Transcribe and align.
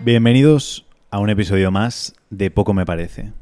Bienvenidos 0.00 0.86
a 1.10 1.18
un 1.18 1.28
episodio 1.28 1.72
más 1.72 2.14
de 2.30 2.52
Poco 2.52 2.72
Me 2.72 2.86
Parece. 2.86 3.32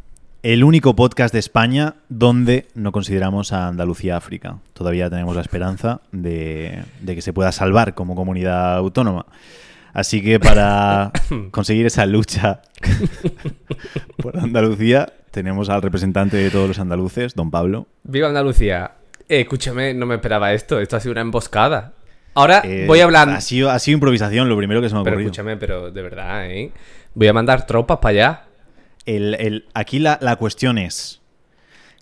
El 0.43 0.65
único 0.65 0.97
podcast 0.97 1.35
de 1.35 1.39
España 1.39 1.97
donde 2.09 2.67
no 2.75 2.93
consideramos 2.93 3.53
a 3.53 3.69
Andalucía 3.69 4.17
África. 4.17 4.59
Todavía 4.73 5.11
tenemos 5.11 5.37
la 5.37 5.43
esperanza 5.43 6.01
de, 6.13 6.83
de 7.03 7.15
que 7.15 7.21
se 7.21 7.35
pueda 7.35 7.53
salvar 7.53 7.95
como 7.95 8.15
comunidad 8.15 8.77
autónoma. 8.77 9.27
Así 9.93 10.23
que 10.23 10.41
para 10.41 11.13
conseguir 11.51 11.85
esa 11.85 12.07
lucha 12.07 12.63
por 14.23 14.39
Andalucía, 14.39 15.13
tenemos 15.33 15.69
al 15.69 15.83
representante 15.83 16.39
de 16.39 16.51
todos 16.51 16.69
los 16.69 16.79
andaluces, 16.79 17.35
don 17.35 17.51
Pablo. 17.51 17.87
Viva 18.03 18.29
Andalucía. 18.29 18.93
Eh, 19.29 19.43
escúchame, 19.43 19.93
no 19.93 20.07
me 20.07 20.15
esperaba 20.15 20.55
esto. 20.55 20.81
Esto 20.81 20.97
ha 20.97 21.01
sido 21.01 21.13
una 21.13 21.21
emboscada. 21.21 21.93
Ahora 22.37 22.63
Eh, 22.65 22.85
voy 22.87 23.01
a 23.01 23.05
hablar. 23.05 23.29
Ha 23.31 23.41
sido, 23.41 23.71
ha 23.71 23.79
sido 23.79 23.95
improvisación 23.95 24.49
lo 24.49 24.57
primero 24.57 24.81
que 24.81 24.89
se 24.89 24.95
me 24.95 25.01
ha 25.01 25.05
Pero 25.05 25.17
ocurrido. 25.17 25.31
escúchame, 25.33 25.57
pero 25.57 25.91
de 25.91 26.03
verdad, 26.03 26.49
¿eh? 26.51 26.71
Voy 27.15 27.27
a 27.29 27.33
mandar 27.33 27.67
tropas 27.67 27.99
para 27.99 28.11
allá. 28.11 28.43
El- 29.07 29.35
el- 29.35 29.65
aquí 29.75 29.99
la, 29.99 30.19
la 30.21 30.37
cuestión 30.37 30.79
es, 30.79 31.21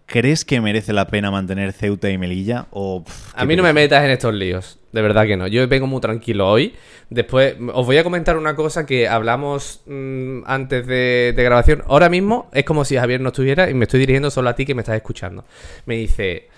¿crees 0.07 0.45
que 0.45 0.61
merece 0.61 0.93
la 0.93 1.07
pena 1.07 1.31
mantener 1.31 1.73
Ceuta 1.73 2.11
y 2.11 2.19
Melilla? 2.19 2.67
O, 2.71 3.05
pff, 3.05 3.33
A 3.35 3.45
mí 3.45 3.55
no 3.57 3.63
me 3.63 3.73
metas 3.73 4.05
en 4.05 4.11
estos 4.11 4.35
líos. 4.35 4.79
De 4.93 5.03
verdad 5.03 5.27
que 5.27 5.37
no. 5.37 5.47
Yo 5.47 5.67
vengo 5.69 5.87
muy 5.87 6.01
tranquilo 6.01 6.49
hoy. 6.49 6.75
Después 7.11 7.57
os 7.73 7.85
voy 7.87 7.99
a 7.99 8.05
comentar 8.05 8.37
una 8.37 8.55
cosa 8.57 8.87
que 8.87 9.07
hablamos 9.09 9.83
mm, 9.87 10.43
antes 10.47 10.87
de, 10.87 11.33
de 11.37 11.43
grabación. 11.45 11.83
Ahora 11.87 12.09
mismo 12.09 12.49
es 12.53 12.65
como 12.65 12.85
si 12.85 12.97
Javier 12.97 13.21
no 13.21 13.29
estuviera 13.29 13.69
y 13.71 13.75
me 13.75 13.85
estoy 13.85 14.01
dirigiendo 14.01 14.31
solo 14.31 14.51
a 14.51 14.55
ti 14.57 14.65
que 14.65 14.75
me 14.75 14.83
estás 14.83 14.97
escuchando. 14.97 15.45
Me 15.87 15.97
dice, 15.97 16.49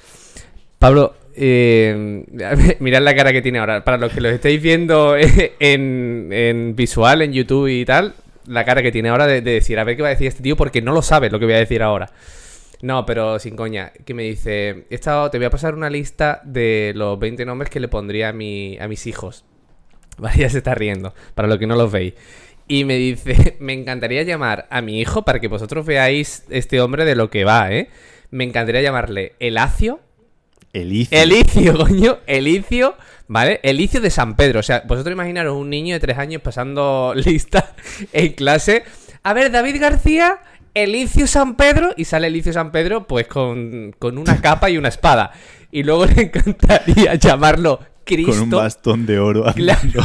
Pablo, 0.79 1.15
eh, 1.37 2.25
mirad 2.81 3.03
la 3.03 3.15
cara 3.15 3.33
que 3.33 3.43
tiene 3.43 3.59
ahora. 3.59 3.85
Para 3.85 3.99
los 3.99 4.13
que 4.13 4.21
lo 4.21 4.29
estéis 4.29 4.61
viendo 4.61 5.17
en, 5.61 6.29
en 6.33 6.75
visual, 6.75 7.23
en 7.23 7.33
YouTube 7.33 7.69
y 7.69 7.85
tal, 7.85 8.15
la 8.47 8.65
cara 8.65 8.83
que 8.83 8.93
tiene 8.93 9.11
ahora 9.11 9.27
de, 9.27 9.41
de 9.43 9.53
decir, 9.53 9.79
a 9.79 9.85
ver 9.85 9.97
qué 9.97 10.03
va 10.03 10.09
a 10.09 10.13
decir 10.13 10.27
este 10.27 10.43
tío 10.43 10.57
porque 10.57 10.83
no 10.83 10.93
lo 10.93 11.03
sabe 11.03 11.31
lo 11.31 11.39
que 11.39 11.45
voy 11.45 11.55
a 11.55 11.59
decir 11.59 11.83
ahora. 11.83 12.11
No, 12.83 13.07
pero 13.07 13.39
sin 13.39 13.57
coña, 13.57 13.93
que 14.05 14.15
me 14.15 14.23
dice, 14.25 14.85
he 14.91 14.95
estado, 14.95 15.31
te 15.31 15.39
voy 15.39 15.47
a 15.47 15.51
pasar 15.51 15.75
una 15.75 15.89
lista 15.89 16.43
de 16.45 16.93
los 16.95 17.19
20 17.19 17.45
nombres 17.47 17.71
que 17.71 17.81
le 17.81 17.89
pondría 17.89 18.29
a, 18.31 18.33
mi, 18.33 18.79
a 18.79 18.89
mis 18.89 19.07
hijos. 19.07 19.45
Vale, 20.19 20.39
ya 20.39 20.51
se 20.51 20.59
está 20.59 20.75
riendo, 20.75 21.15
para 21.35 21.49
los 21.49 21.59
que 21.59 21.67
no 21.67 21.77
los 21.77 21.91
veis. 21.91 22.15
Y 22.69 22.85
me 22.85 22.97
dice, 22.97 23.57
me 23.61 23.73
encantaría 23.73 24.23
llamar 24.23 24.67
a 24.71 24.83
mi 24.83 25.01
hijo 25.01 25.23
para 25.23 25.41
que 25.41 25.49
vosotros 25.49 25.87
veáis 25.87 26.45
este 26.51 26.81
hombre 26.81 27.05
de 27.05 27.15
lo 27.15 27.31
que 27.31 27.45
va, 27.45 27.73
¿eh? 27.73 27.89
Me 28.31 28.45
encantaría 28.45 28.83
llamarle 28.83 29.35
Elacio. 29.39 30.01
Elicio. 30.77 31.19
Elicio, 31.19 31.79
coño, 31.87 32.19
Elicio, 32.27 32.97
¿vale? 33.29 33.61
Elicio 33.63 34.01
de 34.01 34.11
San 34.11 34.37
Pedro. 34.37 34.61
O 34.61 34.63
sea, 34.63 34.83
vosotros 34.87 35.13
imaginaros 35.13 35.57
un 35.57 35.71
niño 35.71 35.95
de 35.95 36.01
tres 36.01 36.19
años 36.19 36.43
pasando 36.43 37.15
lista 37.17 37.75
en 38.13 38.33
clase. 38.35 38.85
A 39.23 39.33
ver, 39.33 39.51
David 39.51 39.81
García, 39.81 40.39
Elicio 40.75 41.27
San 41.27 41.57
Pedro. 41.57 41.95
Y 41.97 42.05
sale 42.05 42.27
Elicio 42.27 42.53
San 42.53 42.73
Pedro, 42.73 43.07
pues 43.07 43.27
con, 43.27 43.95
con 43.99 44.19
una 44.19 44.41
capa 44.43 44.69
y 44.69 44.77
una 44.77 44.89
espada. 44.89 45.33
Y 45.71 45.83
luego 45.83 46.07
le 46.07 46.23
encantaría 46.23 47.15
llamarlo 47.15 47.81
Cristo. 48.05 48.33
con 48.33 48.43
un 48.43 48.51
bastón 48.51 49.07
de 49.07 49.19
oro. 49.19 49.53
Claro. 49.55 50.03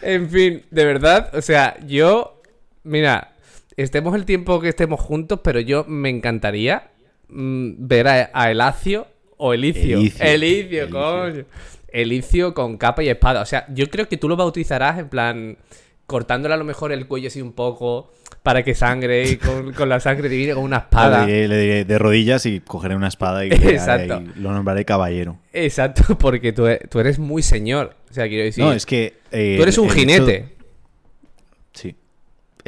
En 0.00 0.30
fin, 0.30 0.62
de 0.70 0.84
verdad, 0.84 1.34
o 1.34 1.42
sea, 1.42 1.76
yo, 1.84 2.40
mira, 2.84 3.32
estemos 3.76 4.14
el 4.14 4.24
tiempo 4.24 4.60
que 4.60 4.68
estemos 4.68 5.00
juntos, 5.00 5.40
pero 5.42 5.58
yo 5.58 5.84
me 5.88 6.08
encantaría 6.08 6.92
ver 7.30 8.08
a, 8.08 8.30
a 8.32 8.50
Elacio 8.50 9.06
o 9.36 9.54
Elicio. 9.54 9.98
Elicio. 9.98 10.24
Elicio, 10.24 10.82
Elicio. 10.84 10.90
coño. 10.90 11.44
Elicio 11.90 12.54
con 12.54 12.76
capa 12.76 13.02
y 13.02 13.08
espada. 13.08 13.40
O 13.42 13.46
sea, 13.46 13.66
yo 13.72 13.88
creo 13.88 14.08
que 14.08 14.16
tú 14.16 14.28
lo 14.28 14.36
bautizarás 14.36 14.98
en 14.98 15.08
plan 15.08 15.58
cortándole 16.06 16.54
a 16.54 16.56
lo 16.56 16.64
mejor 16.64 16.90
el 16.92 17.06
cuello 17.06 17.28
así 17.28 17.42
un 17.42 17.52
poco 17.52 18.10
para 18.42 18.62
que 18.62 18.74
sangre 18.74 19.28
y 19.28 19.36
con, 19.36 19.72
con 19.74 19.88
la 19.90 20.00
sangre 20.00 20.28
divina 20.28 20.54
con 20.54 20.64
una 20.64 20.78
espada. 20.78 21.26
Le 21.26 21.32
diré, 21.32 21.48
le 21.48 21.60
diré 21.60 21.84
de 21.84 21.98
rodillas 21.98 22.46
y 22.46 22.60
cogeré 22.60 22.96
una 22.96 23.08
espada 23.08 23.44
y, 23.44 23.50
Exacto. 23.50 24.22
y 24.36 24.40
lo 24.40 24.52
nombraré 24.52 24.84
caballero. 24.84 25.38
Exacto, 25.52 26.02
porque 26.18 26.52
tú, 26.52 26.66
e- 26.66 26.80
tú 26.90 26.98
eres 27.00 27.18
muy 27.18 27.42
señor. 27.42 27.94
O 28.10 28.14
sea, 28.14 28.26
quiero 28.28 28.44
decir, 28.44 28.64
No, 28.64 28.72
es 28.72 28.86
que... 28.86 29.14
eh, 29.32 29.54
tú 29.56 29.62
eres 29.62 29.76
un 29.78 29.86
hecho- 29.86 29.94
jinete. 29.94 30.57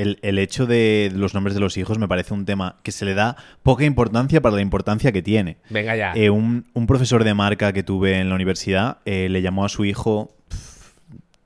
El, 0.01 0.19
el 0.23 0.39
hecho 0.39 0.67
de 0.67 1.11
los 1.15 1.35
nombres 1.35 1.55
de 1.55 1.61
los 1.61 1.77
hijos 1.77 1.99
me 1.99 2.09
parece 2.09 2.33
un 2.35 2.45
tema 2.47 2.77
que 2.83 2.93
se 2.93 3.05
le 3.05 3.15
da 3.15 3.37
poca 3.63 3.85
importancia 3.85 4.41
para 4.41 4.57
la 4.57 4.63
importancia 4.63 5.13
que 5.13 5.21
tiene. 5.23 5.59
Venga 5.69 5.95
ya. 5.97 6.13
Eh, 6.15 6.31
un, 6.31 6.67
un 6.75 6.87
profesor 6.87 7.23
de 7.25 7.35
marca 7.35 7.73
que 7.73 7.83
tuve 7.83 8.19
en 8.19 8.29
la 8.29 8.35
universidad 8.35 8.99
eh, 9.05 9.29
le 9.29 9.43
llamó 9.43 9.65
a 9.65 9.69
su 9.69 9.85
hijo, 9.85 10.35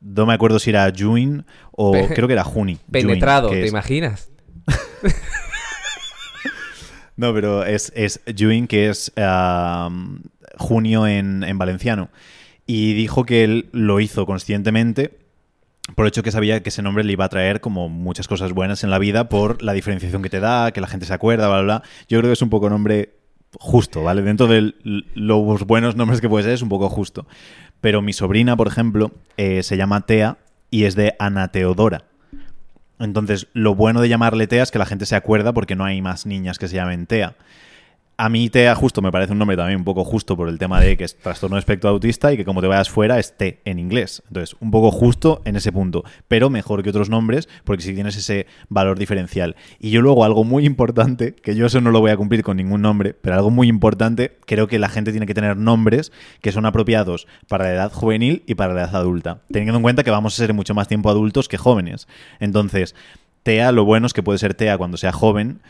no 0.01 0.27
me 0.27 0.35
acuerdo 0.35 0.59
si 0.59 0.71
era 0.71 0.93
Juin 0.97 1.45
o 1.73 1.93
creo 2.15 2.27
que 2.29 2.35
era 2.35 2.45
Juni. 2.45 2.79
Penetrado, 2.91 3.49
¿te 3.51 3.65
es- 3.65 3.71
imaginas? 3.71 4.31
No, 7.17 7.33
pero 7.33 7.65
es, 7.65 7.93
es 7.95 8.21
Juin, 8.37 8.67
que 8.67 8.89
es 8.89 9.13
junio 10.59 11.07
en, 11.07 11.45
en 11.45 11.59
valenciano. 11.59 12.11
Y 12.67 12.95
dijo 12.95 13.25
que 13.25 13.45
él 13.45 13.69
lo 13.73 14.01
hizo 14.01 14.27
conscientemente 14.27 15.17
por 15.95 16.07
el 16.07 16.09
hecho 16.09 16.23
que 16.23 16.31
sabía 16.31 16.63
que 16.63 16.71
ese 16.71 16.83
nombre 16.83 17.05
le 17.05 17.13
iba 17.13 17.25
a 17.25 17.29
traer 17.29 17.61
como 17.61 17.89
muchas 17.89 18.27
cosas 18.27 18.53
buenas 18.53 18.85
en 18.85 18.91
la 18.91 18.99
vida 18.99 19.29
por 19.29 19.63
la 19.63 19.73
diferenciación 19.73 20.23
que 20.23 20.31
te 20.31 20.41
da, 20.41 20.73
que 20.73 20.81
la 20.81 20.87
gente 20.87 21.07
se 21.07 21.15
acuerda, 21.15 21.49
bla, 21.49 21.63
bla, 21.63 21.79
bla. 21.79 21.89
Yo 22.09 22.19
creo 22.19 22.31
que 22.31 22.35
es 22.35 22.43
un 22.43 22.51
poco 22.51 22.71
nombre 22.71 23.15
justo, 23.59 24.03
¿vale? 24.03 24.23
Dentro 24.23 24.47
de 24.47 24.75
los 25.15 25.67
buenos 25.67 25.97
nombres 25.97 26.21
que 26.21 26.29
puede 26.29 26.45
ser, 26.45 26.55
es 26.55 26.63
un 26.63 26.69
poco 26.69 26.89
justo. 26.89 27.27
Pero 27.81 28.03
mi 28.03 28.13
sobrina, 28.13 28.57
por 28.57 28.67
ejemplo, 28.67 29.13
eh, 29.37 29.63
se 29.63 29.77
llama 29.77 30.07
Tea 30.07 30.39
y 30.71 30.85
es 30.85 30.95
de 30.95 31.15
Ana 31.19 31.49
Teodora. 31.49 32.05
Entonces, 32.99 33.49
lo 33.53 33.75
bueno 33.75 34.01
de 34.01 34.09
llamarle 34.09 34.47
Tea 34.47 34.63
es 34.63 34.71
que 34.71 34.79
la 34.79 34.87
gente 34.87 35.07
se 35.07 35.17
acuerda 35.17 35.53
porque 35.53 35.77
no 35.77 35.85
hay 35.85 36.01
más 36.01 36.27
niñas 36.27 36.59
que 36.59 36.69
se 36.69 36.77
llamen 36.77 37.07
Tea. 37.07 37.37
A 38.17 38.29
mí 38.29 38.49
Tea 38.49 38.75
justo 38.77 39.03
me 39.03 39.11
parece 39.11 39.33
un 39.33 39.39
nombre 39.39 39.57
también 39.57 39.79
un 39.79 39.85
poco 39.85 40.05
justo 40.05 40.37
por 40.37 40.49
el 40.49 40.57
tema 40.57 40.81
de 40.81 40.97
que 40.97 41.03
es 41.03 41.17
trastorno 41.17 41.57
de 41.57 41.61
espectro 41.61 41.91
autista 41.91 42.33
y 42.33 42.37
que 42.37 42.45
como 42.45 42.61
te 42.61 42.69
vayas 42.69 42.89
fuera 42.89 43.19
es 43.19 43.37
T 43.37 43.61
en 43.65 43.81
inglés. 43.81 44.23
Entonces, 44.29 44.57
un 44.61 44.71
poco 44.71 44.93
justo 44.93 45.43
en 45.45 45.57
ese 45.57 45.73
punto, 45.73 46.05
pero 46.29 46.49
mejor 46.49 46.85
que 46.85 46.91
otros 46.91 47.11
nombres 47.11 47.49
porque 47.65 47.83
si 47.83 47.93
tienes 47.93 48.17
ese 48.17 48.47
valor 48.69 49.01
diferencial. 49.01 49.57
Y 49.81 49.91
yo 49.91 50.01
luego 50.01 50.25
algo 50.25 50.45
muy 50.45 50.65
importante, 50.65 51.35
que 51.35 51.57
yo 51.57 51.67
eso 51.67 51.81
no 51.81 51.91
lo 51.91 52.01
voy 52.01 52.13
a 52.13 52.17
cumplir 52.17 52.45
con 52.45 52.57
ningún 52.57 52.83
nombre, 52.83 53.15
pero 53.15 53.35
algo 53.35 53.51
muy 53.51 53.67
importante, 53.67 54.39
creo 54.47 54.69
que 54.69 54.79
la 54.79 54.89
gente 54.89 55.11
tiene 55.11 55.27
que 55.27 55.35
tener 55.35 55.57
nombres 55.57 56.13
que 56.41 56.53
son 56.53 56.67
apropiados 56.67 57.27
para 57.49 57.65
la 57.65 57.73
edad 57.73 57.93
juvenil 57.93 58.45
y 58.47 58.55
para 58.55 58.75
la 58.75 58.83
edad 58.83 58.97
adulta, 58.97 59.41
teniendo 59.51 59.77
en 59.77 59.83
cuenta 59.83 60.05
que 60.05 60.13
vamos 60.13 60.35
a 60.35 60.37
ser 60.37 60.55
mucho 60.55 60.75
más 60.75 60.87
tiempo 60.87 61.11
adultos 61.11 61.49
que 61.49 61.59
jóvenes. 61.59 62.07
Entonces, 62.39 62.95
Tea, 63.43 63.73
lo 63.73 63.85
bueno 63.85 64.07
es 64.07 64.15
que 64.15 64.23
puede 64.23 64.39
ser 64.39 64.55
Tea 64.55 64.79
cuando 64.79 64.97
sea 64.97 65.13
joven, 65.13 65.61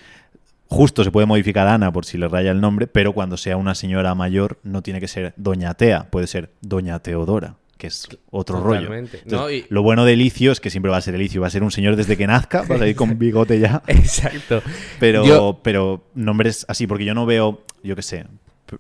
Justo 0.67 1.05
se 1.05 1.11
puede 1.11 1.27
modificar 1.27 1.69
Ana 1.69 1.93
por 1.93 2.05
si 2.05 2.19
le 2.19 2.27
raya 2.29 2.51
el 2.51 2.61
nombre, 2.61 2.87
pero 2.87 3.13
cuando 3.13 3.37
sea 3.37 3.57
una 3.57 3.75
señora 3.75 4.15
mayor 4.15 4.59
no 4.63 4.83
tiene 4.83 5.01
que 5.01 5.09
ser 5.09 5.35
Doña 5.37 5.75
Tea, 5.75 6.09
puede 6.11 6.27
ser 6.27 6.51
Doña 6.63 6.99
Teodora, 7.01 7.57
que 7.77 7.87
es 7.89 8.09
otro 8.31 8.61
rollo. 8.61 8.93
Entonces, 8.93 9.27
No, 9.31 9.51
y- 9.51 9.67
Lo 9.69 9.83
bueno 9.83 10.05
de 10.05 10.15
Elicio 10.15 10.51
es 10.53 10.61
que 10.61 10.71
siempre 10.71 10.91
va 10.91 10.97
a 10.97 11.01
ser 11.03 11.15
Elicio, 11.15 11.41
va 11.43 11.47
a 11.47 11.51
ser 11.51 11.63
un 11.63 11.71
señor 11.71 11.97
desde 11.97 12.17
que 12.17 12.27
nazca, 12.27 12.63
va 12.63 12.77
a 12.77 12.89
ir 12.89 12.97
con 12.97 13.19
bigote 13.19 13.61
ya, 13.61 13.83
Exacto. 13.87 14.63
pero, 14.99 15.25
Yo- 15.25 15.61
pero 15.63 16.05
nombres 16.15 16.65
así, 16.69 16.87
porque 16.87 17.05
yo 17.05 17.15
no 17.15 17.27
veo, 17.27 17.63
yo 17.83 17.95
qué 17.95 18.03
sé, 18.03 18.27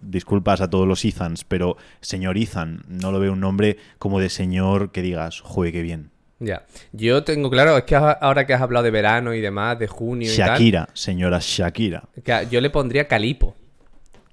disculpas 0.00 0.60
a 0.62 0.70
todos 0.70 0.88
los 0.88 1.04
Ethans, 1.04 1.44
pero 1.44 1.76
señor 2.00 2.38
Ethan, 2.38 2.82
no 2.88 3.12
lo 3.12 3.20
veo 3.20 3.32
un 3.34 3.40
nombre 3.40 3.76
como 3.98 4.18
de 4.18 4.30
señor 4.30 4.90
que 4.90 5.02
digas, 5.02 5.40
joder, 5.42 5.72
qué 5.72 5.82
bien. 5.82 6.10
Ya. 6.44 6.64
Yo 6.92 7.24
tengo 7.24 7.50
claro, 7.50 7.76
es 7.78 7.84
que 7.84 7.94
ahora 7.96 8.46
que 8.46 8.54
has 8.54 8.60
hablado 8.62 8.84
de 8.84 8.90
verano 8.90 9.34
y 9.34 9.40
demás, 9.40 9.78
de 9.78 9.86
junio 9.86 10.30
y 10.30 10.34
Shakira, 10.36 10.88
señora 10.92 11.38
Shakira. 11.40 12.04
que 12.22 12.46
yo 12.50 12.60
le 12.60 12.70
pondría 12.70 13.06
Calipo. 13.08 13.54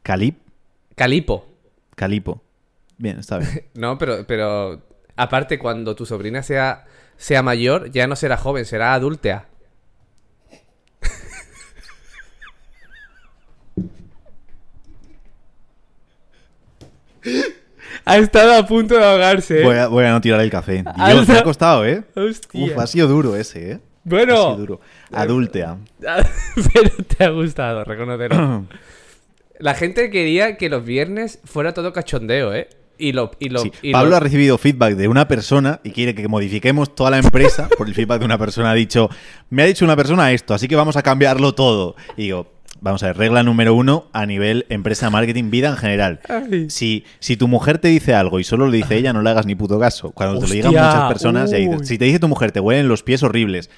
Calip, 0.03 0.37
Calipo. 0.95 1.47
Calipo. 1.95 2.41
Bien, 2.97 3.19
está 3.19 3.37
bien. 3.37 3.65
No, 3.73 3.97
pero, 3.97 4.25
pero 4.27 4.81
aparte, 5.15 5.57
cuando 5.59 5.95
tu 5.95 6.05
sobrina 6.05 6.43
sea, 6.43 6.85
sea 7.17 7.41
mayor, 7.43 7.91
ya 7.91 8.07
no 8.07 8.15
será 8.15 8.37
joven, 8.37 8.65
será 8.65 8.93
adúltea. 8.93 9.47
Ha 18.05 18.17
estado 18.17 18.53
a 18.53 18.65
punto 18.65 18.95
de 18.95 19.03
ahogarse. 19.03 19.61
¿eh? 19.61 19.63
Voy 19.63 19.77
a, 19.77 19.87
voy 19.87 20.05
a 20.05 20.11
no 20.11 20.21
tirar 20.21 20.41
el 20.41 20.49
café. 20.49 20.83
Dios, 21.07 21.27
me 21.27 21.37
ha 21.37 21.43
costado, 21.43 21.85
¿eh? 21.85 22.03
Hostia. 22.15 22.65
Uf, 22.65 22.77
ha 22.77 22.87
sido 22.87 23.07
duro 23.07 23.35
ese, 23.35 23.71
¿eh? 23.73 23.79
Bueno. 24.03 24.33
Ha 24.33 24.37
sido 24.37 24.57
duro. 24.57 24.81
Adúltea. 25.11 25.77
pero 26.73 26.89
te 27.17 27.23
ha 27.23 27.29
gustado, 27.29 27.83
reconocerlo. 27.83 28.65
La 29.59 29.75
gente 29.75 30.09
quería 30.09 30.57
que 30.57 30.69
los 30.69 30.83
viernes 30.83 31.39
fuera 31.45 31.73
todo 31.73 31.93
cachondeo, 31.93 32.53
¿eh? 32.53 32.67
Y 32.97 33.13
lo, 33.13 33.31
y 33.39 33.49
lo, 33.49 33.59
Sí, 33.61 33.71
y 33.81 33.91
Pablo 33.93 34.11
lo- 34.11 34.15
ha 34.17 34.19
recibido 34.19 34.57
feedback 34.57 34.95
de 34.95 35.07
una 35.07 35.27
persona 35.27 35.79
y 35.83 35.91
quiere 35.91 36.13
que 36.15 36.27
modifiquemos 36.27 36.93
toda 36.95 37.11
la 37.11 37.17
empresa 37.19 37.67
por 37.77 37.87
el 37.87 37.93
feedback 37.95 38.19
de 38.19 38.25
una 38.25 38.37
persona. 38.37 38.71
Ha 38.71 38.73
dicho, 38.75 39.09
me 39.49 39.63
ha 39.63 39.65
dicho 39.65 39.85
una 39.85 39.95
persona 39.95 40.31
esto, 40.31 40.53
así 40.53 40.67
que 40.67 40.75
vamos 40.75 40.97
a 40.97 41.01
cambiarlo 41.03 41.53
todo. 41.53 41.95
Y 42.17 42.23
digo, 42.23 42.47
vamos 42.81 43.01
a 43.03 43.07
ver, 43.07 43.17
regla 43.17 43.43
número 43.43 43.73
uno 43.73 44.07
a 44.11 44.25
nivel 44.25 44.65
empresa, 44.69 45.09
marketing, 45.09 45.49
vida 45.49 45.69
en 45.69 45.77
general. 45.77 46.19
Si, 46.67 47.05
si 47.19 47.37
tu 47.37 47.47
mujer 47.47 47.77
te 47.77 47.87
dice 47.87 48.13
algo 48.13 48.39
y 48.39 48.43
solo 48.43 48.65
lo 48.65 48.71
dice 48.71 48.97
ella, 48.97 49.13
no 49.13 49.21
le 49.21 49.29
hagas 49.29 49.45
ni 49.45 49.55
puto 49.55 49.79
caso. 49.79 50.11
Cuando 50.11 50.39
te 50.39 50.47
lo 50.47 50.53
digan 50.53 50.71
muchas 50.71 51.07
personas, 51.07 51.51
ya 51.51 51.57
dices, 51.57 51.81
uy. 51.81 51.85
si 51.85 51.97
te 51.97 52.05
dice 52.05 52.19
tu 52.19 52.27
mujer, 52.27 52.51
te 52.51 52.59
huelen 52.59 52.87
los 52.87 53.03
pies 53.03 53.23
horribles, 53.23 53.69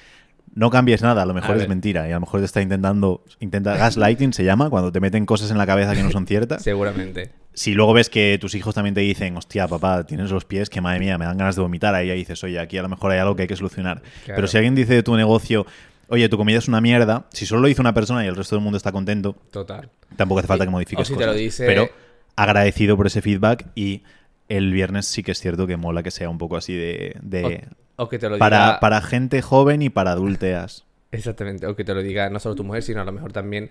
no 0.54 0.70
cambies 0.70 1.02
nada, 1.02 1.22
a 1.22 1.26
lo 1.26 1.34
mejor 1.34 1.52
A 1.52 1.54
es 1.54 1.60
ver. 1.60 1.68
mentira. 1.68 2.08
Y 2.08 2.12
a 2.12 2.14
lo 2.14 2.20
mejor 2.20 2.40
te 2.40 2.46
está 2.46 2.62
intentando, 2.62 3.24
intenta 3.40 3.76
gaslighting 3.76 4.32
se 4.32 4.44
llama, 4.44 4.70
cuando 4.70 4.90
te 4.90 5.00
meten 5.00 5.26
cosas 5.26 5.50
en 5.50 5.58
la 5.58 5.66
cabeza 5.66 5.94
que 5.94 6.02
no 6.02 6.10
son 6.10 6.26
ciertas. 6.26 6.62
Seguramente. 6.62 7.30
Si 7.52 7.72
luego 7.74 7.92
ves 7.92 8.10
que 8.10 8.38
tus 8.40 8.54
hijos 8.56 8.74
también 8.74 8.94
te 8.94 9.00
dicen, 9.00 9.36
hostia, 9.36 9.68
papá, 9.68 10.04
tienes 10.06 10.30
los 10.30 10.44
pies 10.44 10.70
que 10.70 10.80
madre 10.80 10.98
mía, 10.98 11.18
me 11.18 11.24
dan 11.24 11.38
ganas 11.38 11.54
de 11.54 11.62
vomitar, 11.62 11.94
ahí 11.94 12.08
ya 12.08 12.14
dices, 12.14 12.42
oye, 12.42 12.58
aquí 12.58 12.78
a 12.78 12.82
lo 12.82 12.88
mejor 12.88 13.12
hay 13.12 13.18
algo 13.18 13.36
que 13.36 13.42
hay 13.42 13.48
que 13.48 13.56
solucionar. 13.56 14.02
Claro. 14.24 14.36
Pero 14.36 14.48
si 14.48 14.56
alguien 14.56 14.74
dice 14.74 14.94
de 14.94 15.02
tu 15.04 15.16
negocio, 15.16 15.66
oye, 16.08 16.28
tu 16.28 16.36
comida 16.36 16.58
es 16.58 16.68
una 16.68 16.80
mierda, 16.80 17.26
si 17.32 17.46
solo 17.46 17.62
lo 17.62 17.68
dice 17.68 17.80
una 17.80 17.94
persona 17.94 18.24
y 18.24 18.28
el 18.28 18.36
resto 18.36 18.56
del 18.56 18.62
mundo 18.62 18.76
está 18.76 18.92
contento, 18.92 19.36
Total. 19.50 19.90
tampoco 20.16 20.38
hace 20.40 20.48
falta 20.48 20.64
que 20.64 20.70
modifiques 20.70 21.02
o 21.02 21.04
si 21.04 21.14
te 21.14 21.20
lo 21.20 21.26
cosas. 21.32 21.40
dice- 21.40 21.66
Pero 21.66 21.88
agradecido 22.36 22.96
por 22.96 23.06
ese 23.06 23.22
feedback 23.22 23.66
y 23.74 24.02
el 24.48 24.72
viernes 24.72 25.06
sí 25.06 25.22
que 25.22 25.32
es 25.32 25.40
cierto 25.40 25.66
que 25.66 25.76
mola 25.76 26.02
que 26.02 26.10
sea 26.10 26.28
un 26.28 26.38
poco 26.38 26.56
así 26.56 26.74
de... 26.74 27.16
de- 27.22 27.64
O, 27.96 28.04
o 28.04 28.08
que 28.08 28.18
te 28.18 28.28
lo 28.28 28.34
diga. 28.36 28.78
para 28.80 29.00
gente 29.00 29.40
joven 29.42 29.82
y 29.82 29.88
para 29.90 30.12
adulteas. 30.12 30.84
Exactamente. 31.12 31.66
O 31.68 31.76
que 31.76 31.84
te 31.84 31.94
lo 31.94 32.02
diga 32.02 32.28
no 32.28 32.40
solo 32.40 32.56
tu 32.56 32.64
mujer, 32.64 32.82
sino 32.82 33.00
a 33.00 33.04
lo 33.04 33.12
mejor 33.12 33.32
también 33.32 33.70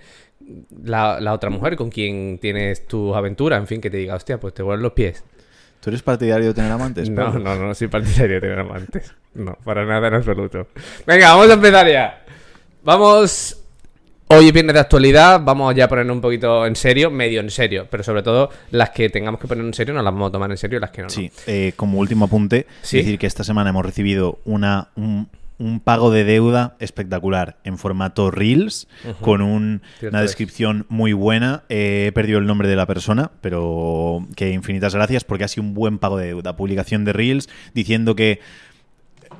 la, 0.83 1.19
la 1.19 1.33
otra 1.33 1.49
mujer 1.49 1.75
con 1.75 1.89
quien 1.89 2.39
tienes 2.39 2.87
tus 2.87 3.13
aventuras. 3.15 3.59
En 3.59 3.67
fin, 3.67 3.81
que 3.81 3.89
te 3.89 3.97
diga, 3.97 4.15
hostia, 4.15 4.39
pues 4.39 4.53
te 4.53 4.63
huelen 4.63 4.81
los 4.81 4.93
pies. 4.93 5.23
¿Tú 5.83 5.89
eres 5.89 6.01
partidario 6.01 6.47
de 6.47 6.53
tener 6.53 6.71
amantes? 6.71 7.09
No, 7.13 7.33
no, 7.37 7.55
no 7.55 7.75
soy 7.75 7.87
partidario 7.89 8.35
de 8.35 8.41
tener 8.41 8.59
amantes. 8.59 9.13
No, 9.33 9.57
para 9.65 9.85
nada 9.85 10.07
en 10.07 10.13
absoluto. 10.13 10.67
Venga, 11.05 11.31
vamos 11.33 11.49
a 11.49 11.53
empezar 11.53 11.87
ya. 11.89 12.23
Vamos. 12.83 13.57
Hoy 14.27 14.47
es 14.47 14.53
viernes 14.53 14.73
de 14.73 14.79
actualidad, 14.79 15.41
vamos 15.43 15.75
ya 15.75 15.85
a 15.85 15.87
ponernos 15.87 16.15
un 16.15 16.21
poquito 16.21 16.65
en 16.65 16.75
serio, 16.75 17.11
medio 17.11 17.39
en 17.41 17.51
serio, 17.51 17.85
pero 17.91 18.01
sobre 18.03 18.23
todo 18.23 18.49
las 18.71 18.89
que 18.91 19.09
tengamos 19.09 19.39
que 19.39 19.47
poner 19.47 19.63
en 19.65 19.73
serio 19.73 19.93
nos 19.93 20.03
las 20.03 20.13
vamos 20.13 20.29
a 20.29 20.31
tomar 20.31 20.49
en 20.49 20.57
serio 20.57 20.77
y 20.77 20.81
las 20.81 20.89
que 20.89 21.01
no. 21.01 21.07
no. 21.07 21.09
Sí, 21.13 21.29
eh, 21.45 21.73
como 21.75 21.99
último 21.99 22.25
apunte, 22.25 22.65
Sí. 22.81 22.97
decir 22.97 23.19
que 23.19 23.27
esta 23.27 23.43
semana 23.43 23.69
hemos 23.69 23.85
recibido 23.85 24.39
una, 24.45 24.87
un, 24.95 25.27
un 25.63 25.79
pago 25.79 26.11
de 26.11 26.23
deuda 26.23 26.75
espectacular 26.79 27.57
en 27.63 27.77
formato 27.77 28.31
Reels, 28.31 28.87
con 29.21 29.41
un- 29.41 29.81
una 30.01 30.19
es. 30.19 30.25
descripción 30.29 30.85
muy 30.89 31.13
buena. 31.13 31.63
Eh, 31.69 32.05
he 32.07 32.11
perdido 32.11 32.39
el 32.39 32.45
nombre 32.45 32.67
de 32.67 32.75
la 32.75 32.85
persona, 32.85 33.31
pero 33.41 34.27
que 34.35 34.51
infinitas 34.51 34.93
gracias 34.93 35.23
porque 35.23 35.45
ha 35.45 35.47
sido 35.47 35.63
un 35.65 35.73
buen 35.73 35.99
pago 35.99 36.17
de 36.17 36.27
deuda. 36.27 36.55
Publicación 36.55 37.05
de 37.05 37.13
Reels 37.13 37.49
diciendo 37.73 38.15
que 38.15 38.39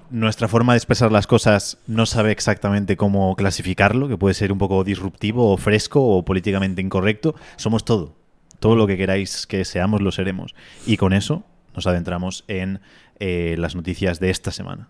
nuestra 0.09 0.47
forma 0.47 0.73
de 0.73 0.77
expresar 0.77 1.11
las 1.11 1.27
cosas 1.27 1.77
no 1.87 2.05
sabe 2.05 2.31
exactamente 2.31 2.97
cómo 2.97 3.35
clasificarlo, 3.35 4.07
que 4.07 4.17
puede 4.17 4.33
ser 4.33 4.51
un 4.51 4.57
poco 4.59 4.83
disruptivo 4.83 5.51
o 5.51 5.57
fresco 5.57 6.03
o 6.05 6.23
políticamente 6.25 6.81
incorrecto. 6.81 7.35
Somos 7.57 7.83
todo. 7.85 8.15
Todo 8.59 8.75
lo 8.75 8.87
que 8.87 8.97
queráis 8.97 9.45
que 9.47 9.65
seamos 9.65 10.01
lo 10.01 10.11
seremos. 10.11 10.55
Y 10.85 10.97
con 10.97 11.13
eso 11.13 11.43
nos 11.75 11.85
adentramos 11.87 12.43
en 12.47 12.79
eh, 13.19 13.55
las 13.57 13.75
noticias 13.75 14.19
de 14.19 14.29
esta 14.29 14.51
semana. 14.51 14.89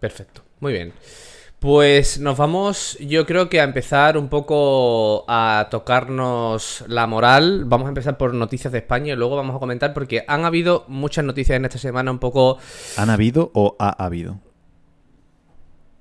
Perfecto, 0.00 0.42
muy 0.60 0.72
bien. 0.72 0.92
Pues 1.58 2.20
nos 2.20 2.36
vamos, 2.38 2.96
yo 3.00 3.26
creo 3.26 3.48
que 3.48 3.60
a 3.60 3.64
empezar 3.64 4.16
un 4.16 4.28
poco 4.28 5.24
a 5.26 5.66
tocarnos 5.72 6.84
la 6.86 7.08
moral. 7.08 7.64
Vamos 7.66 7.86
a 7.86 7.88
empezar 7.88 8.16
por 8.16 8.32
noticias 8.32 8.72
de 8.72 8.78
España 8.78 9.14
y 9.14 9.16
luego 9.16 9.34
vamos 9.34 9.56
a 9.56 9.58
comentar 9.58 9.92
porque 9.92 10.24
han 10.28 10.44
habido 10.44 10.84
muchas 10.86 11.24
noticias 11.24 11.56
en 11.56 11.64
esta 11.64 11.78
semana 11.78 12.12
un 12.12 12.20
poco... 12.20 12.58
¿Han 12.96 13.10
habido 13.10 13.50
o 13.54 13.74
ha 13.80 13.88
habido? 14.04 14.38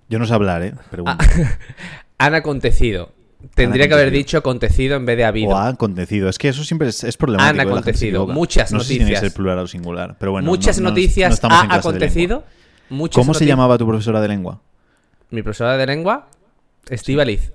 Yo 0.09 0.19
no 0.19 0.27
sé 0.27 0.33
hablar, 0.35 0.61
¿eh? 0.61 0.73
Pregunto. 0.91 1.25
Han 2.19 2.35
acontecido. 2.35 3.13
Tendría 3.55 3.87
que 3.87 3.93
haber 3.93 4.07
acontecido. 4.07 4.25
dicho 4.25 4.37
acontecido 4.37 4.95
en 4.95 5.05
vez 5.05 5.17
de 5.17 5.25
habido. 5.25 5.49
O 5.51 5.55
ha 5.55 5.67
acontecido. 5.67 6.29
Es 6.29 6.37
que 6.37 6.49
eso 6.49 6.63
siempre 6.63 6.87
es, 6.89 7.03
es 7.03 7.17
problemático. 7.17 7.61
Han 7.61 7.67
acontecido. 7.67 8.27
Muchas 8.27 8.71
no 8.71 8.79
sé 8.79 8.85
si 8.85 8.89
tiene 8.95 9.05
que 9.05 9.11
noticias. 9.15 9.31
ser 9.31 9.35
plural 9.35 9.59
o 9.59 9.67
singular. 9.67 10.15
Pero 10.19 10.31
bueno, 10.33 10.47
muchas 10.49 10.77
no- 10.79 10.85
no- 10.85 10.89
noticias 10.91 11.41
no 11.41 11.49
ha 11.51 11.81
de 11.91 11.99
¿Cómo 13.13 13.33
se 13.33 13.45
llamaba 13.45 13.77
tu 13.77 13.87
profesora 13.87 14.21
de 14.21 14.27
lengua? 14.27 14.61
Mi 15.29 15.41
profesora 15.41 15.77
de 15.77 15.85
lengua, 15.85 16.27
Estivaliz. 16.89 17.51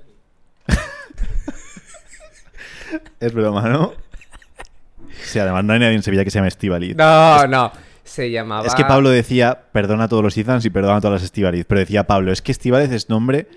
Es 3.20 3.32
broma, 3.32 3.68
¿no? 3.68 3.92
Sí, 5.24 5.38
además 5.38 5.64
no 5.64 5.72
hay 5.72 5.78
nadie 5.78 5.94
en 5.94 6.02
Sevilla 6.02 6.24
que 6.24 6.30
se 6.30 6.38
llame 6.38 6.48
Estivaliz. 6.48 6.96
No, 6.96 7.46
no. 7.46 7.72
Se 8.04 8.30
llamaba... 8.30 8.66
Es 8.66 8.74
que 8.74 8.84
Pablo 8.84 9.10
decía, 9.10 9.66
perdona 9.72 10.04
a 10.04 10.08
todos 10.08 10.22
los 10.22 10.36
Ethans 10.36 10.64
y 10.64 10.70
perdona 10.70 10.96
a 10.96 11.00
todas 11.00 11.14
las 11.14 11.22
Estivaliz, 11.22 11.64
pero 11.66 11.80
decía 11.80 12.06
Pablo, 12.06 12.32
es 12.32 12.42
que 12.42 12.52
Estivaliz 12.52 12.90
es 12.90 13.08
nombre, 13.08 13.48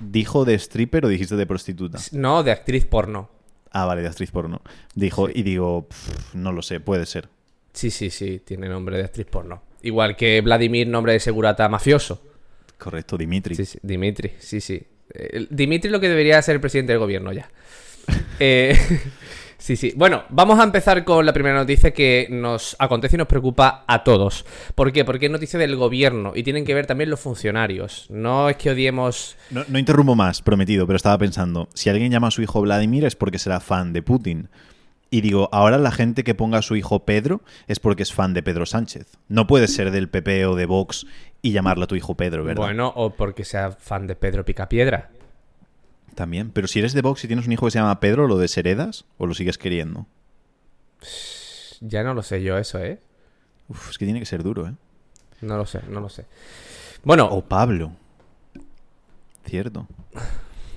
dijo 0.00 0.44
de 0.44 0.54
stripper 0.54 1.06
o 1.06 1.08
dijiste 1.08 1.36
de 1.36 1.46
prostituta. 1.46 1.98
No, 2.12 2.42
de 2.42 2.50
actriz 2.50 2.84
porno. 2.84 3.30
Ah, 3.70 3.86
vale, 3.86 4.02
de 4.02 4.08
actriz 4.08 4.30
porno. 4.30 4.60
Dijo, 4.94 5.28
y 5.32 5.42
digo, 5.42 5.88
"Pff, 5.88 6.34
no 6.34 6.52
lo 6.52 6.62
sé, 6.62 6.80
puede 6.80 7.06
ser. 7.06 7.28
Sí, 7.72 7.90
sí, 7.90 8.10
sí, 8.10 8.40
tiene 8.44 8.68
nombre 8.68 8.98
de 8.98 9.04
actriz 9.04 9.26
porno. 9.26 9.62
Igual 9.84 10.16
que 10.16 10.40
Vladimir, 10.40 10.88
nombre 10.88 11.12
de 11.12 11.20
segurata 11.20 11.68
mafioso. 11.68 12.22
Correcto, 12.78 13.18
Dimitri. 13.18 13.54
Sí, 13.54 13.66
sí, 13.66 13.78
Dimitri, 13.82 14.32
sí, 14.38 14.60
sí. 14.60 14.82
Eh, 15.12 15.46
Dimitri 15.50 15.90
lo 15.90 16.00
que 16.00 16.08
debería 16.08 16.40
ser 16.40 16.54
el 16.54 16.60
presidente 16.60 16.92
del 16.92 17.00
gobierno 17.00 17.32
ya. 17.32 17.48
Eh, 18.40 18.76
sí, 19.58 19.76
sí. 19.76 19.92
Bueno, 19.96 20.24
vamos 20.28 20.58
a 20.58 20.64
empezar 20.64 21.04
con 21.04 21.24
la 21.24 21.32
primera 21.32 21.54
noticia 21.54 21.92
que 21.92 22.26
nos 22.30 22.74
acontece 22.78 23.16
y 23.16 23.18
nos 23.18 23.28
preocupa 23.28 23.84
a 23.86 24.02
todos. 24.02 24.44
¿Por 24.74 24.90
qué? 24.92 25.04
Porque 25.04 25.26
es 25.26 25.32
noticia 25.32 25.58
del 25.58 25.76
gobierno 25.76 26.32
y 26.34 26.42
tienen 26.42 26.64
que 26.64 26.74
ver 26.74 26.86
también 26.86 27.10
los 27.10 27.20
funcionarios. 27.20 28.06
No 28.10 28.48
es 28.48 28.56
que 28.56 28.70
odiemos... 28.70 29.36
No, 29.50 29.64
no 29.68 29.78
interrumpo 29.78 30.16
más, 30.16 30.42
prometido, 30.42 30.86
pero 30.86 30.96
estaba 30.96 31.16
pensando, 31.16 31.68
si 31.74 31.90
alguien 31.90 32.10
llama 32.10 32.28
a 32.28 32.32
su 32.32 32.42
hijo 32.42 32.60
Vladimir 32.60 33.04
es 33.04 33.14
porque 33.14 33.38
será 33.38 33.60
fan 33.60 33.92
de 33.92 34.02
Putin. 34.02 34.48
Y 35.10 35.20
digo, 35.20 35.48
ahora 35.52 35.78
la 35.78 35.92
gente 35.92 36.24
que 36.24 36.34
ponga 36.34 36.58
a 36.58 36.62
su 36.62 36.76
hijo 36.76 37.04
Pedro 37.04 37.42
es 37.68 37.78
porque 37.78 38.02
es 38.02 38.12
fan 38.12 38.34
de 38.34 38.42
Pedro 38.42 38.66
Sánchez. 38.66 39.18
No 39.28 39.46
puedes 39.46 39.72
ser 39.74 39.90
del 39.90 40.08
PP 40.08 40.46
o 40.46 40.56
de 40.56 40.66
Vox 40.66 41.06
y 41.40 41.52
llamarlo 41.52 41.84
a 41.84 41.86
tu 41.86 41.94
hijo 41.94 42.16
Pedro, 42.16 42.42
¿verdad? 42.42 42.62
Bueno, 42.62 42.92
o 42.96 43.10
porque 43.10 43.44
sea 43.44 43.70
fan 43.72 44.06
de 44.06 44.16
Pedro 44.16 44.44
Picapiedra. 44.44 45.10
También. 46.14 46.50
Pero 46.50 46.66
si 46.66 46.78
eres 46.78 46.94
de 46.94 47.02
Vox 47.02 47.24
y 47.24 47.26
tienes 47.28 47.46
un 47.46 47.52
hijo 47.52 47.66
que 47.66 47.70
se 47.70 47.78
llama 47.78 48.00
Pedro, 48.00 48.26
¿lo 48.26 48.38
desheredas 48.38 49.04
o 49.18 49.26
lo 49.26 49.34
sigues 49.34 49.58
queriendo? 49.58 50.06
Ya 51.80 52.02
no 52.02 52.14
lo 52.14 52.22
sé 52.22 52.42
yo 52.42 52.56
eso, 52.56 52.78
¿eh? 52.78 53.00
Uf, 53.68 53.90
es 53.90 53.98
que 53.98 54.04
tiene 54.04 54.20
que 54.20 54.26
ser 54.26 54.42
duro, 54.42 54.66
¿eh? 54.66 54.74
No 55.42 55.56
lo 55.56 55.66
sé, 55.66 55.80
no 55.88 56.00
lo 56.00 56.08
sé. 56.08 56.24
Bueno, 57.02 57.26
O 57.26 57.42
Pablo. 57.44 57.92
Cierto. 59.44 59.86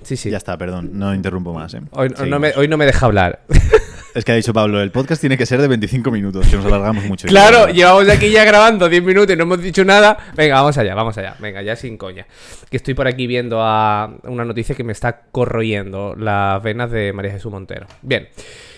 sí, 0.02 0.16
sí. 0.16 0.30
Ya 0.30 0.36
está, 0.36 0.58
perdón, 0.58 0.90
no 0.92 1.14
interrumpo 1.14 1.54
más, 1.54 1.72
¿eh? 1.74 1.80
Hoy, 1.92 2.10
no 2.28 2.38
me, 2.38 2.52
hoy 2.54 2.68
no 2.68 2.76
me 2.76 2.84
deja 2.84 3.06
hablar. 3.06 3.42
Es 4.14 4.24
que 4.24 4.32
ha 4.32 4.34
dicho 4.34 4.52
Pablo, 4.52 4.80
el 4.80 4.90
podcast 4.90 5.20
tiene 5.20 5.36
que 5.36 5.46
ser 5.46 5.60
de 5.60 5.68
25 5.68 6.10
minutos, 6.10 6.46
que 6.48 6.56
nos 6.56 6.64
alargamos 6.64 7.04
mucho. 7.04 7.28
Claro, 7.28 7.68
llevamos 7.68 8.08
aquí 8.08 8.30
ya 8.30 8.44
grabando 8.44 8.88
10 8.88 9.02
minutos 9.02 9.34
y 9.34 9.36
no 9.36 9.44
hemos 9.44 9.62
dicho 9.62 9.84
nada. 9.84 10.16
Venga, 10.34 10.56
vamos 10.56 10.76
allá, 10.78 10.94
vamos 10.94 11.16
allá. 11.18 11.36
Venga, 11.38 11.62
ya 11.62 11.76
sin 11.76 11.96
coña. 11.98 12.26
Que 12.70 12.78
estoy 12.78 12.94
por 12.94 13.06
aquí 13.06 13.26
viendo 13.26 13.58
una 13.58 14.44
noticia 14.44 14.74
que 14.74 14.82
me 14.82 14.92
está 14.92 15.22
corroyendo 15.30 16.14
las 16.16 16.62
venas 16.62 16.90
de 16.90 17.12
María 17.12 17.32
Jesús 17.32 17.52
Montero. 17.52 17.86
Bien. 18.02 18.28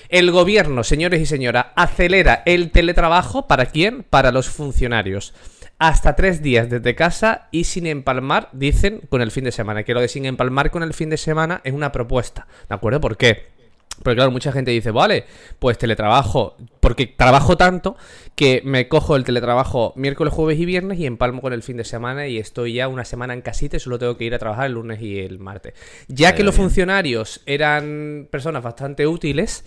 El 0.08 0.32
gobierno, 0.32 0.82
señores 0.82 1.20
y 1.20 1.26
señoras, 1.26 1.66
acelera 1.76 2.42
el 2.44 2.72
teletrabajo. 2.72 3.46
¿Para 3.46 3.66
quién? 3.66 4.02
Para 4.02 4.32
los 4.32 4.48
funcionarios. 4.48 5.32
Hasta 5.78 6.16
tres 6.16 6.42
días 6.42 6.68
desde 6.68 6.96
casa 6.96 7.48
y 7.52 7.64
sin 7.64 7.86
empalmar, 7.86 8.48
dicen, 8.52 9.00
con 9.08 9.22
el 9.22 9.30
fin 9.30 9.44
de 9.44 9.52
semana. 9.52 9.84
Que 9.84 9.94
lo 9.94 10.00
de 10.00 10.08
sin 10.08 10.26
empalmar 10.26 10.72
con 10.72 10.82
el 10.82 10.92
fin 10.92 11.08
de 11.08 11.16
semana 11.16 11.60
es 11.62 11.72
una 11.72 11.92
propuesta. 11.92 12.48
¿De 12.68 12.74
acuerdo? 12.74 13.00
¿Por 13.00 13.16
qué? 13.16 13.59
Porque 14.02 14.16
claro, 14.16 14.30
mucha 14.30 14.50
gente 14.52 14.70
dice, 14.70 14.90
vale, 14.90 15.24
pues 15.58 15.76
teletrabajo, 15.76 16.56
porque 16.80 17.06
trabajo 17.06 17.56
tanto 17.56 17.96
que 18.34 18.62
me 18.64 18.88
cojo 18.88 19.16
el 19.16 19.24
teletrabajo 19.24 19.92
miércoles, 19.96 20.32
jueves 20.32 20.58
y 20.58 20.64
viernes 20.64 20.98
y 20.98 21.06
empalmo 21.06 21.42
con 21.42 21.52
el 21.52 21.62
fin 21.62 21.76
de 21.76 21.84
semana 21.84 22.26
y 22.26 22.38
estoy 22.38 22.74
ya 22.74 22.88
una 22.88 23.04
semana 23.04 23.34
en 23.34 23.42
casita 23.42 23.76
y 23.76 23.80
solo 23.80 23.98
tengo 23.98 24.16
que 24.16 24.24
ir 24.24 24.34
a 24.34 24.38
trabajar 24.38 24.66
el 24.66 24.72
lunes 24.72 25.02
y 25.02 25.18
el 25.18 25.38
martes. 25.38 25.74
Ya 26.08 26.34
que 26.34 26.42
los 26.42 26.54
bien. 26.54 26.68
funcionarios 26.68 27.42
eran 27.44 28.28
personas 28.30 28.62
bastante 28.62 29.06
útiles, 29.06 29.64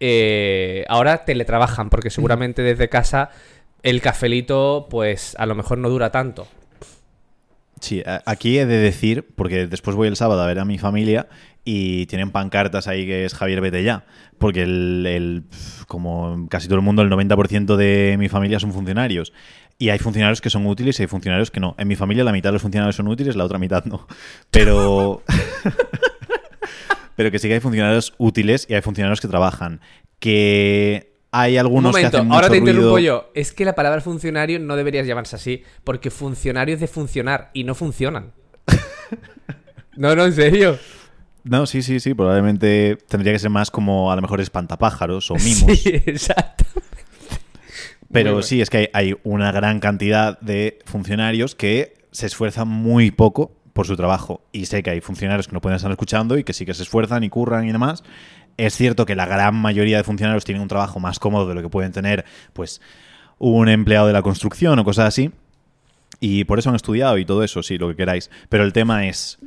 eh, 0.00 0.84
ahora 0.88 1.24
teletrabajan, 1.24 1.90
porque 1.90 2.10
seguramente 2.10 2.62
desde 2.62 2.88
casa 2.88 3.30
el 3.82 4.00
cafelito, 4.00 4.88
pues 4.90 5.36
a 5.38 5.46
lo 5.46 5.54
mejor 5.54 5.78
no 5.78 5.88
dura 5.88 6.10
tanto. 6.10 6.48
Sí, 7.80 8.02
aquí 8.26 8.58
he 8.58 8.66
de 8.66 8.76
decir, 8.78 9.26
porque 9.36 9.66
después 9.66 9.94
voy 9.96 10.08
el 10.08 10.16
sábado 10.16 10.42
a 10.42 10.46
ver 10.46 10.58
a 10.58 10.64
mi 10.64 10.78
familia 10.78 11.28
y 11.64 12.06
tienen 12.06 12.30
pancartas 12.30 12.88
ahí 12.88 13.06
que 13.06 13.24
es 13.24 13.34
Javier 13.34 13.60
vete 13.60 13.84
ya, 13.84 14.04
porque 14.38 14.62
el, 14.62 15.04
el- 15.06 15.42
como 15.86 16.48
casi 16.50 16.66
todo 16.66 16.76
el 16.76 16.82
mundo, 16.84 17.02
el 17.02 17.10
90% 17.10 17.76
de 17.76 18.16
mi 18.18 18.28
familia 18.28 18.58
son 18.58 18.72
funcionarios. 18.72 19.32
Y 19.80 19.90
hay 19.90 19.98
funcionarios 20.00 20.40
que 20.40 20.50
son 20.50 20.66
útiles 20.66 20.98
y 20.98 21.02
hay 21.04 21.06
funcionarios 21.06 21.52
que 21.52 21.60
no. 21.60 21.76
En 21.78 21.86
mi 21.86 21.94
familia 21.94 22.24
la 22.24 22.32
mitad 22.32 22.48
de 22.48 22.54
los 22.54 22.62
funcionarios 22.62 22.96
son 22.96 23.06
útiles, 23.06 23.36
la 23.36 23.44
otra 23.44 23.58
mitad 23.58 23.84
no. 23.84 24.08
Pero... 24.50 25.22
Pero 27.16 27.30
que 27.32 27.38
sí 27.38 27.48
que 27.48 27.54
hay 27.54 27.60
funcionarios 27.60 28.14
útiles 28.18 28.66
y 28.68 28.74
hay 28.74 28.80
funcionarios 28.82 29.20
que 29.20 29.28
trabajan. 29.28 29.80
Que 30.20 31.07
hay 31.30 31.54
Un 31.54 31.60
algunos 31.60 31.96
que 31.96 32.06
hacen 32.06 32.32
ahora 32.32 32.48
mucho 32.48 32.50
te 32.50 32.56
interrumpo 32.58 32.96
ruido. 32.96 33.22
yo. 33.22 33.30
Es 33.34 33.52
que 33.52 33.64
la 33.64 33.74
palabra 33.74 34.00
funcionario 34.00 34.58
no 34.58 34.76
deberías 34.76 35.06
llamarse 35.06 35.36
así, 35.36 35.62
porque 35.84 36.10
funcionario 36.10 36.74
es 36.74 36.80
de 36.80 36.88
funcionar 36.88 37.50
y 37.52 37.64
no 37.64 37.74
funcionan. 37.74 38.32
no, 39.96 40.14
no, 40.14 40.24
en 40.24 40.32
serio. 40.32 40.78
No, 41.44 41.66
sí, 41.66 41.82
sí, 41.82 42.00
sí. 42.00 42.14
Probablemente 42.14 42.98
tendría 43.08 43.32
que 43.32 43.38
ser 43.38 43.50
más 43.50 43.70
como 43.70 44.12
a 44.12 44.16
lo 44.16 44.22
mejor 44.22 44.40
espantapájaros 44.40 45.30
o 45.30 45.34
mimos. 45.36 45.78
Sí, 45.78 46.02
exacto. 46.06 46.64
Pero 48.10 48.42
sí, 48.42 48.62
es 48.62 48.70
que 48.70 48.78
hay, 48.78 48.88
hay 48.94 49.16
una 49.22 49.52
gran 49.52 49.80
cantidad 49.80 50.40
de 50.40 50.78
funcionarios 50.86 51.54
que 51.54 51.94
se 52.10 52.26
esfuerzan 52.26 52.66
muy 52.66 53.10
poco 53.10 53.57
por 53.78 53.86
su 53.86 53.94
trabajo. 53.94 54.40
Y 54.50 54.66
sé 54.66 54.82
que 54.82 54.90
hay 54.90 55.00
funcionarios 55.00 55.46
que 55.46 55.52
no 55.52 55.60
pueden 55.60 55.76
estar 55.76 55.88
escuchando 55.88 56.36
y 56.36 56.42
que 56.42 56.52
sí 56.52 56.66
que 56.66 56.74
se 56.74 56.82
esfuerzan 56.82 57.22
y 57.22 57.28
curran 57.28 57.64
y 57.68 57.70
demás. 57.70 58.02
Es 58.56 58.74
cierto 58.74 59.06
que 59.06 59.14
la 59.14 59.24
gran 59.24 59.54
mayoría 59.54 59.98
de 59.98 60.02
funcionarios 60.02 60.44
tienen 60.44 60.62
un 60.62 60.66
trabajo 60.66 60.98
más 60.98 61.20
cómodo 61.20 61.46
de 61.46 61.54
lo 61.54 61.62
que 61.62 61.68
pueden 61.68 61.92
tener, 61.92 62.24
pues, 62.54 62.80
un 63.38 63.68
empleado 63.68 64.08
de 64.08 64.14
la 64.14 64.22
construcción 64.22 64.80
o 64.80 64.84
cosas 64.84 65.06
así. 65.06 65.30
Y 66.18 66.42
por 66.42 66.58
eso 66.58 66.70
han 66.70 66.74
estudiado 66.74 67.18
y 67.18 67.24
todo 67.24 67.44
eso, 67.44 67.62
sí, 67.62 67.78
lo 67.78 67.86
que 67.86 67.94
queráis. 67.94 68.32
Pero 68.48 68.64
el 68.64 68.72
tema 68.72 69.06
es. 69.06 69.38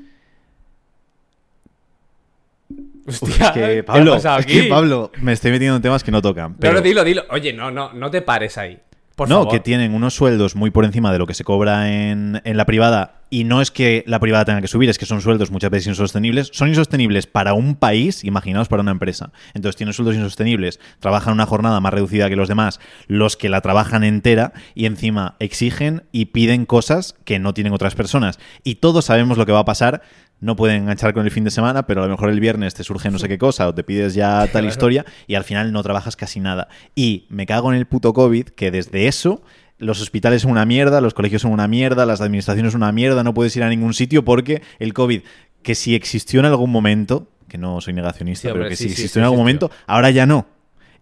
Hostia, 3.06 3.48
Es 3.48 3.52
que, 3.52 3.60
¿qué 3.60 3.80
ha 3.80 3.86
Pablo, 3.86 4.14
pasado 4.14 4.40
es 4.40 4.46
que, 4.46 4.60
aquí? 4.62 4.70
Pablo, 4.70 5.12
me 5.22 5.34
estoy 5.34 5.52
metiendo 5.52 5.76
en 5.76 5.82
temas 5.82 6.06
que 6.06 6.12
no 6.12 6.22
tocan. 6.22 6.52
No, 6.52 6.58
Pero... 6.58 6.76
no, 6.76 6.82
dilo, 6.82 7.04
dilo. 7.04 7.24
Oye, 7.32 7.52
no, 7.52 7.70
no, 7.70 7.92
no 7.92 8.10
te 8.10 8.22
pares 8.22 8.58
ahí. 8.58 8.80
Por 9.22 9.30
no, 9.30 9.36
favor. 9.36 9.52
que 9.52 9.60
tienen 9.60 9.94
unos 9.94 10.16
sueldos 10.16 10.56
muy 10.56 10.72
por 10.72 10.84
encima 10.84 11.12
de 11.14 11.20
lo 11.20 11.28
que 11.28 11.36
se 11.36 11.44
cobra 11.44 11.92
en, 11.92 12.42
en 12.44 12.58
la 12.58 12.66
privada. 12.66 13.22
Y 13.30 13.44
no 13.44 13.62
es 13.62 13.70
que 13.70 14.04
la 14.08 14.20
privada 14.20 14.46
tenga 14.46 14.62
que 14.62 14.68
subir, 14.68 14.90
es 14.90 14.98
que 14.98 15.06
son 15.06 15.22
sueldos 15.22 15.52
muchas 15.52 15.70
veces 15.70 15.88
insostenibles. 15.88 16.50
Son 16.52 16.70
insostenibles 16.70 17.28
para 17.28 17.54
un 17.54 17.76
país, 17.76 18.24
imaginaos 18.24 18.68
para 18.68 18.82
una 18.82 18.90
empresa. 18.90 19.32
Entonces 19.54 19.78
tienen 19.78 19.94
sueldos 19.94 20.16
insostenibles, 20.16 20.80
trabajan 21.00 21.34
una 21.34 21.46
jornada 21.46 21.80
más 21.80 21.94
reducida 21.94 22.30
que 22.30 22.36
los 22.36 22.50
demás, 22.50 22.80
los 23.06 23.38
que 23.38 23.50
la 23.50 23.62
trabajan 23.62 24.04
entera 24.04 24.54
y 24.74 24.88
encima 24.88 25.36
exigen 25.38 26.02
y 26.12 26.26
piden 26.26 26.66
cosas 26.66 27.16
que 27.24 27.38
no 27.38 27.54
tienen 27.54 27.74
otras 27.74 27.94
personas. 27.94 28.40
Y 28.64 28.76
todos 28.76 29.06
sabemos 29.06 29.38
lo 29.38 29.46
que 29.46 29.52
va 29.52 29.60
a 29.60 29.66
pasar. 29.66 30.02
No 30.42 30.56
pueden 30.56 30.82
enganchar 30.84 31.14
con 31.14 31.24
el 31.24 31.32
fin 31.32 31.44
de 31.44 31.52
semana, 31.52 31.86
pero 31.86 32.02
a 32.04 32.08
lo 32.08 32.12
mejor 32.12 32.30
el 32.30 32.40
viernes 32.40 32.74
te 32.74 32.84
surge 32.84 33.10
no 33.12 33.20
sé 33.20 33.30
qué 33.30 33.38
cosa 33.38 33.68
o 33.68 33.74
te 33.76 33.84
pides 33.84 34.14
ya 34.16 34.40
tal 34.42 34.50
Claro. 34.52 34.68
historia 34.68 35.06
y 35.28 35.36
al 35.36 35.44
final 35.44 35.72
no 35.72 35.82
trabajas 35.84 36.16
casi 36.16 36.40
nada. 36.40 36.68
Y 36.96 37.26
me 37.30 37.46
cago 37.46 37.72
en 37.72 37.78
el 37.78 37.86
puto 37.86 38.12
COVID, 38.14 38.46
que 38.50 38.72
desde 38.72 39.08
eso 39.08 39.44
los 39.78 40.02
hospitales 40.02 40.42
son 40.42 40.52
una 40.52 40.66
mierda, 40.66 41.00
los 41.00 41.14
colegios 41.14 41.44
son 41.44 41.52
una 41.52 41.68
mierda, 41.68 42.06
las 42.06 42.22
administraciones 42.22 42.72
son 42.74 42.82
una 42.84 42.92
mierda, 42.92 43.24
no 43.24 43.34
puedes 43.34 43.56
ir 43.56 43.64
a 43.64 43.70
ningún 43.70 43.94
sitio 43.94 44.26
porque 44.26 44.62
el 44.80 44.94
COVID, 44.94 45.22
que 45.64 45.76
si 45.76 45.96
existió 45.96 46.40
en 46.40 46.48
algún 46.48 46.72
momento, 46.72 47.28
que 47.48 47.58
no 47.58 47.80
soy 47.82 47.94
negacionista, 47.94 48.42
Sí, 48.44 48.48
hombre, 48.50 48.64
pero 48.64 48.70
que 48.72 48.76
sí, 48.76 48.84
si 48.86 48.90
existió 48.92 49.14
sí 49.14 49.20
en 49.20 49.24
algún 49.26 49.40
momento, 49.40 49.70
ahora 49.88 50.10
ya 50.10 50.26
no. 50.26 50.48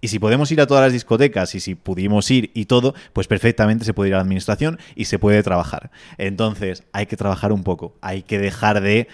Y 0.01 0.08
si 0.08 0.20
podemos 0.20 0.51
ir 0.51 0.62
a 0.62 0.68
todas 0.68 0.84
las 0.84 0.94
discotecas 0.94 1.56
y 1.56 1.60
si 1.60 1.75
pudimos 1.75 2.29
ir 2.32 2.51
y 2.53 2.65
todo, 2.65 2.96
pues 3.13 3.27
perfectamente 3.27 3.86
se 3.86 3.94
puede 3.94 4.10
ir 4.10 4.15
a 4.15 4.18
la 4.18 4.24
administración 4.24 4.79
y 4.96 5.06
se 5.06 5.20
puede 5.20 5.44
trabajar. 5.44 5.91
Entonces, 6.18 6.84
hay 6.94 7.06
que 7.06 7.18
trabajar 7.18 7.51
un 7.51 7.63
poco, 7.63 7.96
hay 8.01 8.24
que 8.24 8.39
dejar 8.39 8.82
de... 8.82 9.08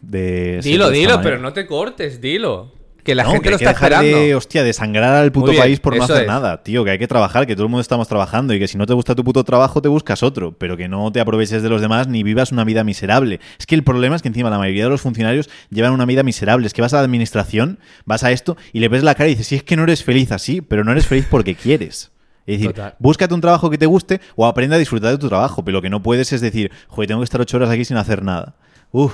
de 0.00 0.60
Dilo, 0.62 0.90
de 0.90 0.98
dilo, 0.98 1.20
pero 1.22 1.38
no 1.38 1.52
te 1.52 1.66
cortes, 1.66 2.20
dilo. 2.20 2.72
Que 3.04 3.14
la 3.14 3.24
No, 3.24 3.30
gente 3.32 3.44
que 3.44 3.50
lo 3.50 3.56
está 3.56 3.70
dejar 3.70 3.92
esperando. 3.92 4.18
de, 4.18 4.34
hostia, 4.36 4.62
al 4.62 5.32
puto 5.32 5.50
bien, 5.50 5.62
país 5.62 5.80
por 5.80 5.96
no 5.96 6.04
hacer 6.04 6.22
es. 6.22 6.26
nada, 6.28 6.62
tío, 6.62 6.84
que 6.84 6.90
hay 6.92 6.98
que 6.98 7.08
trabajar, 7.08 7.46
que 7.46 7.54
todo 7.56 7.64
el 7.64 7.70
mundo 7.70 7.80
estamos 7.80 8.06
trabajando 8.06 8.54
y 8.54 8.58
que 8.60 8.68
si 8.68 8.78
no 8.78 8.86
te 8.86 8.94
gusta 8.94 9.14
tu 9.14 9.24
puto 9.24 9.42
trabajo 9.42 9.82
te 9.82 9.88
buscas 9.88 10.22
otro, 10.22 10.52
pero 10.52 10.76
que 10.76 10.88
no 10.88 11.10
te 11.10 11.20
aproveches 11.20 11.62
de 11.62 11.68
los 11.68 11.80
demás 11.80 12.06
ni 12.06 12.22
vivas 12.22 12.52
una 12.52 12.64
vida 12.64 12.84
miserable. 12.84 13.40
Es 13.58 13.66
que 13.66 13.74
el 13.74 13.82
problema 13.82 14.14
es 14.16 14.22
que 14.22 14.28
encima 14.28 14.50
la 14.50 14.58
mayoría 14.58 14.84
de 14.84 14.90
los 14.90 15.00
funcionarios 15.00 15.50
llevan 15.70 15.92
una 15.92 16.04
vida 16.04 16.22
miserable, 16.22 16.66
es 16.66 16.72
que 16.74 16.82
vas 16.82 16.92
a 16.94 16.98
la 16.98 17.02
administración, 17.02 17.78
vas 18.04 18.22
a 18.24 18.30
esto 18.30 18.56
y 18.72 18.78
le 18.80 18.88
ves 18.88 19.02
la 19.02 19.14
cara 19.14 19.28
y 19.28 19.32
dices, 19.32 19.48
sí, 19.48 19.56
es 19.56 19.62
que 19.64 19.76
no 19.76 19.82
eres 19.82 20.04
feliz 20.04 20.30
así, 20.30 20.60
pero 20.60 20.84
no 20.84 20.92
eres 20.92 21.06
feliz 21.06 21.26
porque 21.28 21.54
quieres. 21.56 22.12
Es 22.46 22.56
decir, 22.58 22.68
Total. 22.72 22.94
búscate 22.98 23.34
un 23.34 23.40
trabajo 23.40 23.70
que 23.70 23.78
te 23.78 23.86
guste 23.86 24.20
o 24.36 24.46
aprende 24.46 24.74
a 24.76 24.78
disfrutar 24.78 25.10
de 25.12 25.18
tu 25.18 25.28
trabajo, 25.28 25.64
pero 25.64 25.78
lo 25.78 25.82
que 25.82 25.90
no 25.90 26.02
puedes 26.02 26.32
es 26.32 26.40
decir, 26.40 26.70
joder, 26.88 27.08
tengo 27.08 27.20
que 27.20 27.24
estar 27.24 27.40
ocho 27.40 27.56
horas 27.56 27.70
aquí 27.70 27.84
sin 27.84 27.96
hacer 27.96 28.22
nada. 28.22 28.56
Uf, 28.90 29.12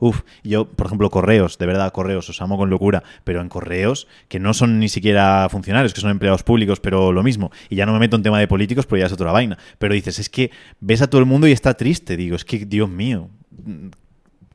uf. 0.00 0.22
Yo, 0.42 0.66
por 0.66 0.86
ejemplo, 0.86 1.10
correos, 1.10 1.58
de 1.58 1.66
verdad, 1.66 1.92
correos, 1.92 2.28
os 2.28 2.42
amo 2.42 2.58
con 2.58 2.70
locura, 2.70 3.04
pero 3.24 3.40
en 3.40 3.48
correos 3.48 4.08
que 4.28 4.40
no 4.40 4.52
son 4.54 4.80
ni 4.80 4.88
siquiera 4.88 5.46
funcionarios, 5.50 5.94
que 5.94 6.00
son 6.00 6.10
empleados 6.10 6.42
públicos, 6.42 6.80
pero 6.80 7.12
lo 7.12 7.22
mismo. 7.22 7.52
Y 7.68 7.76
ya 7.76 7.86
no 7.86 7.92
me 7.92 7.98
meto 7.98 8.16
en 8.16 8.22
tema 8.22 8.38
de 8.40 8.48
políticos, 8.48 8.86
pero 8.86 9.00
ya 9.00 9.06
es 9.06 9.12
otra 9.12 9.30
vaina. 9.32 9.58
Pero 9.78 9.94
dices, 9.94 10.18
es 10.18 10.28
que 10.28 10.50
ves 10.80 11.02
a 11.02 11.08
todo 11.08 11.20
el 11.20 11.26
mundo 11.26 11.46
y 11.46 11.52
está 11.52 11.74
triste. 11.74 12.16
Digo, 12.16 12.36
es 12.36 12.44
que, 12.44 12.66
Dios 12.66 12.88
mío. 12.88 13.28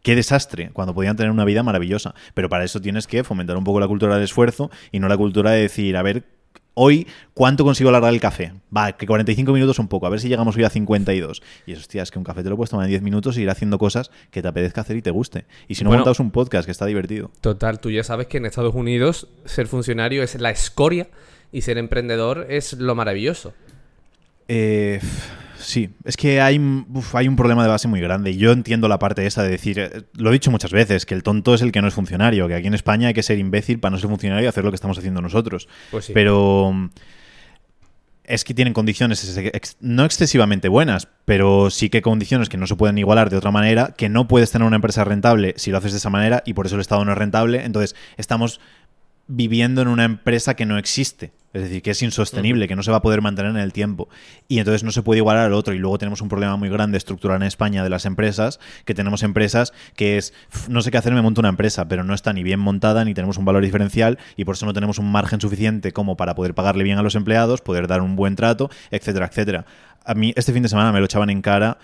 Qué 0.01 0.15
desastre, 0.15 0.69
cuando 0.71 0.93
podían 0.93 1.15
tener 1.15 1.31
una 1.31 1.45
vida 1.45 1.63
maravillosa. 1.63 2.13
Pero 2.33 2.49
para 2.49 2.63
eso 2.63 2.79
tienes 2.81 3.07
que 3.07 3.23
fomentar 3.23 3.57
un 3.57 3.63
poco 3.63 3.79
la 3.79 3.87
cultura 3.87 4.15
del 4.15 4.23
esfuerzo 4.23 4.69
y 4.91 4.99
no 4.99 5.07
la 5.07 5.17
cultura 5.17 5.51
de 5.51 5.61
decir, 5.61 5.97
a 5.97 6.03
ver, 6.03 6.25
hoy, 6.75 7.07
¿cuánto 7.33 7.63
consigo 7.63 7.89
alargar 7.89 8.13
el 8.13 8.19
café? 8.21 8.53
Va, 8.75 8.91
que 8.91 9.07
45 9.07 9.51
minutos 9.51 9.75
son 9.75 9.87
poco, 9.87 10.05
a 10.05 10.09
ver 10.09 10.19
si 10.19 10.27
llegamos 10.29 10.55
hoy 10.55 10.63
a 10.63 10.69
52. 10.69 11.41
Y 11.65 11.71
eso, 11.71 11.81
hostia, 11.81 12.03
es 12.03 12.11
que 12.11 12.19
un 12.19 12.23
café 12.23 12.43
te 12.43 12.49
lo 12.49 12.55
puedes 12.55 12.69
tomar 12.69 12.85
en 12.85 12.91
10 12.91 13.01
minutos 13.01 13.37
y 13.37 13.41
ir 13.41 13.49
haciendo 13.49 13.79
cosas 13.79 14.11
que 14.29 14.41
te 14.43 14.47
apetezca 14.47 14.81
hacer 14.81 14.95
y 14.97 15.01
te 15.01 15.09
guste. 15.11 15.45
Y 15.67 15.75
si 15.75 15.83
no, 15.83 15.89
Bueno. 15.89 16.01
montaos 16.01 16.19
un 16.19 16.29
podcast 16.31 16.65
que 16.65 16.71
está 16.71 16.85
divertido. 16.85 17.31
Total, 17.41 17.79
tú 17.79 17.89
ya 17.89 18.03
sabes 18.03 18.27
que 18.27 18.37
en 18.37 18.45
Estados 18.45 18.75
Unidos 18.75 19.27
ser 19.45 19.67
funcionario 19.67 20.21
es 20.21 20.39
la 20.39 20.51
escoria 20.51 21.07
y 21.51 21.61
ser 21.61 21.77
emprendedor 21.77 22.45
es 22.49 22.73
lo 22.73 22.93
maravilloso. 22.95 23.53
Eh, 24.47 24.99
sí, 25.65 25.89
es 26.03 26.17
que 26.17 26.41
hay, 26.41 26.59
uf, 26.59 27.15
hay 27.15 27.27
un 27.27 27.35
problema 27.35 27.63
de 27.63 27.69
base 27.69 27.87
muy 27.87 28.01
grande. 28.01 28.35
Yo 28.37 28.51
entiendo 28.51 28.87
la 28.87 28.99
parte 28.99 29.25
esa 29.25 29.43
de 29.43 29.49
decir, 29.49 29.79
eh, 29.79 30.03
lo 30.13 30.29
he 30.29 30.33
dicho 30.33 30.51
muchas 30.51 30.71
veces, 30.71 31.05
que 31.05 31.13
el 31.13 31.23
tonto 31.23 31.53
es 31.53 31.61
el 31.61 31.71
que 31.71 31.81
no 31.81 31.87
es 31.87 31.93
funcionario, 31.93 32.47
que 32.47 32.55
aquí 32.55 32.67
en 32.67 32.73
España 32.73 33.09
hay 33.09 33.13
que 33.13 33.23
ser 33.23 33.39
imbécil 33.39 33.79
para 33.79 33.91
no 33.91 33.97
ser 33.97 34.09
funcionario 34.09 34.45
y 34.45 34.47
hacer 34.47 34.63
lo 34.63 34.71
que 34.71 34.75
estamos 34.75 34.97
haciendo 34.97 35.21
nosotros. 35.21 35.67
Pues 35.91 36.05
sí. 36.05 36.13
Pero 36.13 36.71
mm, 36.73 36.89
es 38.27 38.43
que 38.43 38.53
tienen 38.53 38.73
condiciones 38.73 39.39
no 39.79 40.05
excesivamente 40.05 40.67
buenas, 40.67 41.07
pero 41.25 41.69
sí 41.69 41.89
que 41.89 42.01
condiciones 42.01 42.49
que 42.49 42.57
no 42.57 42.67
se 42.67 42.75
pueden 42.75 42.97
igualar 42.97 43.29
de 43.29 43.37
otra 43.37 43.51
manera, 43.51 43.93
que 43.97 44.09
no 44.09 44.27
puedes 44.27 44.51
tener 44.51 44.65
una 44.67 44.77
empresa 44.77 45.03
rentable 45.03 45.53
si 45.57 45.71
lo 45.71 45.77
haces 45.77 45.91
de 45.91 45.99
esa 45.99 46.09
manera 46.09 46.43
y 46.45 46.53
por 46.53 46.65
eso 46.65 46.75
el 46.75 46.81
Estado 46.81 47.05
no 47.05 47.11
es 47.11 47.17
rentable. 47.17 47.63
Entonces 47.63 47.95
estamos 48.17 48.59
viviendo 49.27 49.81
en 49.81 49.87
una 49.87 50.05
empresa 50.05 50.55
que 50.55 50.65
no 50.65 50.77
existe. 50.77 51.31
Es 51.55 51.61
decir, 51.61 51.81
que 51.81 51.91
es 51.91 52.03
insostenible, 52.03 52.67
que 52.67 52.75
no 52.75 52.83
se 52.83 52.91
va 52.91 52.97
a 52.97 53.01
poder 53.01 53.21
mantener 53.21 53.51
en 53.51 53.57
el 53.57 53.71
tiempo. 53.71 54.09
Y 54.49 54.59
entonces 54.59 54.83
no 54.83 54.91
se 54.91 55.03
puede 55.03 55.19
igualar 55.19 55.45
al 55.45 55.53
otro. 55.53 55.73
Y 55.73 55.79
luego 55.79 55.97
tenemos 55.97 56.19
un 56.19 56.27
problema 56.27 56.57
muy 56.57 56.67
grande 56.67 56.97
estructural 56.97 57.41
en 57.41 57.47
España 57.47 57.81
de 57.81 57.89
las 57.89 58.05
empresas, 58.05 58.59
que 58.83 58.93
tenemos 58.93 59.23
empresas 59.23 59.71
que 59.95 60.17
es, 60.17 60.33
"Uf, 60.53 60.67
no 60.67 60.81
sé 60.81 60.91
qué 60.91 60.97
hacer, 60.97 61.13
me 61.13 61.21
monto 61.21 61.39
una 61.39 61.47
empresa, 61.47 61.87
pero 61.87 62.03
no 62.03 62.13
está 62.13 62.33
ni 62.33 62.43
bien 62.43 62.59
montada, 62.59 63.05
ni 63.05 63.13
tenemos 63.13 63.37
un 63.37 63.45
valor 63.45 63.63
diferencial, 63.63 64.19
y 64.35 64.43
por 64.43 64.55
eso 64.55 64.65
no 64.65 64.73
tenemos 64.73 64.99
un 64.99 65.09
margen 65.09 65.39
suficiente 65.39 65.93
como 65.93 66.17
para 66.17 66.35
poder 66.35 66.55
pagarle 66.55 66.83
bien 66.83 66.97
a 66.97 67.03
los 67.03 67.15
empleados, 67.15 67.61
poder 67.61 67.87
dar 67.87 68.01
un 68.01 68.17
buen 68.17 68.35
trato, 68.35 68.69
etcétera, 68.91 69.27
etcétera. 69.27 69.65
A 70.03 70.13
mí 70.13 70.33
este 70.35 70.51
fin 70.51 70.61
de 70.61 70.67
semana 70.67 70.91
me 70.91 70.99
lo 70.99 71.05
echaban 71.05 71.29
en 71.29 71.41
cara 71.41 71.77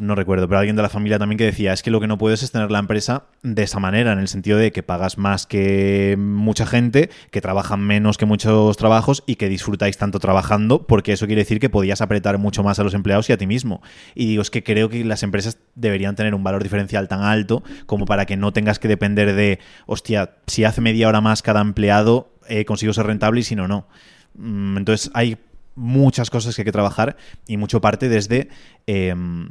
no 0.00 0.14
recuerdo, 0.14 0.48
pero 0.48 0.58
alguien 0.58 0.76
de 0.76 0.82
la 0.82 0.88
familia 0.88 1.18
también 1.18 1.38
que 1.38 1.44
decía, 1.44 1.72
es 1.72 1.82
que 1.82 1.90
lo 1.90 2.00
que 2.00 2.06
no 2.06 2.18
puedes 2.18 2.42
es 2.42 2.50
tener 2.50 2.70
la 2.70 2.78
empresa 2.78 3.24
de 3.42 3.62
esa 3.62 3.78
manera, 3.78 4.12
en 4.12 4.18
el 4.18 4.28
sentido 4.28 4.58
de 4.58 4.72
que 4.72 4.82
pagas 4.82 5.16
más 5.18 5.46
que 5.46 6.16
mucha 6.18 6.66
gente, 6.66 7.10
que 7.30 7.40
trabajan 7.40 7.80
menos 7.80 8.18
que 8.18 8.26
muchos 8.26 8.76
trabajos 8.76 9.22
y 9.26 9.36
que 9.36 9.48
disfrutáis 9.48 9.96
tanto 9.96 10.18
trabajando, 10.18 10.86
porque 10.86 11.12
eso 11.12 11.26
quiere 11.26 11.42
decir 11.42 11.60
que 11.60 11.70
podías 11.70 12.00
apretar 12.00 12.38
mucho 12.38 12.62
más 12.62 12.78
a 12.78 12.84
los 12.84 12.94
empleados 12.94 13.28
y 13.30 13.32
a 13.32 13.36
ti 13.36 13.46
mismo. 13.46 13.82
Y 14.14 14.26
digo, 14.26 14.42
es 14.42 14.50
que 14.50 14.64
creo 14.64 14.88
que 14.88 15.04
las 15.04 15.22
empresas 15.22 15.58
deberían 15.74 16.16
tener 16.16 16.34
un 16.34 16.42
valor 16.42 16.62
diferencial 16.62 17.06
tan 17.06 17.22
alto 17.22 17.62
como 17.86 18.06
para 18.06 18.26
que 18.26 18.36
no 18.36 18.52
tengas 18.52 18.78
que 18.78 18.88
depender 18.88 19.34
de, 19.34 19.60
hostia, 19.86 20.36
si 20.46 20.64
hace 20.64 20.80
media 20.80 21.08
hora 21.08 21.20
más 21.20 21.42
cada 21.42 21.60
empleado, 21.60 22.32
eh, 22.48 22.64
consigo 22.64 22.92
ser 22.92 23.06
rentable 23.06 23.40
y 23.40 23.44
si 23.44 23.54
no, 23.54 23.68
no. 23.68 23.86
Mm, 24.34 24.78
Entonces 24.78 25.10
hay 25.14 25.36
muchas 25.74 26.30
cosas 26.30 26.56
que 26.56 26.62
hay 26.62 26.66
que 26.66 26.72
trabajar 26.72 27.16
y 27.46 27.56
mucho 27.56 27.80
parte 27.80 28.08
desde... 28.08 28.48
em, 28.86 29.50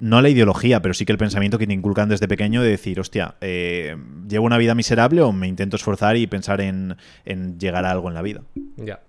no 0.00 0.22
la 0.22 0.28
ideología, 0.28 0.80
pero 0.80 0.94
sí 0.94 1.04
que 1.04 1.12
el 1.12 1.18
pensamiento 1.18 1.58
que 1.58 1.66
te 1.66 1.72
inculcan 1.72 2.08
desde 2.08 2.28
pequeño 2.28 2.62
de 2.62 2.70
decir, 2.70 3.00
hostia, 3.00 3.34
eh, 3.40 3.96
¿llevo 4.28 4.46
una 4.46 4.58
vida 4.58 4.74
miserable 4.74 5.22
o 5.22 5.32
me 5.32 5.48
intento 5.48 5.76
esforzar 5.76 6.16
y 6.16 6.26
pensar 6.26 6.60
en, 6.60 6.96
en 7.24 7.58
llegar 7.58 7.84
a 7.84 7.90
algo 7.90 8.08
en 8.08 8.14
la 8.14 8.22
vida? 8.22 8.42
Ya. 8.76 9.00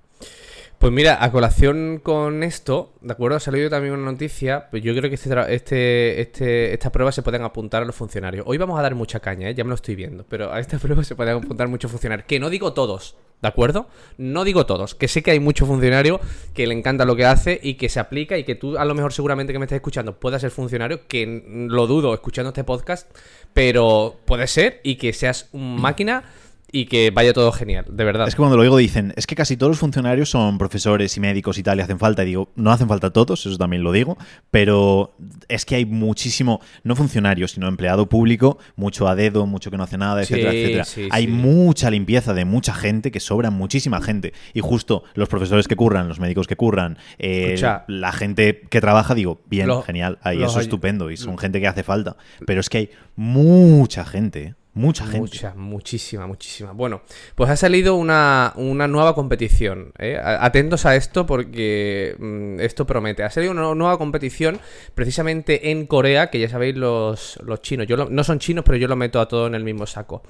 Pues 0.80 0.94
mira, 0.94 1.22
a 1.22 1.30
colación 1.30 2.00
con 2.02 2.42
esto, 2.42 2.94
¿de 3.02 3.12
acuerdo? 3.12 3.36
Ha 3.36 3.42
salido 3.42 3.70
también 3.70 3.94
una 3.94 4.10
noticia, 4.14 4.70
pues 4.72 4.82
yo 4.82 4.96
creo 4.96 5.10
que 5.10 5.16
este, 5.16 5.54
este, 5.54 6.22
este, 6.22 6.74
estas 6.74 6.90
pruebas 6.94 7.14
se 7.14 7.22
pueden 7.22 7.42
apuntar 7.42 7.82
a 7.82 7.86
los 7.86 7.94
funcionarios. 7.94 8.46
Hoy 8.48 8.58
vamos 8.58 8.80
a 8.80 8.82
dar 8.82 8.96
mucha 8.96 9.20
caña, 9.20 9.50
¿eh? 9.50 9.54
ya 9.54 9.66
me 9.66 9.72
lo 9.72 9.76
estoy 9.76 9.96
viendo, 9.96 10.26
pero 10.30 10.54
a 10.54 10.62
estas 10.62 10.80
pruebas 10.82 11.06
se 11.06 11.18
pueden 11.18 11.36
apuntar 11.36 11.68
muchos 11.68 11.92
funcionarios. 11.92 12.26
Que 12.26 12.40
no 12.40 12.50
digo 12.50 12.72
todos, 12.72 13.18
¿de 13.42 13.50
acuerdo? 13.50 13.90
No 14.18 14.46
digo 14.46 14.66
todos, 14.66 14.96
que 14.96 15.10
sé 15.10 15.22
que 15.22 15.32
hay 15.32 15.42
muchos 15.42 15.68
funcionarios 15.68 16.22
que 16.54 16.66
le 16.66 16.76
encanta 16.76 17.04
lo 17.04 17.18
que 17.18 17.26
hace 17.26 17.60
y 17.62 17.74
que 17.74 17.90
se 17.90 18.00
aplica 18.00 18.38
y 18.38 18.46
que 18.46 18.56
tú 18.56 18.78
a 18.78 18.86
lo 18.86 18.96
mejor 18.96 19.12
seguramente 19.12 19.52
que 19.52 19.60
me 19.60 19.66
estés 19.66 19.76
escuchando 19.76 20.18
puedas 20.18 20.40
ser 20.40 20.52
funcionario, 20.52 21.10
que 21.10 21.68
lo 21.68 21.88
dudo 21.88 22.14
escuchando 22.14 22.52
este 22.52 22.64
podcast, 22.64 23.12
pero 23.54 24.16
puede 24.24 24.48
ser 24.48 24.80
y 24.86 24.96
que 24.96 25.12
seas 25.12 25.50
un 25.52 25.82
máquina 25.82 26.24
y 26.72 26.86
que 26.86 27.12
vaya 27.12 27.34
todo 27.34 27.52
genial, 27.52 27.86
de 27.90 28.04
verdad. 28.04 28.28
Es 28.28 28.36
que 28.36 28.40
cuando 28.40 28.58
lo 28.58 28.64
digo 28.64 28.78
dicen, 28.78 29.14
es 29.16 29.26
que 29.26 29.36
casi 29.36 29.58
todos 29.58 29.72
los 29.72 29.80
funcionarios 29.80 30.30
son 30.30 30.58
profesores 30.58 31.16
y 31.18 31.20
médicos 31.20 31.58
y 31.58 31.64
tal, 31.64 31.80
y 31.80 31.82
hacen 31.82 32.00
falta. 32.00 32.24
Y 32.24 32.28
digo, 32.28 32.50
no 32.56 32.72
hacen 32.72 32.88
falta 32.88 33.12
todos, 33.12 33.46
eso 33.46 33.58
también 33.58 33.84
lo 33.84 33.92
digo, 33.92 34.18
pero 34.52 35.16
es 35.48 35.66
que 35.66 35.76
hay 35.76 35.86
muchísimo, 35.86 36.62
no 36.84 36.96
funcionarios, 36.96 37.52
sino 37.52 37.68
empleado 37.68 38.08
público, 38.08 38.60
mucho 38.76 39.08
a 39.08 39.16
dedo, 39.16 39.46
mucho 39.46 39.72
que 39.72 39.78
no 39.78 39.84
hace 39.84 39.98
nada, 39.98 40.24
Sí, 40.24 40.34
etcétera, 40.34 40.54
etcétera. 40.54 40.84
sí, 40.86 41.08
hay 41.12 41.26
sí. 41.26 41.32
mucha 41.32 41.90
limpieza 41.90 42.34
de 42.34 42.46
mucha 42.46 42.74
gente, 42.74 43.12
que 43.12 43.20
sobra 43.20 43.50
muchísima 43.50 44.02
gente. 44.02 44.34
Y 44.54 44.62
justo 44.62 45.04
los 45.16 45.30
profesores 45.30 45.68
que 45.68 45.76
curran, 45.76 46.08
los 46.08 46.20
médicos 46.20 46.48
que 46.48 46.56
curran, 46.56 46.98
eh, 47.18 47.54
Escucha. 47.54 47.86
la 47.88 48.12
gente 48.12 48.62
que 48.70 48.82
trabaja, 48.82 49.16
digo, 49.16 49.42
bien, 49.48 49.70
genial, 49.84 50.20
ahí 50.22 50.44
eso 50.44 50.60
es 50.60 50.66
estupendo, 50.66 51.10
y 51.12 51.18
son 51.18 51.38
gente 51.38 51.60
que 51.60 51.68
hace 51.68 51.84
falta. 51.84 52.16
Pero 52.46 52.60
es 52.62 52.70
que 52.70 52.78
hay 52.78 52.90
mucha 53.16 54.06
gente, 54.06 54.44
¿eh? 54.44 54.56
Mucha 54.80 55.04
gente. 55.06 55.20
Mucha, 55.20 55.54
muchísima, 55.56 56.26
muchísima. 56.28 56.72
Bueno, 56.72 57.02
pues 57.36 57.50
ha 57.50 57.56
salido 57.56 57.96
una, 57.96 58.54
una 58.56 58.88
nueva 58.88 59.14
competición. 59.16 59.92
¿eh? 60.00 60.18
Atentos 60.22 60.86
a 60.86 60.96
esto 60.96 61.26
porque 61.26 62.16
mm, 62.18 62.60
esto 62.62 62.86
promete. 62.86 63.24
Ha 63.24 63.30
salido 63.30 63.52
una 63.52 63.74
nueva 63.76 63.98
competición 63.98 64.60
precisamente 64.96 65.72
en 65.72 65.86
Corea, 65.86 66.30
que 66.30 66.40
ya 66.40 66.50
sabéis 66.50 66.76
los, 66.78 67.38
los 67.44 67.62
chinos. 67.62 67.88
Yo 67.88 67.98
lo- 67.98 68.10
no 68.10 68.24
son 68.24 68.40
chinos, 68.40 68.64
pero 68.66 68.78
yo 68.78 68.88
lo 68.88 68.96
meto 68.96 69.20
a 69.20 69.28
todo 69.28 69.48
en 69.48 69.56
el 69.56 69.64
mismo 69.64 69.86
saco. 69.86 70.24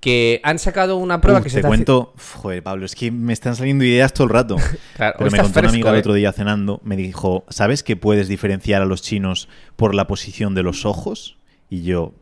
Que 0.00 0.40
han 0.44 0.58
sacado 0.58 0.96
una 0.96 1.20
prueba 1.20 1.42
que 1.42 1.50
se 1.50 1.56
te 1.56 1.58
está 1.60 1.68
cuento, 1.68 2.14
joder, 2.40 2.62
Pablo, 2.62 2.86
es 2.86 2.94
que 2.94 3.10
me 3.10 3.34
están 3.34 3.54
saliendo 3.54 3.84
ideas 3.84 4.14
todo 4.14 4.24
el 4.28 4.32
rato. 4.32 4.56
Claro, 4.96 5.14
Pero 5.18 5.30
me 5.30 5.38
contó 5.38 5.60
una 5.60 5.68
amiga 5.68 5.82
fresco, 5.84 5.88
el 5.90 5.96
¿eh? 5.96 6.00
otro 6.00 6.14
día 6.14 6.32
cenando, 6.32 6.80
me 6.84 6.96
dijo, 6.96 7.44
¿sabes 7.50 7.82
que 7.82 7.96
puedes 7.96 8.28
diferenciar 8.28 8.80
a 8.80 8.86
los 8.86 9.02
chinos 9.02 9.48
por 9.76 9.94
la 9.94 10.06
posición 10.06 10.54
de 10.54 10.62
los 10.62 10.86
ojos? 10.86 11.36
Y 11.68 11.82
yo, 11.82 12.14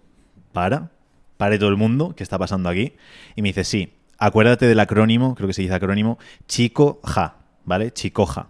para, 0.52 0.90
pare 1.38 1.58
todo 1.58 1.70
el 1.70 1.76
mundo, 1.76 2.12
¿qué 2.14 2.22
está 2.22 2.38
pasando 2.38 2.68
aquí? 2.68 2.92
Y 3.34 3.40
me 3.40 3.48
dice, 3.48 3.64
sí, 3.64 3.94
acuérdate 4.18 4.66
del 4.66 4.80
acrónimo, 4.80 5.34
creo 5.34 5.46
que 5.46 5.54
se 5.54 5.62
dice 5.62 5.74
acrónimo, 5.74 6.18
chico-ja, 6.46 7.36
¿vale? 7.64 7.90
Chico-ja. 7.92 8.48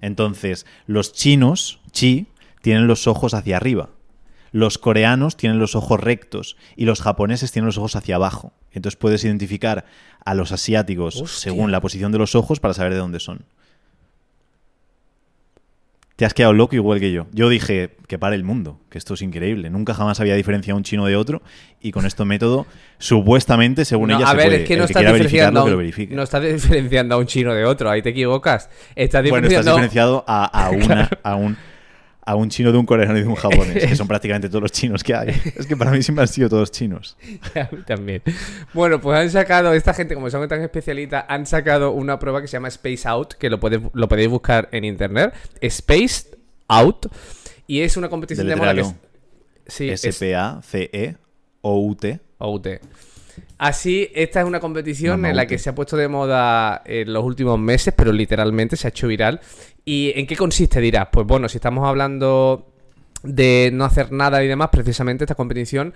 Entonces, 0.00 0.64
los 0.86 1.12
chinos, 1.12 1.80
chi, 1.90 2.28
tienen 2.62 2.86
los 2.86 3.08
ojos 3.08 3.34
hacia 3.34 3.56
arriba. 3.56 3.88
Los 4.52 4.78
coreanos 4.78 5.36
tienen 5.36 5.58
los 5.58 5.74
ojos 5.74 6.00
rectos 6.00 6.56
y 6.76 6.84
los 6.84 7.02
japoneses 7.02 7.52
tienen 7.52 7.66
los 7.66 7.78
ojos 7.78 7.96
hacia 7.96 8.16
abajo. 8.16 8.52
Entonces 8.72 8.96
puedes 8.96 9.24
identificar 9.24 9.84
a 10.24 10.34
los 10.34 10.52
asiáticos 10.52 11.16
Hostia. 11.16 11.50
según 11.50 11.72
la 11.72 11.80
posición 11.80 12.12
de 12.12 12.18
los 12.18 12.34
ojos 12.34 12.60
para 12.60 12.74
saber 12.74 12.92
de 12.92 12.98
dónde 12.98 13.20
son. 13.20 13.44
Te 16.18 16.26
has 16.26 16.34
quedado 16.34 16.52
loco 16.52 16.74
igual 16.74 16.98
que 16.98 17.12
yo. 17.12 17.28
Yo 17.30 17.48
dije 17.48 17.90
que 18.08 18.18
pare 18.18 18.34
el 18.34 18.42
mundo, 18.42 18.80
que 18.90 18.98
esto 18.98 19.14
es 19.14 19.22
increíble. 19.22 19.70
Nunca 19.70 19.94
jamás 19.94 20.18
había 20.18 20.34
diferenciado 20.34 20.76
un 20.76 20.82
chino 20.82 21.06
de 21.06 21.14
otro 21.14 21.42
y 21.80 21.92
con 21.92 22.06
este 22.06 22.24
método, 22.24 22.66
supuestamente, 22.98 23.84
según 23.84 24.08
No, 24.08 24.16
ella, 24.16 24.26
a 24.26 24.30
se 24.32 24.36
ver, 24.36 24.46
puede. 24.46 24.62
es 24.62 24.66
que 24.66 24.74
El 24.74 24.78
no 24.80 24.84
estás 24.86 25.02
diferenciando, 25.04 25.64
que 25.64 26.08
no 26.10 26.22
estás 26.24 26.42
diferenciando 26.52 27.14
a 27.14 27.18
un 27.18 27.26
chino 27.26 27.54
de 27.54 27.64
otro, 27.64 27.88
ahí 27.88 28.02
te 28.02 28.08
equivocas. 28.08 28.68
Estás 28.96 29.30
Bueno, 29.30 29.46
estás 29.46 29.64
diferenciando 29.64 29.70
diferenciado 29.70 30.24
a, 30.26 30.44
a 30.46 30.70
una, 30.72 31.08
a, 31.22 31.36
un, 31.36 31.56
a 32.30 32.34
un 32.34 32.50
chino 32.50 32.70
de 32.72 32.76
un 32.78 32.84
coreano 32.84 33.16
y 33.16 33.22
de 33.22 33.26
un 33.26 33.34
japonés, 33.36 33.86
que 33.86 33.96
son 33.96 34.06
prácticamente 34.06 34.48
todos 34.48 34.60
los 34.62 34.72
chinos 34.72 35.02
que 35.02 35.14
hay. 35.14 35.28
Es 35.56 35.66
que 35.66 35.76
para 35.76 35.90
mí 35.90 36.02
siempre 36.02 36.20
han 36.22 36.28
sido 36.28 36.48
todos 36.50 36.70
chinos. 36.70 37.16
A 37.54 37.74
mí 37.74 37.82
también. 37.86 38.22
Bueno, 38.74 39.00
pues 39.00 39.18
han 39.18 39.30
sacado, 39.30 39.72
esta 39.72 39.94
gente, 39.94 40.14
como 40.14 40.28
son 40.28 40.46
tan 40.46 40.60
especialistas, 40.62 41.24
han 41.28 41.46
sacado 41.46 41.92
una 41.92 42.18
prueba 42.18 42.42
que 42.42 42.48
se 42.48 42.52
llama 42.58 42.68
Space 42.68 43.08
Out, 43.08 43.32
que 43.34 43.48
lo, 43.48 43.58
podéis- 43.58 43.88
lo 43.94 44.08
podéis 44.08 44.28
buscar 44.28 44.68
en 44.72 44.84
internet. 44.84 45.32
Space 45.62 46.26
Out. 46.68 47.06
Y 47.66 47.80
es 47.80 47.96
una 47.96 48.10
competición 48.10 48.46
de 48.46 48.56
moda 48.56 48.74
que 48.74 48.80
es. 48.82 48.94
Sí, 49.66 49.88
S-P-A-C-E-O-U-T. 49.90 52.20
OUT. 52.40 52.66
Así, 53.58 54.08
esta 54.14 54.40
es 54.40 54.46
una 54.46 54.60
competición 54.60 55.26
en 55.26 55.34
la 55.34 55.46
que 55.46 55.58
se 55.58 55.68
ha 55.68 55.74
puesto 55.74 55.96
de 55.96 56.06
moda 56.06 56.80
en 56.84 57.12
los 57.12 57.24
últimos 57.24 57.58
meses, 57.58 57.92
pero 57.96 58.12
literalmente 58.12 58.76
se 58.76 58.86
ha 58.86 58.90
hecho 58.90 59.08
viral. 59.08 59.40
¿Y 59.84 60.12
en 60.14 60.28
qué 60.28 60.36
consiste, 60.36 60.80
dirás? 60.80 61.08
Pues 61.10 61.26
bueno, 61.26 61.48
si 61.48 61.58
estamos 61.58 61.84
hablando 61.84 62.68
de 63.24 63.70
no 63.72 63.84
hacer 63.84 64.12
nada 64.12 64.44
y 64.44 64.46
demás, 64.46 64.68
precisamente 64.70 65.24
esta 65.24 65.34
competición 65.34 65.92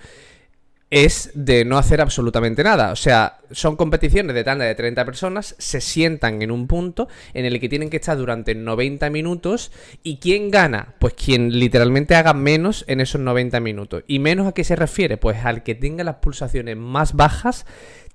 es 0.93 1.31
de 1.33 1.65
no 1.65 1.79
hacer 1.79 2.01
absolutamente 2.01 2.63
nada. 2.63 2.91
O 2.91 2.95
sea, 2.95 3.39
son 3.49 3.75
competiciones 3.75 4.35
de 4.35 4.43
tanda 4.43 4.65
de 4.65 4.75
30 4.75 5.03
personas, 5.05 5.55
se 5.57 5.81
sientan 5.81 6.43
en 6.43 6.51
un 6.51 6.67
punto 6.67 7.07
en 7.33 7.45
el 7.45 7.59
que 7.59 7.67
tienen 7.67 7.89
que 7.89 7.97
estar 7.97 8.15
durante 8.15 8.53
90 8.53 9.09
minutos. 9.09 9.71
¿Y 10.03 10.17
quién 10.17 10.51
gana? 10.51 10.93
Pues 10.99 11.15
quien 11.15 11.57
literalmente 11.57 12.13
haga 12.13 12.35
menos 12.35 12.85
en 12.87 13.01
esos 13.01 13.19
90 13.19 13.59
minutos. 13.59 14.03
¿Y 14.05 14.19
menos 14.19 14.45
a 14.45 14.51
qué 14.51 14.63
se 14.63 14.75
refiere? 14.75 15.17
Pues 15.17 15.43
al 15.43 15.63
que 15.63 15.73
tenga 15.73 16.03
las 16.03 16.17
pulsaciones 16.17 16.77
más 16.77 17.13
bajas. 17.13 17.65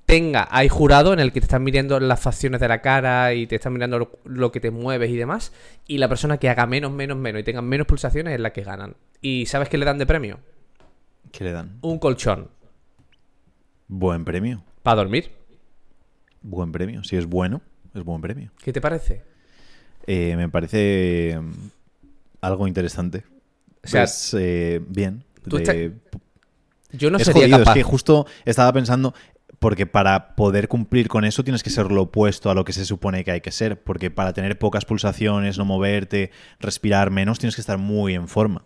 Tenga, 0.06 0.46
hay 0.48 0.68
jurado 0.68 1.12
en 1.12 1.18
el 1.18 1.32
que 1.32 1.40
te 1.40 1.46
están 1.46 1.64
mirando 1.64 1.98
las 1.98 2.20
facciones 2.20 2.60
de 2.60 2.68
la 2.68 2.80
cara 2.80 3.34
y 3.34 3.48
te 3.48 3.56
están 3.56 3.72
mirando 3.72 3.98
lo, 3.98 4.18
lo 4.24 4.52
que 4.52 4.60
te 4.60 4.70
mueves 4.70 5.10
y 5.10 5.16
demás. 5.16 5.52
Y 5.88 5.98
la 5.98 6.08
persona 6.08 6.38
que 6.38 6.48
haga 6.48 6.64
menos, 6.66 6.92
menos, 6.92 7.16
menos 7.18 7.40
y 7.40 7.44
tenga 7.44 7.60
menos 7.60 7.88
pulsaciones 7.88 8.34
es 8.34 8.40
la 8.40 8.52
que 8.52 8.62
ganan. 8.62 8.94
¿Y 9.20 9.46
sabes 9.46 9.68
qué 9.68 9.78
le 9.78 9.84
dan 9.84 9.98
de 9.98 10.06
premio? 10.06 10.38
¿Qué 11.32 11.42
le 11.42 11.50
dan? 11.50 11.78
Un 11.82 11.98
colchón. 11.98 12.56
Buen 13.88 14.24
premio. 14.24 14.62
Para 14.82 14.96
dormir. 14.96 15.32
Buen 16.42 16.72
premio. 16.72 17.02
Si 17.04 17.16
es 17.16 17.26
bueno, 17.26 17.62
es 17.94 18.02
buen 18.04 18.20
premio. 18.20 18.50
¿Qué 18.62 18.72
te 18.72 18.80
parece? 18.80 19.22
Eh, 20.06 20.34
me 20.36 20.48
parece 20.48 21.38
mm, 21.40 21.52
algo 22.42 22.66
interesante. 22.66 23.24
O 23.84 23.88
sea, 23.88 24.04
es 24.04 24.34
eh, 24.38 24.80
bien. 24.86 25.24
tú 25.48 25.56
de- 25.58 25.92
yo 26.92 27.10
no 27.10 27.18
es 27.18 27.24
sería 27.24 27.42
jodido, 27.42 27.58
capaz. 27.58 27.70
es 27.72 27.76
que 27.76 27.82
justo 27.82 28.26
estaba 28.46 28.72
pensando, 28.72 29.14
porque 29.58 29.86
para 29.86 30.34
poder 30.36 30.68
cumplir 30.68 31.08
con 31.08 31.24
eso 31.24 31.44
tienes 31.44 31.62
que 31.62 31.68
ser 31.70 31.90
lo 31.90 32.02
opuesto 32.02 32.50
a 32.50 32.54
lo 32.54 32.64
que 32.64 32.72
se 32.72 32.84
supone 32.86 33.24
que 33.24 33.30
hay 33.32 33.40
que 33.42 33.50
ser, 33.50 33.82
porque 33.82 34.10
para 34.10 34.32
tener 34.32 34.58
pocas 34.58 34.84
pulsaciones, 34.86 35.58
no 35.58 35.64
moverte, 35.66 36.30
respirar 36.60 37.10
menos, 37.10 37.38
tienes 37.38 37.54
que 37.56 37.60
estar 37.60 37.76
muy 37.78 38.14
en 38.14 38.26
forma. 38.28 38.64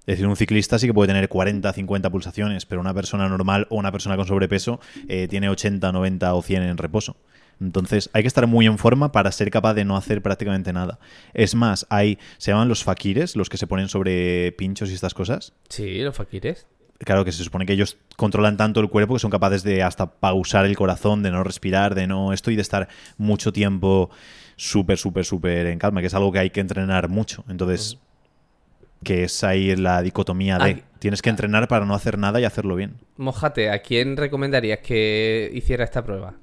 Es 0.00 0.16
decir, 0.16 0.26
un 0.26 0.36
ciclista 0.36 0.78
sí 0.78 0.86
que 0.86 0.94
puede 0.94 1.08
tener 1.08 1.28
40, 1.28 1.72
50 1.72 2.10
pulsaciones, 2.10 2.66
pero 2.66 2.80
una 2.80 2.94
persona 2.94 3.28
normal 3.28 3.66
o 3.70 3.76
una 3.76 3.92
persona 3.92 4.16
con 4.16 4.26
sobrepeso 4.26 4.80
eh, 5.08 5.28
tiene 5.28 5.48
80, 5.48 5.92
90 5.92 6.34
o 6.34 6.42
100 6.42 6.62
en 6.62 6.76
reposo. 6.78 7.16
Entonces 7.60 8.08
hay 8.14 8.22
que 8.22 8.28
estar 8.28 8.46
muy 8.46 8.66
en 8.66 8.78
forma 8.78 9.12
para 9.12 9.30
ser 9.30 9.50
capaz 9.50 9.74
de 9.74 9.84
no 9.84 9.96
hacer 9.96 10.22
prácticamente 10.22 10.72
nada. 10.72 10.98
Es 11.34 11.54
más, 11.54 11.86
hay, 11.90 12.18
se 12.38 12.50
llaman 12.50 12.68
los 12.68 12.82
fakires, 12.82 13.36
los 13.36 13.50
que 13.50 13.58
se 13.58 13.66
ponen 13.66 13.88
sobre 13.88 14.52
pinchos 14.52 14.90
y 14.90 14.94
estas 14.94 15.12
cosas. 15.12 15.52
Sí, 15.68 16.00
los 16.00 16.16
fakires. 16.16 16.66
Claro 16.98 17.24
que 17.24 17.32
se 17.32 17.44
supone 17.44 17.64
que 17.64 17.74
ellos 17.74 17.98
controlan 18.16 18.56
tanto 18.56 18.80
el 18.80 18.88
cuerpo 18.88 19.14
que 19.14 19.20
son 19.20 19.30
capaces 19.30 19.62
de 19.62 19.82
hasta 19.82 20.06
pausar 20.20 20.66
el 20.66 20.76
corazón, 20.76 21.22
de 21.22 21.30
no 21.30 21.44
respirar, 21.44 21.94
de 21.94 22.06
no 22.06 22.32
esto 22.32 22.50
y 22.50 22.56
de 22.56 22.62
estar 22.62 22.88
mucho 23.16 23.52
tiempo 23.52 24.10
súper, 24.56 24.98
súper, 24.98 25.24
súper 25.24 25.66
en 25.66 25.78
calma, 25.78 26.00
que 26.00 26.08
es 26.08 26.14
algo 26.14 26.32
que 26.32 26.40
hay 26.40 26.50
que 26.50 26.60
entrenar 26.60 27.08
mucho. 27.08 27.44
Entonces, 27.48 27.98
que 29.02 29.24
es 29.24 29.44
ahí 29.44 29.74
la 29.76 30.02
dicotomía 30.02 30.58
de 30.58 30.64
Ay. 30.64 30.82
tienes 30.98 31.22
que 31.22 31.30
entrenar 31.30 31.68
para 31.68 31.86
no 31.86 31.94
hacer 31.94 32.18
nada 32.18 32.40
y 32.40 32.44
hacerlo 32.44 32.76
bien. 32.76 32.96
Mojate, 33.16 33.70
¿a 33.70 33.80
quién 33.80 34.16
recomendarías 34.16 34.80
que 34.80 35.50
hiciera 35.54 35.84
esta 35.84 36.04
prueba? 36.04 36.34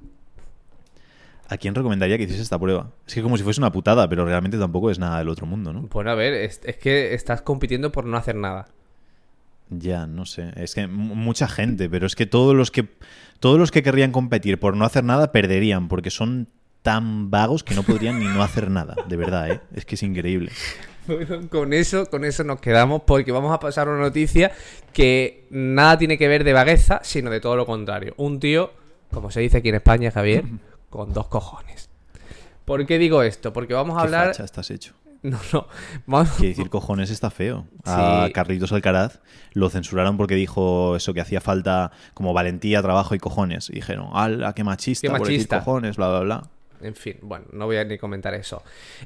¿A 1.50 1.56
quién 1.56 1.74
recomendaría 1.74 2.18
que 2.18 2.24
hiciese 2.24 2.42
esta 2.42 2.58
prueba? 2.58 2.90
Es 3.06 3.14
que 3.14 3.22
como 3.22 3.38
si 3.38 3.42
fuese 3.42 3.60
una 3.60 3.72
putada, 3.72 4.08
pero 4.08 4.24
realmente 4.26 4.58
tampoco 4.58 4.90
es 4.90 4.98
nada 4.98 5.18
del 5.18 5.30
otro 5.30 5.46
mundo, 5.46 5.72
¿no? 5.72 5.82
Bueno, 5.82 6.10
a 6.10 6.14
ver, 6.14 6.34
es, 6.34 6.60
es 6.64 6.76
que 6.76 7.14
estás 7.14 7.40
compitiendo 7.40 7.90
por 7.90 8.04
no 8.04 8.18
hacer 8.18 8.34
nada. 8.34 8.68
Ya, 9.70 10.06
no 10.06 10.26
sé. 10.26 10.52
Es 10.56 10.74
que 10.74 10.86
mucha 10.86 11.48
gente, 11.48 11.88
pero 11.88 12.06
es 12.06 12.16
que 12.16 12.26
todos 12.26 12.54
los 12.54 12.70
que 12.70 12.88
todos 13.40 13.58
los 13.58 13.70
que 13.70 13.82
querrían 13.82 14.12
competir 14.12 14.58
por 14.58 14.76
no 14.76 14.84
hacer 14.84 15.04
nada 15.04 15.32
perderían, 15.32 15.88
porque 15.88 16.10
son 16.10 16.48
tan 16.82 17.30
vagos 17.30 17.64
que 17.64 17.74
no 17.74 17.82
podrían 17.82 18.18
ni 18.18 18.26
no 18.26 18.42
hacer 18.42 18.70
nada, 18.70 18.96
de 19.08 19.16
verdad, 19.16 19.50
¿eh? 19.50 19.60
Es 19.74 19.84
que 19.84 19.94
es 19.94 20.02
increíble. 20.02 20.52
Bueno, 21.08 21.48
con 21.50 21.72
eso, 21.72 22.06
con 22.06 22.24
eso 22.24 22.44
nos 22.44 22.60
quedamos 22.60 23.02
porque 23.02 23.32
vamos 23.32 23.52
a 23.52 23.58
pasar 23.58 23.88
a 23.88 23.92
una 23.92 24.02
noticia 24.02 24.52
que 24.92 25.46
nada 25.50 25.98
tiene 25.98 26.18
que 26.18 26.28
ver 26.28 26.44
de 26.44 26.52
vagueza, 26.52 27.00
sino 27.02 27.30
de 27.30 27.40
todo 27.40 27.56
lo 27.56 27.66
contrario. 27.66 28.14
Un 28.18 28.38
tío, 28.38 28.70
como 29.12 29.30
se 29.30 29.40
dice 29.40 29.58
aquí 29.58 29.70
en 29.70 29.76
España, 29.76 30.10
Javier, 30.10 30.44
con 30.90 31.12
dos 31.12 31.28
cojones. 31.28 31.90
¿Por 32.64 32.84
qué 32.86 32.98
digo 32.98 33.22
esto? 33.22 33.52
Porque 33.52 33.74
vamos 33.74 33.96
a 33.96 34.00
Qué 34.00 34.04
hablar. 34.06 34.26
facha 34.28 34.44
estás 34.44 34.70
hecho. 34.70 34.94
No, 35.20 35.36
no. 35.52 35.66
Vamos... 36.06 36.30
Que 36.38 36.46
decir 36.46 36.70
cojones 36.70 37.10
está 37.10 37.28
feo. 37.28 37.66
A 37.84 38.26
Sí. 38.26 38.32
Carlitos 38.32 38.70
Alcaraz 38.70 39.18
lo 39.52 39.68
censuraron 39.68 40.16
porque 40.16 40.36
dijo 40.36 40.94
eso, 40.94 41.12
que 41.12 41.20
hacía 41.20 41.40
falta 41.40 41.90
como 42.14 42.32
valentía, 42.32 42.80
trabajo 42.82 43.16
y 43.16 43.18
cojones. 43.18 43.68
Y 43.68 43.72
dijeron, 43.74 44.10
¡ala, 44.12 44.52
qué 44.52 44.62
machista! 44.62 45.08
Qué 45.08 45.10
por 45.10 45.18
decir 45.18 45.38
machista. 45.38 45.58
cojones, 45.58 45.96
bla, 45.96 46.08
bla, 46.08 46.20
bla. 46.20 46.42
En 46.82 46.94
fin, 46.94 47.16
bueno, 47.22 47.46
no 47.52 47.66
voy 47.66 47.76
a 47.76 47.84
ni 47.84 47.98
comentar 47.98 48.34
eso. 48.34 48.62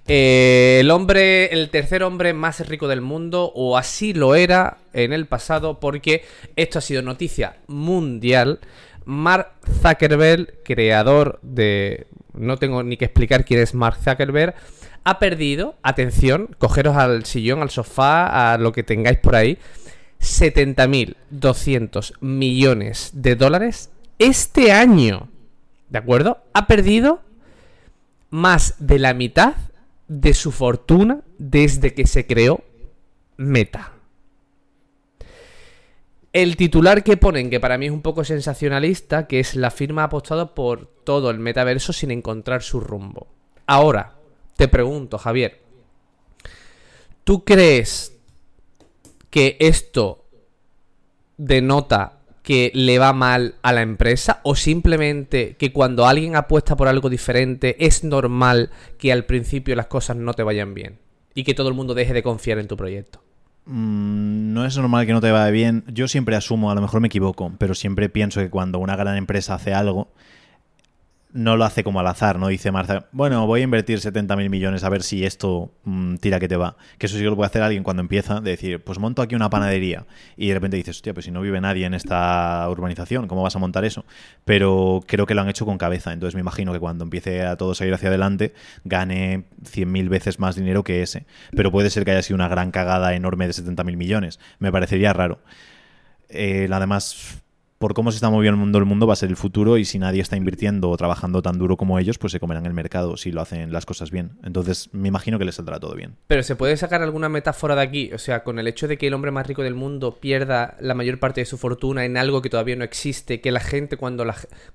Eh, 0.06 0.78
el 0.80 0.90
hombre, 0.90 1.46
el 1.52 1.70
tercer 1.70 2.02
hombre 2.02 2.32
más 2.32 2.66
rico 2.68 2.88
del 2.88 3.00
mundo, 3.00 3.50
o 3.54 3.78
así 3.78 4.12
lo 4.12 4.34
era 4.34 4.78
en 4.92 5.12
el 5.12 5.26
pasado, 5.26 5.80
porque 5.80 6.24
esto 6.56 6.78
ha 6.78 6.82
sido 6.82 7.02
noticia 7.02 7.56
mundial. 7.66 8.60
Mark 9.04 9.52
Zuckerberg, 9.82 10.62
creador 10.64 11.38
de. 11.42 12.06
No 12.34 12.56
tengo 12.56 12.82
ni 12.82 12.96
que 12.96 13.04
explicar 13.06 13.44
quién 13.44 13.60
es 13.60 13.74
Mark 13.74 13.98
Zuckerberg. 14.02 14.54
Ha 15.04 15.18
perdido, 15.18 15.74
atención, 15.82 16.54
cogeros 16.58 16.96
al 16.96 17.24
sillón, 17.24 17.60
al 17.60 17.70
sofá, 17.70 18.52
a 18.52 18.58
lo 18.58 18.70
que 18.72 18.84
tengáis 18.84 19.18
por 19.18 19.34
ahí, 19.34 19.58
70.200 20.20 22.14
millones 22.20 23.10
de 23.14 23.34
dólares 23.34 23.90
este 24.18 24.70
año. 24.70 25.28
¿De 25.88 25.98
acuerdo? 25.98 26.38
Ha 26.54 26.68
perdido 26.68 27.20
más 28.32 28.76
de 28.78 28.98
la 28.98 29.12
mitad 29.12 29.54
de 30.08 30.32
su 30.32 30.52
fortuna 30.52 31.20
desde 31.38 31.94
que 31.94 32.06
se 32.06 32.26
creó 32.26 32.64
Meta. 33.36 33.92
El 36.32 36.56
titular 36.56 37.04
que 37.04 37.18
ponen, 37.18 37.50
que 37.50 37.60
para 37.60 37.76
mí 37.76 37.86
es 37.86 37.92
un 37.92 38.00
poco 38.00 38.24
sensacionalista, 38.24 39.26
que 39.26 39.38
es 39.38 39.54
la 39.54 39.70
firma 39.70 40.02
ha 40.02 40.06
apostado 40.06 40.54
por 40.54 40.86
todo 41.04 41.28
el 41.28 41.40
metaverso 41.40 41.92
sin 41.92 42.10
encontrar 42.10 42.62
su 42.62 42.80
rumbo. 42.80 43.26
Ahora, 43.66 44.14
te 44.56 44.66
pregunto, 44.66 45.18
Javier, 45.18 45.60
¿tú 47.24 47.44
crees 47.44 48.16
que 49.28 49.58
esto 49.60 50.24
denota 51.36 52.21
que 52.42 52.72
le 52.74 52.98
va 52.98 53.12
mal 53.12 53.54
a 53.62 53.72
la 53.72 53.82
empresa 53.82 54.40
o 54.42 54.54
simplemente 54.54 55.56
que 55.56 55.72
cuando 55.72 56.06
alguien 56.06 56.36
apuesta 56.36 56.76
por 56.76 56.88
algo 56.88 57.08
diferente 57.08 57.76
es 57.84 58.04
normal 58.04 58.70
que 58.98 59.12
al 59.12 59.24
principio 59.24 59.76
las 59.76 59.86
cosas 59.86 60.16
no 60.16 60.34
te 60.34 60.42
vayan 60.42 60.74
bien 60.74 60.98
y 61.34 61.44
que 61.44 61.54
todo 61.54 61.68
el 61.68 61.74
mundo 61.74 61.94
deje 61.94 62.12
de 62.12 62.22
confiar 62.22 62.58
en 62.58 62.68
tu 62.68 62.76
proyecto? 62.76 63.22
Mm, 63.64 64.52
no 64.52 64.64
es 64.66 64.76
normal 64.76 65.06
que 65.06 65.12
no 65.12 65.20
te 65.20 65.30
vaya 65.30 65.50
bien. 65.50 65.84
Yo 65.86 66.08
siempre 66.08 66.36
asumo, 66.36 66.70
a 66.70 66.74
lo 66.74 66.80
mejor 66.80 67.00
me 67.00 67.06
equivoco, 67.06 67.52
pero 67.58 67.74
siempre 67.74 68.08
pienso 68.08 68.40
que 68.40 68.50
cuando 68.50 68.78
una 68.78 68.96
gran 68.96 69.16
empresa 69.16 69.54
hace 69.54 69.72
algo, 69.72 70.12
no 71.32 71.56
lo 71.56 71.64
hace 71.64 71.82
como 71.82 72.00
al 72.00 72.06
azar, 72.06 72.38
¿no? 72.38 72.48
Dice 72.48 72.70
Marza, 72.70 73.06
bueno, 73.12 73.46
voy 73.46 73.60
a 73.60 73.64
invertir 73.64 74.00
70 74.00 74.36
mil 74.36 74.50
millones 74.50 74.84
a 74.84 74.88
ver 74.88 75.02
si 75.02 75.24
esto 75.24 75.72
mm, 75.84 76.16
tira 76.16 76.38
que 76.38 76.48
te 76.48 76.56
va. 76.56 76.76
Que 76.98 77.06
eso 77.06 77.16
sí 77.16 77.22
que 77.22 77.30
lo 77.30 77.36
puede 77.36 77.46
hacer 77.46 77.62
alguien 77.62 77.82
cuando 77.82 78.02
empieza, 78.02 78.40
de 78.40 78.50
decir, 78.50 78.82
pues 78.84 78.98
monto 78.98 79.22
aquí 79.22 79.34
una 79.34 79.48
panadería. 79.48 80.06
Y 80.36 80.48
de 80.48 80.54
repente 80.54 80.76
dices, 80.76 80.96
hostia, 80.96 81.14
pues 81.14 81.24
si 81.24 81.30
no 81.30 81.40
vive 81.40 81.60
nadie 81.60 81.86
en 81.86 81.94
esta 81.94 82.66
urbanización, 82.68 83.28
¿cómo 83.28 83.42
vas 83.42 83.56
a 83.56 83.58
montar 83.58 83.84
eso? 83.84 84.04
Pero 84.44 85.00
creo 85.06 85.26
que 85.26 85.34
lo 85.34 85.40
han 85.40 85.48
hecho 85.48 85.64
con 85.64 85.78
cabeza. 85.78 86.12
Entonces 86.12 86.34
me 86.34 86.40
imagino 86.40 86.72
que 86.72 86.80
cuando 86.80 87.04
empiece 87.04 87.42
a 87.42 87.56
todo 87.56 87.74
salir 87.74 87.94
hacia 87.94 88.08
adelante, 88.08 88.52
gane 88.84 89.44
100 89.64 89.90
mil 89.90 90.08
veces 90.08 90.38
más 90.38 90.56
dinero 90.56 90.84
que 90.84 91.02
ese. 91.02 91.26
Pero 91.52 91.72
puede 91.72 91.90
ser 91.90 92.04
que 92.04 92.10
haya 92.10 92.22
sido 92.22 92.34
una 92.34 92.48
gran 92.48 92.70
cagada 92.70 93.14
enorme 93.14 93.46
de 93.46 93.54
70 93.54 93.84
mil 93.84 93.96
millones. 93.96 94.38
Me 94.58 94.70
parecería 94.70 95.12
raro. 95.12 95.40
Eh, 96.28 96.68
además, 96.70 97.42
por 97.82 97.94
cómo 97.94 98.12
se 98.12 98.18
está 98.18 98.30
moviendo 98.30 98.54
el 98.54 98.60
mundo, 98.60 98.78
el 98.78 98.84
mundo 98.84 99.08
va 99.08 99.14
a 99.14 99.16
ser 99.16 99.28
el 99.28 99.36
futuro 99.36 99.76
y 99.76 99.84
si 99.84 99.98
nadie 99.98 100.22
está 100.22 100.36
invirtiendo 100.36 100.88
o 100.88 100.96
trabajando 100.96 101.42
tan 101.42 101.58
duro 101.58 101.76
como 101.76 101.98
ellos, 101.98 102.16
pues 102.16 102.32
se 102.32 102.38
comerán 102.38 102.64
el 102.64 102.74
mercado 102.74 103.16
si 103.16 103.32
lo 103.32 103.40
hacen 103.40 103.72
las 103.72 103.86
cosas 103.86 104.12
bien. 104.12 104.38
Entonces, 104.44 104.88
me 104.92 105.08
imagino 105.08 105.36
que 105.36 105.44
les 105.44 105.56
saldrá 105.56 105.80
todo 105.80 105.96
bien. 105.96 106.14
Pero 106.28 106.44
se 106.44 106.54
puede 106.54 106.76
sacar 106.76 107.02
alguna 107.02 107.28
metáfora 107.28 107.74
de 107.74 107.82
aquí, 107.82 108.12
o 108.12 108.18
sea, 108.18 108.44
con 108.44 108.60
el 108.60 108.68
hecho 108.68 108.86
de 108.86 108.98
que 108.98 109.08
el 109.08 109.14
hombre 109.14 109.32
más 109.32 109.48
rico 109.48 109.64
del 109.64 109.74
mundo 109.74 110.20
pierda 110.20 110.76
la 110.78 110.94
mayor 110.94 111.18
parte 111.18 111.40
de 111.40 111.44
su 111.44 111.58
fortuna 111.58 112.04
en 112.04 112.16
algo 112.16 112.40
que 112.40 112.50
todavía 112.50 112.76
no 112.76 112.84
existe, 112.84 113.40
que 113.40 113.50
la 113.50 113.58
gente 113.58 113.96
cuando, 113.96 114.24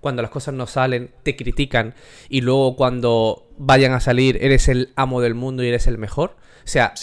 cuando 0.01 0.21
las 0.21 0.29
cosas 0.29 0.53
no 0.53 0.67
salen 0.67 1.11
te 1.23 1.37
critican 1.37 1.93
y 2.27 2.41
luego 2.41 2.75
cuando 2.75 3.47
vayan 3.57 3.93
a 3.93 4.01
salir 4.01 4.37
eres 4.41 4.67
el 4.67 4.89
amo 4.97 5.21
del 5.21 5.33
mundo 5.33 5.63
y 5.63 5.69
eres 5.69 5.87
el 5.87 5.97
mejor. 5.97 6.35
O 6.65 6.67
sea, 6.67 6.93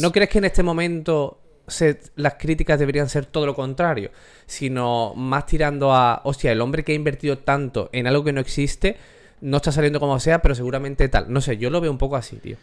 ¿no 0.00 0.12
crees 0.12 0.28
que 0.28 0.36
en 0.36 0.44
este 0.44 0.62
momento 0.62 1.40
las 2.16 2.34
críticas 2.34 2.78
deberían 2.78 3.08
ser 3.08 3.26
todo 3.26 3.46
lo 3.46 3.54
contrario, 3.54 4.10
sino 4.50 5.14
más 5.14 5.46
tirando 5.46 5.92
a, 5.92 6.22
hostia, 6.24 6.50
el 6.50 6.60
hombre 6.60 6.82
que 6.82 6.90
ha 6.90 6.94
invertido 6.96 7.38
tanto 7.38 7.88
en 7.92 8.08
algo 8.08 8.24
que 8.24 8.32
no 8.32 8.40
existe, 8.40 8.96
no 9.40 9.58
está 9.58 9.70
saliendo 9.70 10.00
como 10.00 10.18
sea, 10.18 10.42
pero 10.42 10.56
seguramente 10.56 11.08
tal. 11.08 11.32
No 11.32 11.40
sé, 11.40 11.56
yo 11.56 11.70
lo 11.70 11.80
veo 11.80 11.92
un 11.92 11.98
poco 11.98 12.16
así, 12.16 12.34
tío. 12.36 12.56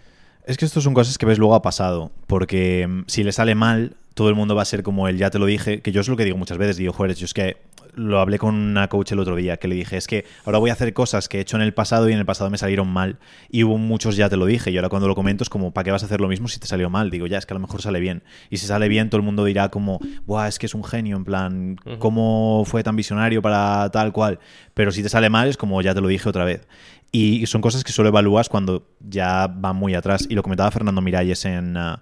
Es 0.45 0.57
que 0.57 0.65
esto 0.65 0.81
son 0.81 0.93
cosas 0.93 1.17
que 1.17 1.25
ves 1.25 1.37
luego 1.37 1.55
ha 1.55 1.61
pasado, 1.61 2.11
porque 2.27 2.85
mm, 2.85 3.03
si 3.07 3.23
le 3.23 3.31
sale 3.31 3.55
mal, 3.55 3.95
todo 4.15 4.27
el 4.27 4.35
mundo 4.35 4.53
va 4.53 4.63
a 4.63 4.65
ser 4.65 4.83
como 4.83 5.07
él, 5.07 5.17
ya 5.17 5.29
te 5.29 5.39
lo 5.39 5.45
dije, 5.45 5.79
que 5.79 5.93
yo 5.93 6.01
es 6.01 6.09
lo 6.09 6.17
que 6.17 6.25
digo 6.25 6.35
muchas 6.35 6.57
veces, 6.57 6.75
digo, 6.75 6.91
joder, 6.91 7.15
yo 7.15 7.23
es 7.23 7.33
que 7.33 7.55
lo 7.93 8.19
hablé 8.19 8.39
con 8.39 8.55
una 8.55 8.87
coach 8.87 9.11
el 9.11 9.19
otro 9.19 9.35
día, 9.35 9.57
que 9.57 9.67
le 9.67 9.75
dije, 9.75 9.97
es 9.97 10.07
que 10.07 10.25
ahora 10.45 10.57
voy 10.59 10.69
a 10.69 10.73
hacer 10.73 10.93
cosas 10.93 11.27
que 11.29 11.37
he 11.37 11.41
hecho 11.41 11.55
en 11.55 11.63
el 11.63 11.73
pasado 11.73 12.09
y 12.09 12.13
en 12.13 12.19
el 12.19 12.25
pasado 12.25 12.49
me 12.49 12.57
salieron 12.57 12.87
mal. 12.87 13.19
Y 13.49 13.63
hubo 13.63 13.77
muchos, 13.77 14.15
ya 14.15 14.29
te 14.29 14.37
lo 14.37 14.45
dije, 14.45 14.71
y 14.71 14.77
ahora 14.77 14.89
cuando 14.89 15.07
lo 15.07 15.15
comento 15.15 15.43
es 15.43 15.49
como, 15.49 15.71
¿para 15.71 15.85
qué 15.85 15.91
vas 15.91 16.03
a 16.03 16.05
hacer 16.05 16.21
lo 16.21 16.27
mismo 16.27 16.47
si 16.47 16.59
te 16.59 16.67
salió 16.67 16.89
mal? 16.89 17.09
Digo, 17.09 17.27
ya, 17.27 17.37
es 17.37 17.45
que 17.45 17.53
a 17.53 17.55
lo 17.55 17.59
mejor 17.59 17.81
sale 17.81 17.99
bien. 17.99 18.23
Y 18.49 18.57
si 18.57 18.67
sale 18.67 18.87
bien, 18.87 19.09
todo 19.09 19.19
el 19.19 19.25
mundo 19.25 19.45
dirá 19.45 19.69
como, 19.69 19.99
Buah, 20.25 20.47
es 20.47 20.59
que 20.59 20.65
es 20.65 20.75
un 20.75 20.83
genio, 20.83 21.17
en 21.17 21.25
plan, 21.25 21.77
¿cómo 21.99 22.63
fue 22.65 22.83
tan 22.83 22.95
visionario 22.95 23.41
para 23.41 23.89
tal 23.91 24.11
cual? 24.11 24.39
Pero 24.73 24.91
si 24.91 25.03
te 25.03 25.09
sale 25.09 25.29
mal, 25.29 25.47
es 25.47 25.57
como, 25.57 25.81
ya 25.81 25.93
te 25.93 26.01
lo 26.01 26.07
dije 26.07 26.27
otra 26.29 26.45
vez. 26.45 26.67
Y 27.11 27.45
son 27.45 27.61
cosas 27.61 27.83
que 27.83 27.91
solo 27.91 28.09
evalúas 28.09 28.49
cuando 28.49 28.87
ya 28.99 29.47
van 29.47 29.75
muy 29.75 29.95
atrás. 29.95 30.27
Y 30.29 30.35
lo 30.35 30.43
comentaba 30.43 30.71
Fernando 30.71 31.01
Miralles 31.01 31.45
en, 31.45 31.77
uh, 31.77 31.97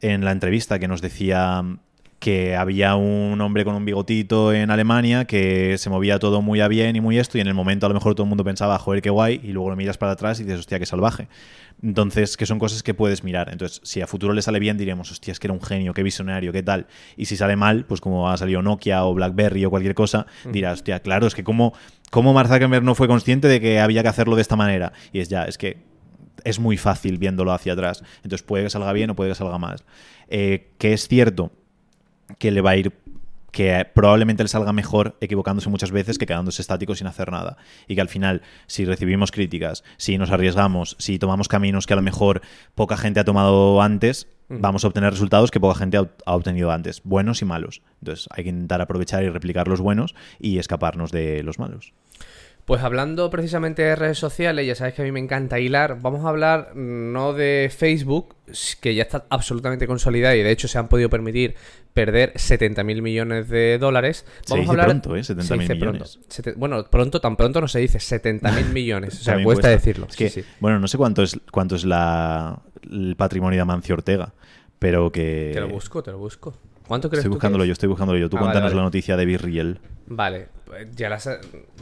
en 0.00 0.24
la 0.24 0.32
entrevista, 0.32 0.78
que 0.78 0.88
nos 0.88 1.00
decía 1.00 1.62
que 2.18 2.56
había 2.56 2.96
un 2.96 3.40
hombre 3.40 3.64
con 3.64 3.74
un 3.74 3.84
bigotito 3.84 4.52
en 4.52 4.70
Alemania 4.70 5.24
que 5.26 5.76
se 5.78 5.90
movía 5.90 6.18
todo 6.18 6.42
muy 6.42 6.60
a 6.60 6.68
bien 6.68 6.96
y 6.96 7.00
muy 7.00 7.18
esto, 7.18 7.38
y 7.38 7.40
en 7.40 7.46
el 7.46 7.54
momento 7.54 7.86
a 7.86 7.88
lo 7.88 7.94
mejor 7.94 8.14
todo 8.14 8.24
el 8.24 8.28
mundo 8.28 8.44
pensaba, 8.44 8.78
joder, 8.78 9.02
qué 9.02 9.10
guay, 9.10 9.40
y 9.42 9.48
luego 9.48 9.70
lo 9.70 9.76
miras 9.76 9.98
para 9.98 10.12
atrás 10.12 10.40
y 10.40 10.44
dices, 10.44 10.60
hostia, 10.60 10.78
qué 10.78 10.86
salvaje. 10.86 11.28
Entonces, 11.82 12.36
que 12.36 12.46
son 12.46 12.58
cosas 12.58 12.82
que 12.82 12.94
puedes 12.94 13.24
mirar. 13.24 13.50
Entonces, 13.52 13.80
si 13.84 14.00
a 14.00 14.06
futuro 14.06 14.32
le 14.32 14.42
sale 14.42 14.58
bien, 14.58 14.78
diremos, 14.78 15.10
hostia, 15.10 15.32
es 15.32 15.40
que 15.40 15.48
era 15.48 15.54
un 15.54 15.60
genio, 15.60 15.92
qué 15.92 16.02
visionario, 16.02 16.52
qué 16.52 16.62
tal. 16.62 16.86
Y 17.16 17.26
si 17.26 17.36
sale 17.36 17.56
mal, 17.56 17.84
pues 17.84 18.00
como 18.00 18.30
ha 18.30 18.36
salido 18.36 18.62
Nokia 18.62 19.04
o 19.04 19.12
BlackBerry 19.14 19.64
o 19.64 19.70
cualquier 19.70 19.94
cosa, 19.94 20.26
dirás, 20.50 20.74
hostia, 20.74 21.00
claro, 21.00 21.26
es 21.26 21.34
que 21.34 21.44
como, 21.44 21.74
como 22.10 22.32
Mark 22.32 22.48
Zuckerberg 22.48 22.84
no 22.84 22.94
fue 22.94 23.08
consciente 23.08 23.48
de 23.48 23.60
que 23.60 23.80
había 23.80 24.02
que 24.02 24.08
hacerlo 24.08 24.36
de 24.36 24.42
esta 24.42 24.56
manera. 24.56 24.92
Y 25.12 25.20
es 25.20 25.28
ya, 25.28 25.44
es 25.44 25.58
que 25.58 25.78
es 26.44 26.58
muy 26.58 26.76
fácil 26.76 27.18
viéndolo 27.18 27.52
hacia 27.52 27.74
atrás. 27.74 28.02
Entonces, 28.22 28.42
puede 28.42 28.64
que 28.64 28.70
salga 28.70 28.92
bien 28.92 29.10
o 29.10 29.16
puede 29.16 29.30
que 29.30 29.34
salga 29.34 29.58
mal. 29.58 29.76
Eh, 30.28 30.70
que 30.78 30.94
es 30.94 31.06
cierto 31.06 31.52
que 32.38 32.50
le 32.50 32.60
va 32.60 32.70
a 32.70 32.76
ir 32.76 32.92
que 33.54 33.86
probablemente 33.94 34.42
le 34.42 34.48
salga 34.48 34.72
mejor 34.72 35.16
equivocándose 35.20 35.70
muchas 35.70 35.92
veces 35.92 36.18
que 36.18 36.26
quedándose 36.26 36.60
estático 36.60 36.96
sin 36.96 37.06
hacer 37.06 37.30
nada. 37.30 37.56
Y 37.86 37.94
que 37.94 38.00
al 38.00 38.08
final, 38.08 38.42
si 38.66 38.84
recibimos 38.84 39.30
críticas, 39.30 39.84
si 39.96 40.18
nos 40.18 40.32
arriesgamos, 40.32 40.96
si 40.98 41.20
tomamos 41.20 41.46
caminos 41.46 41.86
que 41.86 41.92
a 41.92 41.96
lo 41.96 42.02
mejor 42.02 42.42
poca 42.74 42.96
gente 42.96 43.20
ha 43.20 43.24
tomado 43.24 43.80
antes, 43.80 44.26
vamos 44.48 44.84
a 44.84 44.88
obtener 44.88 45.12
resultados 45.12 45.52
que 45.52 45.60
poca 45.60 45.78
gente 45.78 45.98
ha 45.98 46.34
obtenido 46.34 46.72
antes, 46.72 47.00
buenos 47.04 47.42
y 47.42 47.44
malos. 47.44 47.80
Entonces 48.00 48.28
hay 48.32 48.42
que 48.42 48.50
intentar 48.50 48.80
aprovechar 48.80 49.22
y 49.22 49.28
replicar 49.28 49.68
los 49.68 49.80
buenos 49.80 50.16
y 50.40 50.58
escaparnos 50.58 51.12
de 51.12 51.44
los 51.44 51.60
malos. 51.60 51.92
Pues 52.64 52.82
hablando 52.82 53.28
precisamente 53.28 53.82
de 53.82 53.94
redes 53.94 54.18
sociales, 54.18 54.66
ya 54.66 54.74
sabes 54.74 54.94
que 54.94 55.02
a 55.02 55.04
mí 55.04 55.12
me 55.12 55.20
encanta 55.20 55.60
hilar, 55.60 55.98
vamos 56.00 56.24
a 56.24 56.30
hablar 56.30 56.74
no 56.74 57.34
de 57.34 57.70
Facebook, 57.74 58.36
que 58.80 58.94
ya 58.94 59.02
está 59.02 59.26
absolutamente 59.28 59.86
consolidada 59.86 60.34
y 60.34 60.42
de 60.42 60.50
hecho 60.50 60.66
se 60.66 60.78
han 60.78 60.88
podido 60.88 61.10
permitir 61.10 61.56
perder 61.92 62.32
70 62.34 62.82
mil 62.82 63.02
millones 63.02 63.50
de 63.50 63.76
dólares. 63.78 64.24
Vamos 64.48 64.66
a 64.66 64.70
hablar... 64.70 64.86
pronto, 64.86 65.14
¿eh? 65.14 65.22
70 65.22 65.56
mil 65.56 65.68
millones. 65.68 66.18
Bueno, 66.56 66.84
pronto, 66.90 67.20
tan 67.20 67.36
pronto 67.36 67.60
no 67.60 67.68
se 67.68 67.80
dice 67.80 68.00
70 68.00 68.50
mil 68.52 68.66
millones, 68.72 69.20
o 69.20 69.24
sea, 69.24 69.42
cuesta, 69.42 69.68
decirlo. 69.68 70.08
Bueno, 70.60 70.80
no 70.80 70.88
sé 70.88 70.96
cuánto 70.96 71.22
es, 71.22 71.38
cuánto 71.50 71.76
es 71.76 71.84
la, 71.84 72.62
el 72.90 73.14
patrimonio 73.16 73.58
de 73.58 73.62
Amancio 73.62 73.94
Ortega, 73.94 74.32
pero 74.78 75.12
que... 75.12 75.50
Te 75.52 75.60
lo 75.60 75.68
busco, 75.68 76.02
te 76.02 76.12
lo 76.12 76.18
busco. 76.18 76.54
¿Cuánto 76.86 77.10
crees 77.10 77.24
estoy 77.24 77.32
buscándolo 77.32 77.64
yo, 77.66 77.72
estoy 77.72 77.88
buscándolo 77.90 78.18
yo. 78.18 78.30
Tú 78.30 78.36
ah, 78.38 78.40
cuéntanos 78.40 78.74
la 78.74 78.82
noticia 78.82 79.16
de 79.16 79.24
Virriel. 79.24 79.80
Vale, 80.06 80.48
ya 80.94 81.08
las, 81.08 81.28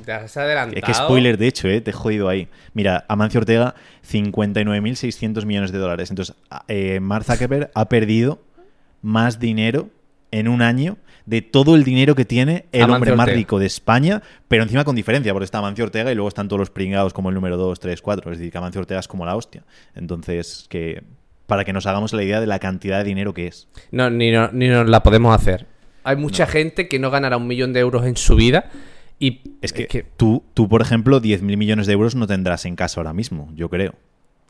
ya 0.07 0.17
has 0.17 0.37
adelantado. 0.37 0.87
Qué 0.87 0.95
spoiler, 0.95 1.39
de 1.39 1.47
hecho, 1.47 1.69
¿eh? 1.69 1.81
te 1.81 1.91
he 1.91 1.95
jodido 1.95 2.29
ahí. 2.29 2.49
Mira, 2.75 3.05
Amancio 3.09 3.41
Ortega, 3.41 3.75
59.600 4.11 5.45
millones 5.45 5.73
de 5.73 5.79
dólares. 5.79 6.11
Entonces, 6.11 6.37
eh, 6.69 7.01
Mark 7.01 7.25
Zuckerberg 7.25 7.71
ha 7.75 7.89
perdido 7.89 8.41
más 9.03 9.39
dinero 9.39 9.91
en 10.31 10.49
un 10.49 10.63
año 10.63 10.97
de 11.27 11.43
todo 11.43 11.77
el 11.77 11.85
dinero 11.85 12.15
que 12.15 12.25
tiene 12.25 12.67
el 12.73 12.91
hombre 12.91 13.15
más 13.15 13.29
rico 13.29 13.59
de 13.59 13.67
España, 13.67 14.23
pero 14.49 14.63
encima 14.63 14.85
con 14.85 14.97
diferencia, 14.97 15.33
porque 15.33 15.45
está 15.45 15.59
Amancio 15.59 15.85
Ortega 15.85 16.11
y 16.11 16.15
luego 16.15 16.29
están 16.29 16.49
todos 16.49 16.59
los 16.59 16.71
pringados 16.71 17.13
como 17.13 17.29
el 17.29 17.35
número 17.35 17.57
2, 17.57 17.79
3, 17.79 18.03
4. 18.03 18.33
Es 18.33 18.39
decir, 18.39 18.51
que 18.51 18.59
Amancio 18.59 18.81
Ortega 18.81 19.01
es 19.01 19.09
como 19.09 19.25
la 19.25 19.37
hostia. 19.37 19.63
Entonces, 19.95 20.67
que 20.69 21.05
para 21.47 21.65
que 21.65 21.73
nos 21.73 21.87
hagamos 21.87 22.13
la 22.13 22.23
idea 22.23 22.41
de 22.41 22.47
la 22.47 22.59
cantidad 22.59 22.99
de 22.99 23.05
dinero 23.05 23.35
que 23.35 23.47
es. 23.47 23.69
No, 23.91 24.11
ni, 24.11 24.33
ni 24.53 24.69
nos 24.69 24.89
la 24.89 25.03
podemos 25.03 25.35
hacer. 25.35 25.67
Hay 26.05 26.17
mucha 26.17 26.47
gente 26.47 26.89
que 26.89 26.99
no 26.99 27.11
ganará 27.11 27.37
un 27.37 27.47
millón 27.47 27.73
de 27.73 27.81
euros 27.81 28.05
en 28.07 28.17
su 28.17 28.37
vida. 28.37 28.71
Y 29.19 29.41
es 29.61 29.73
que, 29.73 30.05
Tú, 30.17 30.43
tú, 30.53 30.69
por 30.69 30.83
ejemplo, 30.83 31.21
10.000 31.21 31.57
millones 31.57 31.87
de 31.87 31.93
euros 31.93 32.17
no 32.17 32.27
tendrás 32.27 32.65
en 32.67 32.75
casa 32.75 33.01
ahora 33.01 33.13
mismo, 33.13 33.51
yo 33.55 33.69
creo. 33.69 33.95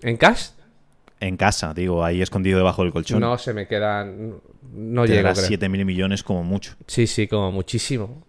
¿En 0.01 0.17
cash? 0.17 0.51
En 1.21 1.37
casa, 1.37 1.75
digo, 1.75 2.05
ahí 2.05 2.23
escondido 2.23 2.59
debajo 2.59 2.83
del 2.83 2.93
colchón. 2.93 3.21
No, 3.21 3.38
se 3.38 3.53
me 3.53 3.67
quedan. 3.67 4.41
No 4.75 5.07
llega. 5.07 5.35
7.000 5.35 5.85
millones 5.85 6.23
como 6.23 6.43
mucho. 6.43 6.75
Sí, 6.87 7.07
sí, 7.07 7.29
como 7.29 7.53
muchísimo. 7.53 8.25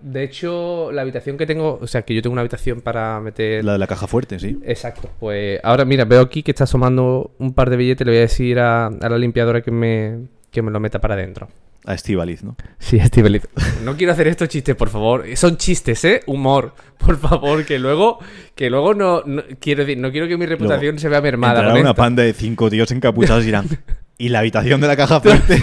de 0.00 0.24
hecho, 0.24 0.90
la 0.90 1.02
habitación 1.02 1.36
que 1.36 1.46
tengo, 1.46 1.78
o 1.80 1.86
sea, 1.86 2.02
que 2.02 2.14
yo 2.14 2.22
tengo 2.22 2.32
una 2.32 2.40
habitación 2.40 2.80
para 2.80 3.20
meter. 3.20 3.64
La 3.64 3.74
de 3.74 3.78
la 3.78 3.86
caja 3.86 4.06
fuerte, 4.06 4.40
sí. 4.40 4.58
Exacto. 4.64 5.10
Pues 5.20 5.60
ahora, 5.62 5.84
mira, 5.84 6.04
veo 6.06 6.22
aquí 6.22 6.42
que 6.42 6.50
está 6.52 6.64
asomando 6.64 7.32
un 7.38 7.52
par 7.52 7.70
de 7.70 7.76
billetes. 7.76 8.04
Le 8.06 8.12
voy 8.12 8.18
a 8.18 8.22
decir 8.22 8.58
a, 8.58 8.86
a 8.86 9.08
la 9.08 9.18
limpiadora 9.18 9.60
que 9.60 9.70
me, 9.70 10.26
que 10.50 10.62
me 10.62 10.70
lo 10.70 10.80
meta 10.80 11.00
para 11.00 11.14
adentro. 11.14 11.48
A 11.84 11.94
Estivaliz, 11.94 12.44
¿no? 12.44 12.56
Sí, 12.78 12.96
Estivaliz. 12.98 13.42
No 13.82 13.96
quiero 13.96 14.12
hacer 14.12 14.28
estos 14.28 14.48
chistes, 14.48 14.76
por 14.76 14.88
favor. 14.88 15.24
Son 15.34 15.56
chistes, 15.56 16.04
¿eh? 16.04 16.20
Humor. 16.26 16.74
Por 16.96 17.18
favor, 17.18 17.64
que 17.64 17.78
luego, 17.80 18.20
que 18.54 18.70
luego 18.70 18.94
no, 18.94 19.24
quiero 19.58 19.84
decir, 19.84 19.98
no 19.98 20.12
quiero 20.12 20.28
que 20.28 20.36
mi 20.36 20.46
reputación 20.46 20.98
se 21.00 21.08
vea 21.08 21.20
mermada. 21.20 21.68
Con 21.68 21.80
una 21.80 21.94
panda 21.94 22.22
de 22.22 22.32
cinco 22.32 22.70
tíos 22.70 22.90
encapuchados 22.92 23.42
y 23.42 23.46
dirán, 23.46 23.66
y 24.16 24.28
la 24.28 24.38
habitación 24.38 24.80
de 24.80 24.86
la 24.86 24.96
caja 24.96 25.20
fuerte. 25.22 25.60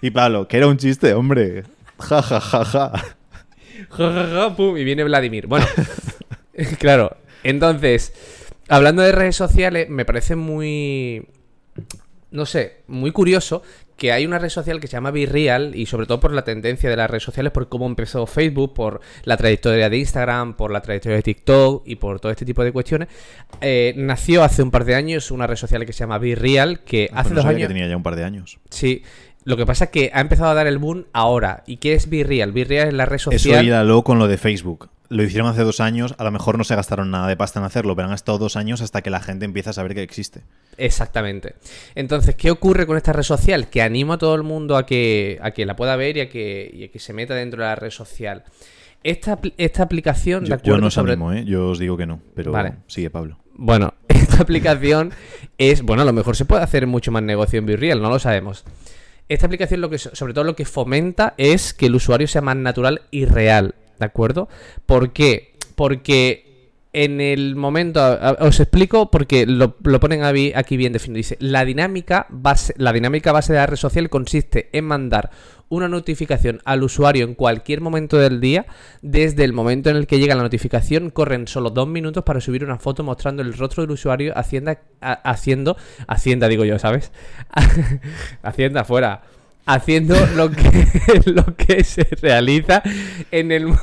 y 0.00 0.10
Pablo, 0.10 0.46
que 0.46 0.58
era 0.58 0.68
un 0.68 0.76
chiste, 0.76 1.12
hombre. 1.14 1.64
Ja, 1.98 2.22
ja, 2.22 2.40
ja, 2.40 2.64
ja. 2.64 2.92
Ja, 3.90 4.12
ja, 4.12 4.28
ja, 4.32 4.56
pum, 4.56 4.76
y 4.76 4.84
viene 4.84 5.02
Vladimir. 5.02 5.48
Bueno, 5.48 5.66
claro. 6.78 7.16
Entonces, 7.42 8.12
hablando 8.68 9.02
de 9.02 9.10
redes 9.10 9.34
sociales, 9.34 9.88
me 9.88 10.04
parece 10.04 10.36
muy. 10.36 11.26
No 12.30 12.46
sé, 12.46 12.82
muy 12.86 13.10
curioso 13.10 13.62
que 13.98 14.12
hay 14.12 14.24
una 14.24 14.38
red 14.38 14.48
social 14.48 14.80
que 14.80 14.86
se 14.86 14.92
llama 14.92 15.10
Virreal 15.10 15.74
y 15.74 15.84
sobre 15.86 16.06
todo 16.06 16.20
por 16.20 16.32
la 16.32 16.42
tendencia 16.42 16.88
de 16.88 16.96
las 16.96 17.10
redes 17.10 17.24
sociales, 17.24 17.52
por 17.52 17.68
cómo 17.68 17.84
empezó 17.84 18.26
Facebook, 18.26 18.72
por 18.72 19.00
la 19.24 19.36
trayectoria 19.36 19.90
de 19.90 19.98
Instagram, 19.98 20.54
por 20.54 20.70
la 20.70 20.80
trayectoria 20.80 21.16
de 21.16 21.22
TikTok 21.22 21.82
y 21.84 21.96
por 21.96 22.20
todo 22.20 22.30
este 22.30 22.46
tipo 22.46 22.62
de 22.64 22.72
cuestiones. 22.72 23.08
Eh, 23.60 23.92
nació 23.96 24.44
hace 24.44 24.62
un 24.62 24.70
par 24.70 24.84
de 24.84 24.94
años 24.94 25.30
una 25.32 25.46
red 25.48 25.56
social 25.56 25.84
que 25.84 25.92
se 25.92 25.98
llama 25.98 26.18
Virreal, 26.18 26.80
que 26.84 27.08
Pues 27.10 27.20
hace 27.20 27.30
no 27.30 27.34
dos 27.36 27.42
sabía 27.44 27.56
años... 27.58 27.68
que 27.68 27.74
tenía 27.74 27.88
ya 27.88 27.96
un 27.96 28.02
par 28.04 28.14
de 28.16 28.24
años. 28.24 28.58
Sí, 28.70 29.02
lo 29.44 29.56
que 29.56 29.66
pasa 29.66 29.84
es 29.86 29.90
que 29.90 30.10
ha 30.14 30.20
empezado 30.20 30.50
a 30.50 30.54
dar 30.54 30.68
el 30.68 30.78
boom 30.78 31.06
ahora. 31.12 31.64
¿Y 31.66 31.78
qué 31.78 31.94
es 31.94 32.08
Virreal? 32.08 32.52
Virreal 32.52 32.88
es 32.88 32.94
la 32.94 33.04
red 33.04 33.16
Eso 33.16 33.32
social... 33.32 33.64
hílalo 33.64 34.04
con 34.04 34.18
lo 34.20 34.28
de 34.28 34.38
Facebook. 34.38 34.90
Lo 35.10 35.22
hicieron 35.22 35.48
hace 35.48 35.62
dos 35.62 35.80
años, 35.80 36.14
a 36.18 36.24
lo 36.24 36.30
mejor 36.30 36.58
no 36.58 36.64
se 36.64 36.76
gastaron 36.76 37.10
nada 37.10 37.26
de 37.28 37.36
pasta 37.36 37.58
en 37.60 37.64
hacerlo, 37.64 37.96
pero 37.96 38.08
han 38.08 38.14
estado 38.14 38.36
dos 38.36 38.56
años 38.56 38.82
hasta 38.82 39.00
que 39.00 39.08
la 39.08 39.20
gente 39.20 39.46
empieza 39.46 39.70
a 39.70 39.72
saber 39.72 39.94
que 39.94 40.02
existe. 40.02 40.42
Exactamente. 40.76 41.54
Entonces, 41.94 42.34
¿qué 42.34 42.50
ocurre 42.50 42.86
con 42.86 42.96
esta 42.96 43.12
red 43.12 43.22
social? 43.22 43.68
Que 43.68 43.80
animo 43.82 44.12
a 44.14 44.18
todo 44.18 44.34
el 44.34 44.42
mundo 44.42 44.76
a 44.76 44.84
que, 44.84 45.38
a 45.42 45.50
que 45.52 45.64
la 45.66 45.76
pueda 45.76 45.96
ver 45.96 46.18
y 46.18 46.20
a 46.20 46.28
que, 46.28 46.70
y 46.72 46.84
a 46.84 46.88
que 46.90 46.98
se 46.98 47.12
meta 47.14 47.34
dentro 47.34 47.62
de 47.62 47.68
la 47.68 47.74
red 47.74 47.90
social. 47.90 48.44
Esta, 49.02 49.38
esta 49.56 49.82
aplicación, 49.82 50.44
de 50.44 50.50
Yo, 50.50 50.54
acuerdo 50.56 50.76
yo 50.76 50.80
no 50.80 50.86
os 50.88 50.94
sobre- 50.94 51.12
animo, 51.12 51.32
¿eh? 51.32 51.44
Yo 51.46 51.68
os 51.70 51.78
digo 51.78 51.96
que 51.96 52.04
no, 52.06 52.20
pero 52.34 52.52
Vale. 52.52 52.74
sigue 52.86 53.10
Pablo. 53.10 53.38
Bueno, 53.54 53.94
esta 54.08 54.42
aplicación 54.42 55.12
es, 55.56 55.82
bueno, 55.82 56.02
a 56.02 56.04
lo 56.04 56.12
mejor 56.12 56.36
se 56.36 56.44
puede 56.44 56.62
hacer 56.64 56.86
mucho 56.86 57.12
más 57.12 57.22
negocio 57.22 57.58
en 57.58 57.66
Virreal, 57.66 58.02
no 58.02 58.10
lo 58.10 58.18
sabemos. 58.18 58.64
Esta 59.28 59.46
aplicación 59.46 59.80
lo 59.80 59.88
que 59.90 59.98
so- 59.98 60.14
sobre 60.14 60.34
todo 60.34 60.44
lo 60.44 60.54
que 60.56 60.64
fomenta 60.64 61.34
es 61.38 61.72
que 61.74 61.86
el 61.86 61.94
usuario 61.94 62.26
sea 62.28 62.40
más 62.42 62.56
natural 62.56 63.02
y 63.10 63.24
real, 63.24 63.74
¿de 63.98 64.06
acuerdo? 64.06 64.48
¿Por 64.86 65.12
qué? 65.12 65.54
Porque 65.74 66.48
en 66.92 67.20
el 67.20 67.54
momento, 67.54 68.00
os 68.40 68.60
explico 68.60 69.10
porque 69.10 69.46
lo, 69.46 69.76
lo 69.84 70.00
ponen 70.00 70.22
aquí 70.22 70.76
bien 70.76 70.92
definido. 70.92 71.18
Dice, 71.18 71.36
la 71.40 71.64
dinámica 71.64 72.26
base, 72.30 72.74
la 72.76 72.92
dinámica 72.92 73.30
base 73.32 73.52
de 73.52 73.58
la 73.58 73.66
red 73.66 73.76
social 73.76 74.08
consiste 74.08 74.68
en 74.72 74.86
mandar 74.86 75.30
una 75.68 75.88
notificación 75.88 76.60
al 76.64 76.82
usuario 76.82 77.24
en 77.24 77.34
cualquier 77.34 77.80
momento 77.80 78.16
del 78.16 78.40
día. 78.40 78.66
Desde 79.02 79.44
el 79.44 79.52
momento 79.52 79.90
en 79.90 79.96
el 79.96 80.06
que 80.06 80.18
llega 80.18 80.34
la 80.34 80.42
notificación, 80.42 81.10
corren 81.10 81.46
solo 81.46 81.70
dos 81.70 81.86
minutos 81.86 82.24
para 82.24 82.40
subir 82.40 82.64
una 82.64 82.78
foto 82.78 83.04
mostrando 83.04 83.42
el 83.42 83.54
rostro 83.54 83.82
del 83.82 83.90
usuario 83.90 84.36
hacienda, 84.36 84.80
haciendo, 85.00 85.76
hacienda 86.06 86.48
digo 86.48 86.64
yo, 86.64 86.78
¿sabes? 86.78 87.12
hacienda 88.42 88.84
fuera. 88.84 89.22
Haciendo 89.68 90.14
lo 90.34 90.50
que, 90.50 90.88
lo 91.26 91.44
que 91.56 91.84
se 91.84 92.04
realiza 92.20 92.82
en 93.30 93.52
el 93.52 93.66
mo- 93.66 93.78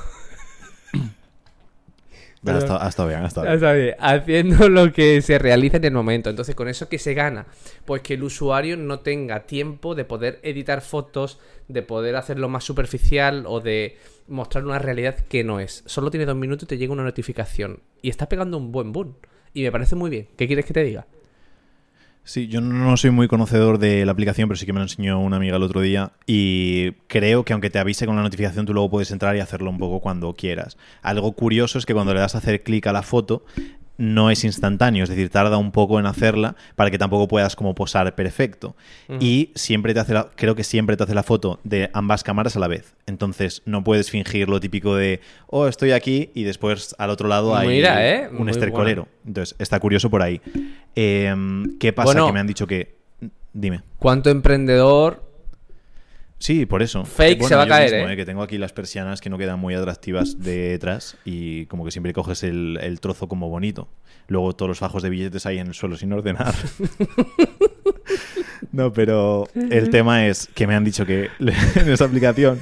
Ha 2.48 2.58
estado, 2.60 2.80
ha 2.82 2.88
estado 2.89 3.08
bien, 3.10 3.21
ha 3.24 3.28
estado 3.28 3.48
bien. 3.48 3.95
haciendo 4.00 4.69
lo 4.69 4.93
que 4.93 5.19
se 5.24 5.39
realiza 5.39 5.78
en 5.78 5.86
el 5.86 5.93
momento. 5.93 6.30
Entonces, 6.30 6.54
con 6.54 6.67
eso 6.67 6.88
que 6.88 7.00
se 7.00 7.15
gana, 7.15 7.48
pues 7.86 8.04
que 8.04 8.13
el 8.13 8.24
usuario 8.24 8.78
no 8.78 9.00
tenga 9.00 9.48
tiempo 9.48 9.95
de 9.95 10.06
poder 10.06 10.39
editar 10.43 10.82
fotos, 10.82 11.39
de 11.67 11.82
poder 11.82 12.15
hacerlo 12.15 12.48
más 12.48 12.63
superficial 12.63 13.45
o 13.48 13.62
de 13.62 13.98
mostrar 14.28 14.63
una 14.63 14.78
realidad 14.78 15.15
que 15.28 15.43
no 15.43 15.60
es. 15.60 15.82
Solo 15.88 16.12
tiene 16.12 16.28
dos 16.28 16.36
minutos 16.36 16.65
y 16.65 16.67
te 16.67 16.78
llega 16.78 16.93
una 16.93 17.04
notificación. 17.04 17.80
Y 18.04 18.10
está 18.12 18.30
pegando 18.30 18.58
un 18.60 18.71
buen 18.71 18.91
boom. 18.91 19.15
Y 19.56 19.63
me 19.63 19.71
parece 19.71 19.95
muy 19.95 20.12
bien. 20.12 20.28
¿Qué 20.38 20.45
quieres 20.45 20.65
que 20.65 20.74
te 20.74 20.84
diga? 20.84 21.08
Sí, 22.28 22.48
yo 22.48 22.60
no 22.60 22.98
soy 22.98 23.12
muy 23.12 23.28
conocedor 23.28 23.78
de 23.78 24.04
la 24.04 24.12
aplicación, 24.12 24.50
pero 24.50 24.58
sí 24.58 24.66
que 24.66 24.74
me 24.74 24.80
lo 24.80 24.86
enseñó 24.86 25.20
una 25.20 25.38
amiga 25.38 25.58
el 25.58 25.64
otro 25.64 25.80
día. 25.82 26.14
Y 26.26 26.94
creo 27.08 27.46
que 27.46 27.54
aunque 27.54 27.70
te 27.70 27.78
avise 27.78 28.08
con 28.08 28.16
la 28.16 28.24
notificación, 28.24 28.66
tú 28.66 28.74
luego 28.74 28.90
puedes 28.90 29.12
entrar 29.12 29.36
y 29.36 29.42
hacerlo 29.42 29.70
un 29.70 29.78
poco 29.78 30.00
cuando 30.00 30.34
quieras. 30.34 30.76
Algo 31.04 31.34
curioso 31.34 31.78
es 31.78 31.86
que 31.86 31.94
cuando 31.94 32.16
le 32.16 32.20
das 32.20 32.34
a 32.34 32.40
hacer 32.40 32.64
clic 32.64 32.88
a 32.88 32.94
la 32.94 33.04
foto, 33.04 33.46
no 33.97 34.29
es 34.29 34.43
instantáneo, 34.43 35.03
es 35.03 35.10
decir, 35.10 35.29
tarda 35.29 35.58
un 35.58 35.71
poco 35.71 35.99
en 35.99 36.05
hacerla 36.05 36.55
para 36.75 36.91
que 36.91 36.97
tampoco 36.97 37.27
puedas 37.27 37.55
como 37.55 37.75
posar 37.75 38.15
perfecto. 38.15 38.75
Y 39.19 39.51
siempre 39.55 39.93
te 39.93 39.99
hace 39.99 40.13
la, 40.13 40.29
creo 40.36 40.55
que 40.55 40.63
siempre 40.63 40.97
te 40.97 41.03
hace 41.03 41.15
la 41.15 41.23
foto 41.23 41.60
de 41.63 41.89
ambas 41.93 42.23
cámaras 42.23 42.55
a 42.55 42.60
la 42.60 42.67
vez. 42.67 42.95
Entonces 43.05 43.62
no 43.65 43.84
puedes 43.84 44.10
fingir 44.10 44.49
lo 44.49 44.60
típico 44.60 44.95
de, 44.95 45.21
oh, 45.47 45.67
estoy 45.67 45.91
aquí 45.91 46.31
y 46.34 46.43
después 46.43 46.95
al 46.97 47.10
otro 47.10 47.27
lado 47.27 47.55
hay 47.55 47.67
Mira, 47.67 48.08
¿eh? 48.08 48.27
un 48.29 48.43
Muy 48.43 48.51
estercolero. 48.51 49.08
Entonces 49.25 49.55
está 49.60 49.79
curioso 49.79 50.10
por 50.10 50.21
ahí. 50.21 50.41
Em, 50.95 51.77
¿Qué 51.77 51.93
pasa? 51.93 52.08
Bueno. 52.13 52.27
que 52.27 52.34
me 52.34 52.39
han 52.39 52.47
dicho 52.47 52.67
que... 52.67 52.95
Dime. 53.53 53.84
¿Cuánto 53.99 54.29
emprendedor 54.29 55.25
Sí, 56.38 56.65
por 56.65 56.84
eso. 56.84 57.06
Fake 57.06 57.39
Bueno, 57.39 57.50
se 57.50 57.56
va 57.56 57.63
a 57.63 57.67
caer, 57.67 57.93
mismo, 57.93 58.10
¿eh? 58.10 58.15
Que 58.15 58.26
tengo 58.26 58.41
aquí 58.41 58.58
las 58.58 58.74
persianas 58.74 59.21
que 59.21 59.30
no 59.30 59.38
quedan 59.38 59.60
muy 59.60 59.74
atractivas 59.74 60.39
detrás 60.39 61.17
y 61.26 61.65
como 61.67 61.86
que 61.86 61.91
siempre 61.91 62.13
coges 62.13 62.43
el, 62.43 62.78
el 62.82 63.00
trozo 63.00 63.28
como 63.28 63.50
bonito. 63.50 63.88
Luego 64.28 64.54
todos 64.54 64.69
los 64.69 64.80
fajos 64.80 65.04
de 65.04 65.10
billetes 65.10 65.45
ahí 65.45 65.60
en 65.60 65.67
el 65.67 65.74
suelo 65.74 65.98
sin 65.98 66.12
ordenar. 66.12 66.54
no, 68.71 68.91
pero 68.91 69.48
el 69.54 69.89
tema 69.89 70.28
es 70.28 70.48
que 70.54 70.67
me 70.67 70.76
han 70.76 70.84
dicho 70.84 71.06
que 71.06 71.30
en 71.39 71.89
esa 71.89 72.06
aplicación 72.06 72.60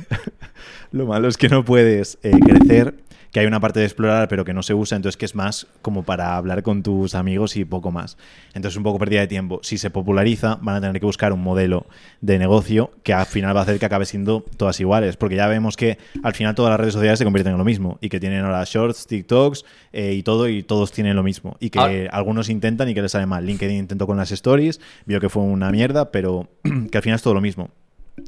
lo 0.92 1.06
malo 1.06 1.28
es 1.28 1.38
que 1.38 1.50
no 1.50 1.64
puedes 1.64 2.18
eh, 2.24 2.32
crecer, 2.32 2.96
que 3.34 3.40
hay 3.42 3.46
una 3.48 3.60
parte 3.60 3.80
de 3.82 3.86
explorar 3.86 4.28
pero 4.30 4.46
que 4.46 4.54
no 4.54 4.64
se 4.64 4.74
usa, 4.74 4.96
entonces 4.96 5.18
que 5.18 5.26
es 5.26 5.36
más 5.36 5.68
como 5.82 6.04
para 6.04 6.38
hablar 6.38 6.64
con 6.64 6.84
tus 6.84 7.16
amigos 7.16 7.58
y 7.58 7.66
poco 7.66 7.92
más. 7.92 8.16
Entonces 8.54 8.78
un 8.78 8.84
poco 8.84 9.00
pérdida 9.00 9.20
de 9.22 9.28
tiempo. 9.28 9.60
Si 9.64 9.78
se 9.78 9.90
populariza, 9.90 10.60
van 10.62 10.76
a 10.78 10.82
tener 10.82 11.00
que 11.00 11.06
buscar 11.06 11.34
un 11.34 11.42
modelo 11.42 11.86
de 12.22 12.38
negocio 12.40 12.92
que 13.04 13.12
al 13.14 13.26
final 13.26 13.56
va 13.56 13.62
a 13.62 13.64
hacer 13.64 13.80
que 13.80 13.86
acabe 13.86 14.06
siendo 14.06 14.46
todas 14.56 14.80
iguales, 14.80 15.18
porque 15.18 15.36
ya 15.36 15.48
vemos 15.48 15.76
que 15.76 15.98
al 16.24 16.34
final 16.34 16.56
todas 16.56 16.70
las 16.70 16.80
redes 16.80 16.94
sociales 16.94 17.18
se 17.20 17.26
convierten 17.26 17.54
en 17.54 17.58
lo 17.58 17.66
mismo 17.66 17.98
y 18.02 18.10
que 18.10 18.20
tienen 18.20 18.46
ahora 18.46 18.64
shorts, 18.66 19.08
TikToks 19.08 19.66
eh, 19.92 20.14
y 20.14 20.22
todo 20.24 20.48
y 20.48 20.62
todos 20.64 20.92
tienen 20.92 21.16
lo 21.16 21.24
mismo 21.24 21.58
y 21.60 21.72
que 21.72 21.80
Ahora- 21.80 22.10
algunos 22.12 22.50
intentan 22.50 22.88
y 22.88 22.94
que 22.94 23.02
les 23.02 23.12
sale 23.12 23.26
mal. 23.26 23.46
LinkedIn 23.46 23.78
intentó 23.78 24.06
con 24.06 24.16
las 24.18 24.32
stories, 24.32 24.80
vio 25.06 25.20
que 25.20 25.30
fue 25.30 25.42
una 25.42 25.72
mierda, 25.72 26.12
pero 26.12 26.50
que 26.92 26.98
al 26.98 27.02
final 27.04 27.16
es 27.16 27.24
todo 27.24 27.34
lo 27.34 27.42
mismo. 27.42 27.72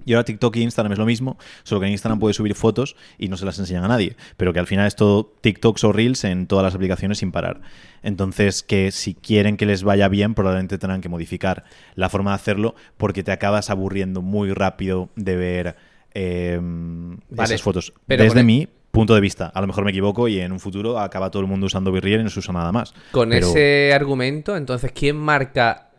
Y 0.06 0.14
ahora 0.14 0.26
TikTok 0.26 0.56
e 0.56 0.62
Instagram 0.62 0.94
es 0.94 0.98
lo 1.00 1.06
mismo, 1.06 1.38
solo 1.64 1.80
que 1.82 1.86
en 1.88 1.92
Instagram 1.92 2.20
puedes 2.20 2.36
subir 2.38 2.56
fotos 2.56 2.96
y 3.20 3.28
no 3.28 3.38
se 3.38 3.46
las 3.46 3.60
enseñan 3.60 3.84
a 3.84 3.88
nadie, 3.88 4.16
pero 4.36 4.52
que 4.52 4.60
al 4.60 4.66
final 4.68 4.88
es 4.88 4.96
todo 4.96 5.32
TikToks 5.42 5.84
o 5.84 5.92
Reels 5.94 6.24
en 6.24 6.48
todas 6.48 6.64
las 6.64 6.74
aplicaciones 6.74 7.20
sin 7.20 7.32
parar. 7.32 7.62
Entonces, 8.02 8.64
que 8.64 8.92
si 8.92 9.14
quieren 9.14 9.58
que 9.58 9.66
les 9.68 9.84
vaya 9.84 10.08
bien, 10.08 10.34
probablemente 10.34 10.78
tendrán 10.80 11.02
que 11.02 11.10
modificar 11.10 11.64
la 11.94 12.10
forma 12.10 12.32
de 12.32 12.36
hacerlo 12.36 12.74
porque 12.98 13.24
te 13.24 13.32
acabas 13.32 13.70
aburriendo 13.70 14.22
muy 14.24 14.54
rápido 14.54 15.10
de 15.16 15.36
ver 15.36 15.76
eh, 16.16 16.60
Vale, 16.62 17.20
esas 17.44 17.62
fotos. 17.62 17.94
pero 18.08 18.24
Desde 18.24 18.40
el- 18.40 18.46
mi 18.46 18.68
punto 18.92 19.14
de 19.14 19.22
vista, 19.22 19.48
a 19.54 19.60
lo 19.62 19.68
mejor 19.68 19.84
me 19.84 19.92
equivoco 19.92 20.28
y 20.30 20.40
en 20.40 20.52
un 20.54 20.60
futuro 20.62 20.98
acaba 20.98 21.30
todo 21.30 21.42
el 21.42 21.48
mundo 21.50 21.66
usando 21.66 21.92
Virreal 21.92 22.22
y 22.22 22.24
no 22.24 22.30
se 22.30 22.40
usa 22.40 22.54
nada 22.54 22.72
más. 22.72 22.94
Con 23.12 23.30
Pero- 23.30 23.48
ese 23.50 23.92
argumento, 23.94 24.56
entonces, 24.56 24.92
¿quién 24.94 25.18
marca 25.18 25.90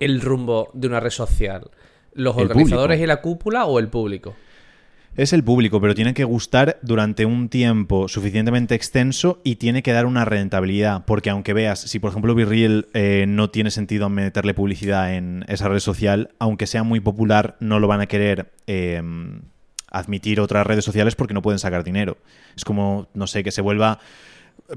el 0.00 0.20
rumbo 0.22 0.70
de 0.72 0.88
una 0.88 0.98
red 1.00 1.10
social? 1.10 1.70
¿Los 2.16 2.36
organizadores 2.36 2.96
público. 2.96 3.04
y 3.04 3.06
la 3.06 3.20
cúpula 3.20 3.66
o 3.66 3.78
el 3.78 3.88
público? 3.88 4.34
Es 5.16 5.32
el 5.32 5.42
público, 5.42 5.80
pero 5.80 5.94
tiene 5.94 6.12
que 6.12 6.24
gustar 6.24 6.78
durante 6.82 7.24
un 7.24 7.48
tiempo 7.48 8.06
suficientemente 8.06 8.74
extenso 8.74 9.40
y 9.44 9.56
tiene 9.56 9.82
que 9.82 9.92
dar 9.92 10.04
una 10.04 10.26
rentabilidad. 10.26 11.06
Porque 11.06 11.30
aunque 11.30 11.54
veas, 11.54 11.80
si 11.80 11.98
por 11.98 12.10
ejemplo 12.10 12.34
Virreal 12.34 12.86
eh, 12.92 13.24
no 13.26 13.48
tiene 13.48 13.70
sentido 13.70 14.10
meterle 14.10 14.52
publicidad 14.52 15.14
en 15.14 15.46
esa 15.48 15.68
red 15.68 15.78
social, 15.78 16.30
aunque 16.38 16.66
sea 16.66 16.82
muy 16.82 17.00
popular, 17.00 17.56
no 17.60 17.80
lo 17.80 17.88
van 17.88 18.02
a 18.02 18.06
querer 18.06 18.52
eh, 18.66 19.02
admitir 19.90 20.38
otras 20.38 20.66
redes 20.66 20.84
sociales 20.84 21.14
porque 21.14 21.32
no 21.32 21.40
pueden 21.40 21.58
sacar 21.60 21.82
dinero. 21.82 22.18
Es 22.54 22.66
como, 22.66 23.08
no 23.14 23.26
sé, 23.26 23.42
que 23.42 23.52
se 23.52 23.62
vuelva 23.62 24.00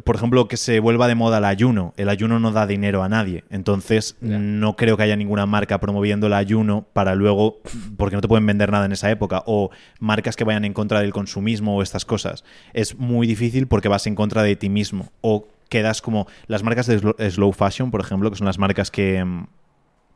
por 0.04 0.15
ejemplo, 0.15 0.48
que 0.48 0.58
se 0.58 0.80
vuelva 0.80 1.08
de 1.08 1.15
moda 1.15 1.39
el 1.39 1.46
ayuno. 1.46 1.94
El 1.98 2.10
ayuno 2.10 2.39
no 2.39 2.52
da 2.52 2.68
dinero 2.68 3.04
a 3.04 3.10
nadie. 3.10 3.44
Entonces, 3.50 4.15
no 4.22 4.76
creo 4.76 4.98
que 4.98 5.04
haya 5.04 5.15
ninguna 5.15 5.46
marca 5.46 5.80
promoviendo 5.80 6.28
el 6.28 6.34
ayuno 6.34 6.86
para 6.94 7.15
luego, 7.15 7.60
porque 7.98 8.15
no 8.15 8.22
te 8.22 8.28
pueden 8.28 8.46
vender 8.46 8.72
nada 8.72 8.86
en 8.86 8.92
esa 8.92 9.10
época, 9.10 9.44
o 9.46 9.72
marcas 10.00 10.36
que 10.36 10.44
vayan 10.44 10.65
en 10.65 10.74
contra 10.74 11.02
del 11.02 11.12
consumismo 11.12 11.76
o 11.76 11.82
estas 11.82 12.06
cosas. 12.06 12.44
Es 12.74 12.98
muy 12.98 13.26
difícil 13.28 13.68
porque 13.68 13.88
vas 13.88 14.06
en 14.08 14.15
contra 14.15 14.44
de 14.44 14.56
ti 14.56 14.70
mismo. 14.70 15.12
O 15.22 15.48
quedas 15.70 16.02
como 16.02 16.28
las 16.48 16.63
marcas 16.63 16.88
de 16.88 17.00
slow, 17.00 17.15
slow 17.30 17.52
fashion, 17.54 17.92
por 17.92 18.02
ejemplo, 18.02 18.30
que 18.30 18.38
son 18.38 18.46
las 18.46 18.60
marcas 18.60 18.92
que... 18.92 19.26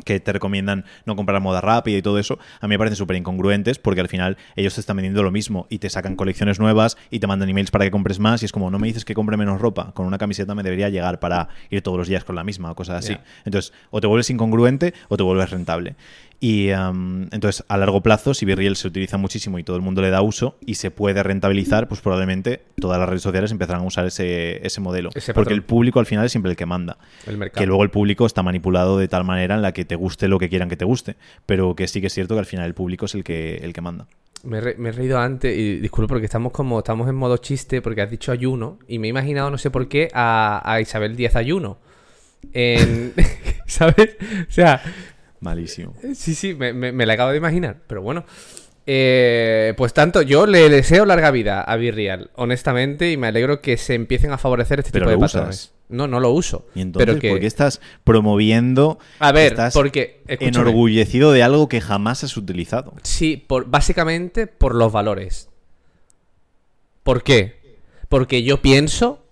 que 0.04 0.20
te 0.20 0.34
recomiendan 0.34 0.86
no 1.06 1.16
comprar 1.16 1.42
moda 1.42 1.62
rápida 1.62 1.98
y 1.98 2.02
todo 2.02 2.20
eso, 2.20 2.40
a 2.60 2.68
mí 2.68 2.72
me 2.72 2.78
parecen 2.78 2.98
súper 2.98 3.18
incongruentes 3.18 3.80
porque 3.80 4.02
al 4.02 4.08
final 4.08 4.38
ellos 4.56 4.76
te 4.76 4.82
están 4.82 4.98
vendiendo 4.98 5.24
lo 5.24 5.32
mismo 5.32 5.68
y 5.70 5.80
te 5.80 5.90
sacan 5.90 6.16
colecciones 6.16 6.60
nuevas 6.60 6.98
y 7.10 7.20
te 7.20 7.28
mandan 7.28 7.50
emails 7.50 7.72
para 7.72 7.86
que 7.86 7.92
compres 7.92 8.20
más 8.20 8.42
y 8.42 8.46
es 8.46 8.52
como, 8.52 8.70
no 8.72 8.80
me 8.80 8.88
dices 8.88 9.06
que 9.06 9.14
compre 9.14 9.38
menos 9.38 9.62
ropa, 9.62 9.92
con 9.94 10.06
una 10.06 10.18
camiseta 10.18 10.56
me 10.56 10.64
debería 10.64 10.90
llegar 10.90 11.20
para 11.20 11.50
ir 11.70 11.82
todos 11.82 11.98
los 11.98 12.08
días 12.08 12.24
con 12.24 12.36
la 12.36 12.44
misma 12.44 12.72
o 12.72 12.76
cosas 12.76 13.06
así. 13.06 13.18
Entonces, 13.46 13.74
o 13.90 14.02
te 14.02 14.08
vuelves 14.08 14.30
incongruente 14.30 14.94
o 15.10 15.18
te 15.18 15.24
vuelves 15.24 15.50
rentable. 15.50 15.96
Y 16.46 16.72
am, 16.72 17.30
entonces, 17.32 17.64
a 17.70 17.78
largo 17.78 18.02
plazo, 18.04 18.34
si 18.34 18.46
Virreal 18.46 18.76
se 18.76 18.90
utiliza 18.90 19.16
muchísimo 19.16 19.60
y 19.60 19.64
todo 19.64 19.78
el 19.78 19.82
mundo 19.82 20.02
le 20.02 20.10
da 20.10 20.22
uso 20.22 20.58
y 20.66 20.76
se 20.76 20.92
puede 20.92 21.24
rentabilizar, 21.24 21.88
pues 21.88 22.02
probablemente 22.02 22.62
todas 22.82 23.00
las 23.00 23.08
redes 23.08 23.22
sociales 23.22 23.50
empezarán 23.52 23.84
a 23.84 23.86
usar 23.86 24.06
ese, 24.08 24.60
ese 24.68 24.82
modelo. 24.82 25.10
Ese 25.16 25.34
porque 25.34 25.54
el 25.54 25.62
público 25.64 26.02
al 26.02 26.06
final 26.06 26.26
es 26.26 26.32
siempre 26.34 26.52
el 26.52 26.58
que 26.58 26.66
manda 26.66 26.98
El 27.26 27.38
mercado. 27.38 27.62
que 27.62 27.66
luego 27.66 27.82
el 27.84 27.92
público 27.92 28.26
está 28.26 28.44
manipulado 28.44 28.98
de 28.98 29.08
tal 29.08 29.24
manera 29.24 29.56
en 29.56 29.62
la 29.62 29.72
que 29.72 29.86
te 29.86 29.96
guste 29.96 30.28
lo 30.28 30.38
que 30.38 30.50
quieran 30.50 30.68
que 30.68 30.76
te 30.76 30.84
guste, 30.84 31.16
pero 31.46 31.76
que 31.76 31.88
sí 31.88 32.02
que 32.02 32.08
es 32.08 32.14
cierto 32.14 32.36
que 32.36 32.40
al 32.40 32.46
final 32.46 32.66
el 32.66 32.74
público 32.74 33.06
es 33.06 33.16
el 33.16 33.24
que, 33.24 33.56
el 33.64 33.72
que 33.72 33.80
manda. 33.80 34.06
Me, 34.44 34.58
he 34.58 34.62
re- 34.62 34.76
me 34.78 34.90
he 34.90 34.92
reído 34.92 35.20
antes 35.20 35.58
y 35.58 35.78
disculpe 35.80 36.10
porque 36.10 36.26
estamos 36.26 36.52
como 36.52 36.80
estamos 36.80 37.08
en 37.08 37.16
modo 37.16 37.38
chiste 37.38 37.82
porque 37.82 38.02
has 38.02 38.12
dicho 38.12 38.34
ayuno 38.34 38.80
y 38.90 39.00
me 39.00 39.08
he 39.08 39.12
imaginado 39.12 39.50
no 39.50 39.58
sé 39.58 39.72
por 39.72 39.88
qué 39.88 40.10
a, 40.14 40.62
a 40.66 40.82
Isabel 40.82 41.16
Díaz 41.16 41.38
Ayuno. 41.38 41.78
En, 42.52 43.14
¿Sabes? 43.66 44.18
O 44.50 44.52
sea, 44.52 44.82
Malísimo. 45.44 45.94
sí, 46.16 46.34
sí, 46.36 46.54
me, 46.56 46.74
me- 46.74 46.92
me 46.92 47.06
la 47.06 47.14
acabo 47.14 47.32
de 47.32 47.38
imaginar, 47.38 47.78
pero 47.88 48.02
bueno. 48.02 48.26
Eh, 48.86 49.74
pues 49.78 49.94
tanto, 49.94 50.22
yo 50.24 50.46
le 50.46 50.68
deseo 50.70 51.06
larga 51.06 51.32
vida 51.32 51.62
a 51.62 51.76
Virreal, 51.78 52.32
honestamente, 52.36 53.12
y 53.12 53.18
me 53.18 53.28
alegro 53.28 53.62
que 53.62 53.78
se 53.78 53.94
empiecen 53.94 54.32
a 54.32 54.38
favorecer 54.38 54.80
este 54.80 54.92
Pero 54.92 55.06
tipo 55.06 55.12
de 55.12 55.20
patrones. 55.20 55.56
usas. 55.56 55.74
No, 55.88 56.08
no 56.08 56.20
lo 56.20 56.32
uso. 56.32 56.66
Y 56.76 56.82
entonces, 56.82 57.06
pero 57.08 57.20
que, 57.20 57.30
¿por 57.30 57.40
qué 57.40 57.46
estás 57.46 57.80
promoviendo? 58.04 59.00
A 59.20 59.32
ver, 59.32 59.54
estás 59.54 59.74
porque, 59.74 60.22
escúchame. 60.28 60.50
enorgullecido 60.70 61.32
de 61.32 61.44
algo 61.44 61.70
que 61.70 61.80
jamás 61.82 62.24
has 62.26 62.36
utilizado. 62.36 62.94
Sí, 63.04 63.38
por, 63.38 63.70
básicamente 63.70 64.48
por 64.48 64.76
los 64.76 64.92
valores. 64.92 65.50
¿Por 67.04 67.24
qué? 67.24 67.62
Porque 68.10 68.44
yo 68.44 68.62
pienso 68.62 69.23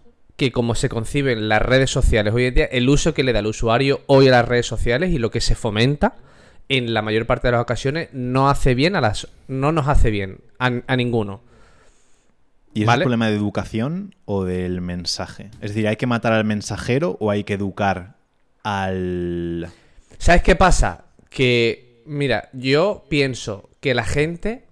que 0.41 0.51
como 0.51 0.73
se 0.73 0.89
conciben 0.89 1.49
las 1.49 1.61
redes 1.61 1.91
sociales 1.91 2.33
hoy 2.33 2.45
en 2.45 2.55
día, 2.55 2.65
el 2.65 2.89
uso 2.89 3.13
que 3.13 3.23
le 3.23 3.31
da 3.31 3.41
el 3.41 3.45
usuario 3.45 4.01
hoy 4.07 4.27
a 4.27 4.31
las 4.31 4.47
redes 4.47 4.65
sociales 4.65 5.11
y 5.11 5.19
lo 5.19 5.29
que 5.29 5.39
se 5.39 5.53
fomenta 5.53 6.15
en 6.67 6.95
la 6.95 7.03
mayor 7.03 7.27
parte 7.27 7.47
de 7.47 7.51
las 7.51 7.61
ocasiones 7.61 8.09
no 8.11 8.49
hace 8.49 8.73
bien 8.73 8.95
a 8.95 9.01
las 9.01 9.27
no 9.47 9.71
nos 9.71 9.87
hace 9.87 10.09
bien 10.09 10.39
a, 10.57 10.71
a 10.87 10.95
ninguno. 10.95 11.41
¿Y 12.73 12.81
es 12.81 12.87
Vale. 12.87 13.01
un 13.01 13.03
problema 13.03 13.27
de 13.27 13.35
educación 13.35 14.15
o 14.25 14.43
del 14.43 14.81
mensaje? 14.81 15.51
Es 15.61 15.75
decir, 15.75 15.87
¿hay 15.87 15.97
que 15.97 16.07
matar 16.07 16.33
al 16.33 16.43
mensajero 16.43 17.17
o 17.19 17.29
hay 17.29 17.43
que 17.43 17.53
educar 17.53 18.15
al... 18.63 19.69
¿Sabes 20.17 20.41
qué 20.41 20.55
pasa? 20.55 21.05
Que, 21.29 22.01
mira, 22.07 22.49
yo 22.53 23.05
pienso 23.09 23.69
que 23.79 23.93
la 23.93 24.05
gente, 24.05 24.65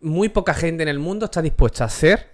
muy 0.00 0.28
poca 0.28 0.54
gente 0.54 0.84
en 0.84 0.88
el 0.88 1.00
mundo 1.00 1.24
está 1.24 1.42
dispuesta 1.42 1.82
a 1.82 1.88
hacer 1.88 2.33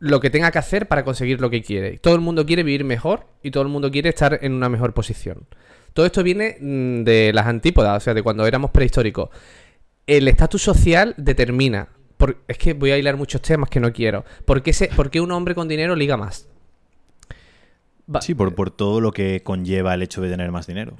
lo 0.00 0.18
que 0.20 0.30
tenga 0.30 0.50
que 0.50 0.58
hacer 0.58 0.88
para 0.88 1.04
conseguir 1.04 1.40
lo 1.40 1.48
que 1.50 1.62
quiere. 1.62 1.98
Todo 1.98 2.14
el 2.16 2.20
mundo 2.20 2.44
quiere 2.46 2.62
vivir 2.64 2.84
mejor 2.84 3.26
y 3.42 3.50
todo 3.52 3.62
el 3.62 3.68
mundo 3.68 3.90
quiere 3.90 4.08
estar 4.08 4.38
en 4.42 4.52
una 4.54 4.68
mejor 4.68 4.92
posición. 4.94 5.46
Todo 5.94 6.06
esto 6.06 6.22
viene 6.22 6.56
mm, 6.60 7.04
de 7.04 7.32
las 7.32 7.46
antípodas, 7.46 7.96
o 7.96 8.00
sea, 8.04 8.14
de 8.14 8.22
cuando 8.22 8.46
éramos 8.46 8.70
prehistóricos. 8.72 9.28
El 10.06 10.26
estatus 10.28 10.62
social 10.62 11.14
determina. 11.16 11.88
por- 12.16 12.36
es 12.48 12.58
que 12.58 12.72
voy 12.74 12.90
a 12.90 12.98
hilar 12.98 13.16
muchos 13.16 13.40
temas 13.40 13.70
que 13.70 13.80
no 13.80 13.92
quiero. 13.92 14.24
¿Por 14.44 14.62
qué, 14.62 14.72
se- 14.72 14.88
por 14.88 15.10
qué 15.10 15.20
un 15.20 15.32
hombre 15.32 15.54
con 15.54 15.68
dinero 15.68 15.94
liga 15.96 16.16
más? 16.18 16.48
Va- 18.14 18.20
Sí, 18.20 18.34
por, 18.34 18.54
por 18.54 18.70
todo 18.70 19.00
lo 19.00 19.12
que 19.12 19.42
conlleva 19.42 19.94
el 19.94 20.02
hecho 20.02 20.20
de 20.20 20.28
tener 20.30 20.50
más 20.50 20.66
dinero. 20.66 20.96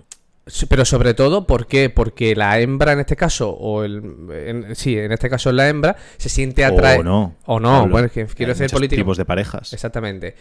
Pero 0.69 0.85
sobre 0.85 1.15
todo, 1.15 1.47
¿por 1.47 1.67
qué? 1.67 1.91
Porque 1.91 2.35
la 2.35 2.59
hembra 2.59 2.93
en 2.93 3.01
este 3.01 3.15
caso, 3.15 3.51
o 3.51 3.85
el. 3.85 4.03
en- 4.33 4.75
sí, 4.75 4.99
en 4.99 5.13
este 5.13 5.31
caso 5.31 5.51
es 5.51 5.57
la 5.57 5.69
hembra, 5.69 5.97
se 6.17 6.29
siente 6.29 6.65
atraída. 6.65 7.01
O 7.01 7.05
no. 7.05 7.37
O 7.47 7.61
no, 7.61 7.69
Pablo. 7.81 7.93
bueno, 7.93 8.07
es 8.07 8.13
que 8.13 8.27
quiero 8.27 8.55
ser 8.55 8.71
político. 8.71 9.01
tipos 9.01 9.17
de 9.17 9.25
parejas. 9.25 9.73
Exactamente. 9.73 10.35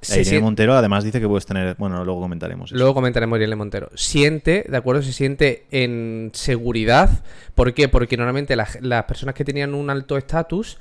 Se 0.00 0.20
Irene 0.20 0.40
Montero 0.42 0.76
además 0.76 1.02
dice 1.02 1.20
que 1.20 1.26
puedes 1.26 1.44
tener... 1.44 1.74
Bueno, 1.76 2.04
luego 2.04 2.20
comentaremos. 2.20 2.70
eso. 2.70 2.76
Luego 2.78 2.94
comentaremos 2.94 3.36
Irene 3.36 3.56
Montero. 3.56 3.90
Siente, 3.96 4.64
¿de 4.68 4.76
acuerdo? 4.76 5.02
Se 5.02 5.12
siente 5.12 5.64
en 5.72 6.30
seguridad. 6.34 7.24
¿Por 7.56 7.74
qué? 7.74 7.88
Porque 7.88 8.16
normalmente 8.16 8.54
la- 8.54 8.68
las 8.80 9.04
personas 9.04 9.34
que 9.34 9.44
tenían 9.44 9.74
un 9.74 9.90
alto 9.90 10.16
estatus 10.16 10.78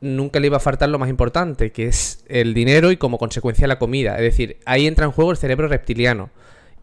nunca 0.00 0.40
le 0.40 0.48
iba 0.48 0.56
a 0.56 0.60
faltar 0.60 0.88
lo 0.88 0.98
más 0.98 1.08
importante, 1.08 1.70
que 1.70 1.86
es 1.86 2.24
el 2.28 2.54
dinero 2.54 2.90
y 2.90 2.96
como 2.96 3.18
consecuencia 3.18 3.68
la 3.68 3.78
comida. 3.78 4.16
Es 4.16 4.22
decir, 4.22 4.56
ahí 4.64 4.88
entra 4.88 5.04
en 5.04 5.12
juego 5.12 5.30
el 5.30 5.36
cerebro 5.36 5.68
reptiliano. 5.68 6.30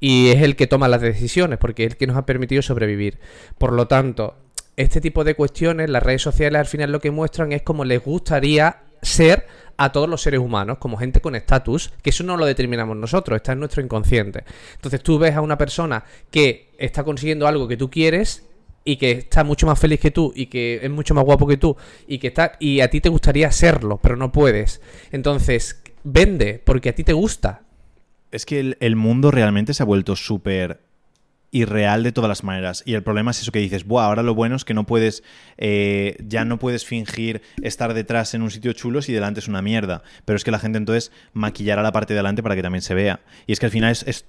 Y 0.05 0.31
es 0.31 0.41
el 0.41 0.57
que 0.57 0.67
toma 0.67 0.89
las 0.89 0.99
decisiones, 0.99 1.57
porque 1.59 1.85
es 1.85 1.91
el 1.91 1.97
que 1.97 2.07
nos 2.07 2.17
ha 2.17 2.25
permitido 2.25 2.61
sobrevivir. 2.61 3.19
Por 3.57 3.71
lo 3.71 3.87
tanto, 3.87 4.35
este 4.75 4.99
tipo 4.99 5.23
de 5.23 5.33
cuestiones, 5.33 5.89
las 5.89 6.03
redes 6.03 6.21
sociales 6.21 6.59
al 6.59 6.65
final 6.65 6.91
lo 6.91 6.99
que 6.99 7.09
muestran 7.09 7.53
es 7.53 7.61
cómo 7.61 7.85
les 7.85 8.03
gustaría 8.03 8.81
ser 9.01 9.47
a 9.77 9.93
todos 9.93 10.09
los 10.09 10.21
seres 10.21 10.41
humanos, 10.41 10.79
como 10.79 10.97
gente 10.97 11.21
con 11.21 11.35
estatus, 11.35 11.93
que 12.01 12.09
eso 12.09 12.25
no 12.25 12.35
lo 12.35 12.45
determinamos 12.45 12.97
nosotros, 12.97 13.37
está 13.37 13.53
en 13.53 13.59
nuestro 13.59 13.81
inconsciente. 13.81 14.43
Entonces 14.73 15.01
tú 15.01 15.17
ves 15.17 15.35
a 15.35 15.41
una 15.41 15.57
persona 15.57 16.03
que 16.29 16.73
está 16.77 17.05
consiguiendo 17.05 17.47
algo 17.47 17.69
que 17.69 17.77
tú 17.77 17.89
quieres 17.89 18.45
y 18.83 18.97
que 18.97 19.11
está 19.11 19.45
mucho 19.45 19.67
más 19.67 19.79
feliz 19.79 20.01
que 20.01 20.11
tú 20.11 20.33
y 20.35 20.47
que 20.47 20.81
es 20.83 20.91
mucho 20.91 21.13
más 21.13 21.23
guapo 21.23 21.47
que 21.47 21.55
tú 21.55 21.77
y 22.07 22.17
que 22.17 22.27
está 22.27 22.57
y 22.59 22.81
a 22.81 22.89
ti 22.89 22.99
te 22.99 23.07
gustaría 23.07 23.49
serlo, 23.53 24.01
pero 24.03 24.17
no 24.17 24.33
puedes. 24.33 24.81
Entonces, 25.13 25.81
vende 26.03 26.61
porque 26.61 26.89
a 26.89 26.93
ti 26.93 27.05
te 27.05 27.13
gusta. 27.13 27.61
Es 28.33 28.47
que 28.47 28.75
el, 28.79 28.95
mundo 28.95 29.29
realmente 29.29 29.75
se 29.75 29.83
ha 29.83 29.85
vuelto 29.85 30.15
súper 30.15 30.81
irreal 31.51 32.01
de 32.01 32.11
todas 32.11 32.27
las 32.27 32.43
maneras. 32.43 32.81
Y 32.83 32.95
el 32.95 33.03
problema 33.03 33.29
es 33.29 33.41
eso 33.41 33.51
que 33.51 33.59
dices, 33.59 33.85
Buah, 33.85 34.05
ahora 34.05 34.23
lo 34.23 34.33
bueno 34.33 34.55
es 34.55 34.65
que 34.65 34.73
no 34.73 34.87
puedes, 34.87 35.23
eh, 35.57 36.17
ya 36.27 36.43
no 36.43 36.57
puedes 36.57 36.83
fingir 36.83 37.43
estar 37.61 37.93
detrás 37.93 38.33
en 38.33 38.41
un 38.41 38.49
sitio 38.49 38.73
chulo 38.73 39.03
si 39.03 39.13
delante 39.13 39.39
es 39.39 39.47
una 39.47 39.61
mierda. 39.61 40.01
Pero 40.25 40.35
es 40.35 40.43
que 40.43 40.49
la 40.49 40.57
gente 40.57 40.79
entonces 40.79 41.11
maquillará 41.33 41.83
la 41.83 41.91
parte 41.91 42.13
de 42.13 42.17
delante 42.17 42.41
para 42.41 42.55
que 42.55 42.63
también 42.63 42.81
se 42.81 42.95
vea. 42.95 43.19
Y 43.45 43.53
es 43.53 43.59
que 43.59 43.67
al 43.67 43.71
final 43.71 43.91
es- 43.91 44.25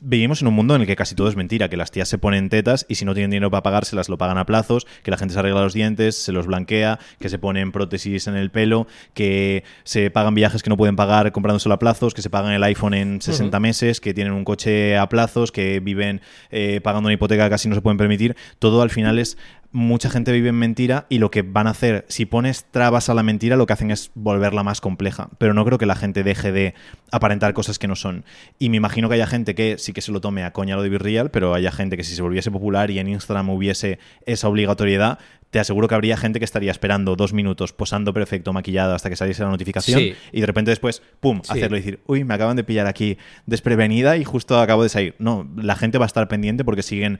Vivimos 0.00 0.42
en 0.42 0.46
un 0.46 0.54
mundo 0.54 0.76
en 0.76 0.82
el 0.82 0.86
que 0.86 0.94
casi 0.94 1.16
todo 1.16 1.28
es 1.28 1.34
mentira, 1.34 1.68
que 1.68 1.76
las 1.76 1.90
tías 1.90 2.08
se 2.08 2.18
ponen 2.18 2.50
tetas 2.50 2.86
y 2.88 2.94
si 2.94 3.04
no 3.04 3.14
tienen 3.14 3.32
dinero 3.32 3.50
para 3.50 3.64
pagárselas 3.64 4.08
lo 4.08 4.16
pagan 4.16 4.38
a 4.38 4.46
plazos, 4.46 4.86
que 5.02 5.10
la 5.10 5.16
gente 5.16 5.34
se 5.34 5.40
arregla 5.40 5.60
los 5.60 5.74
dientes, 5.74 6.14
se 6.14 6.30
los 6.30 6.46
blanquea, 6.46 7.00
que 7.18 7.28
se 7.28 7.40
ponen 7.40 7.72
prótesis 7.72 8.28
en 8.28 8.36
el 8.36 8.52
pelo, 8.52 8.86
que 9.12 9.64
se 9.82 10.12
pagan 10.12 10.36
viajes 10.36 10.62
que 10.62 10.70
no 10.70 10.76
pueden 10.76 10.94
pagar 10.94 11.32
comprándoselo 11.32 11.74
a 11.74 11.80
plazos, 11.80 12.14
que 12.14 12.22
se 12.22 12.30
pagan 12.30 12.52
el 12.52 12.62
iPhone 12.62 12.94
en 12.94 13.20
60 13.20 13.58
meses, 13.58 14.00
que 14.00 14.14
tienen 14.14 14.34
un 14.34 14.44
coche 14.44 14.96
a 14.96 15.08
plazos, 15.08 15.50
que 15.50 15.80
viven 15.80 16.20
eh, 16.52 16.80
pagando 16.80 17.08
una 17.08 17.14
hipoteca 17.14 17.42
que 17.44 17.50
casi 17.50 17.68
no 17.68 17.74
se 17.74 17.82
pueden 17.82 17.98
permitir. 17.98 18.36
Todo 18.60 18.82
al 18.82 18.90
final 18.90 19.18
es 19.18 19.36
mucha 19.70 20.08
gente 20.08 20.32
vive 20.32 20.48
en 20.48 20.54
mentira 20.54 21.06
y 21.08 21.18
lo 21.18 21.30
que 21.30 21.42
van 21.42 21.66
a 21.66 21.70
hacer, 21.70 22.04
si 22.08 22.24
pones 22.24 22.64
trabas 22.70 23.08
a 23.08 23.14
la 23.14 23.22
mentira, 23.22 23.56
lo 23.56 23.66
que 23.66 23.74
hacen 23.74 23.90
es 23.90 24.10
volverla 24.14 24.62
más 24.62 24.80
compleja. 24.80 25.28
Pero 25.38 25.54
no 25.54 25.64
creo 25.64 25.78
que 25.78 25.86
la 25.86 25.94
gente 25.94 26.22
deje 26.22 26.52
de 26.52 26.74
aparentar 27.10 27.52
cosas 27.52 27.78
que 27.78 27.88
no 27.88 27.96
son. 27.96 28.24
Y 28.58 28.70
me 28.70 28.78
imagino 28.78 29.08
que 29.08 29.16
haya 29.16 29.26
gente 29.26 29.54
que 29.54 29.76
sí 29.78 29.92
que 29.92 30.00
se 30.00 30.12
lo 30.12 30.20
tome 30.20 30.44
a 30.44 30.52
coña 30.52 30.76
lo 30.76 30.82
de 30.82 30.88
Virreal, 30.88 31.30
pero 31.30 31.54
haya 31.54 31.70
gente 31.70 31.96
que 31.96 32.04
si 32.04 32.14
se 32.14 32.22
volviese 32.22 32.50
popular 32.50 32.90
y 32.90 32.98
en 32.98 33.08
Instagram 33.08 33.50
hubiese 33.50 33.98
esa 34.24 34.48
obligatoriedad, 34.48 35.18
te 35.50 35.58
aseguro 35.58 35.88
que 35.88 35.94
habría 35.94 36.16
gente 36.16 36.38
que 36.38 36.44
estaría 36.44 36.70
esperando 36.70 37.16
dos 37.16 37.32
minutos, 37.32 37.72
posando 37.72 38.12
perfecto, 38.12 38.52
maquillado, 38.52 38.94
hasta 38.94 39.08
que 39.08 39.16
saliese 39.16 39.42
la 39.42 39.48
notificación 39.48 39.98
Sí. 40.00 40.14
y 40.32 40.40
de 40.40 40.46
repente 40.46 40.70
después, 40.70 41.02
¡pum!, 41.20 41.40
Sí. 41.42 41.52
hacerlo 41.52 41.76
y 41.76 41.80
decir, 41.80 42.00
uy, 42.06 42.24
me 42.24 42.34
acaban 42.34 42.56
de 42.56 42.64
pillar 42.64 42.86
aquí 42.86 43.16
desprevenida 43.46 44.16
y 44.16 44.24
justo 44.24 44.58
acabo 44.60 44.82
de 44.82 44.88
salir. 44.90 45.14
No, 45.18 45.48
la 45.56 45.74
gente 45.74 45.96
va 45.98 46.04
a 46.04 46.06
estar 46.06 46.28
pendiente 46.28 46.64
porque 46.64 46.82
siguen, 46.82 47.18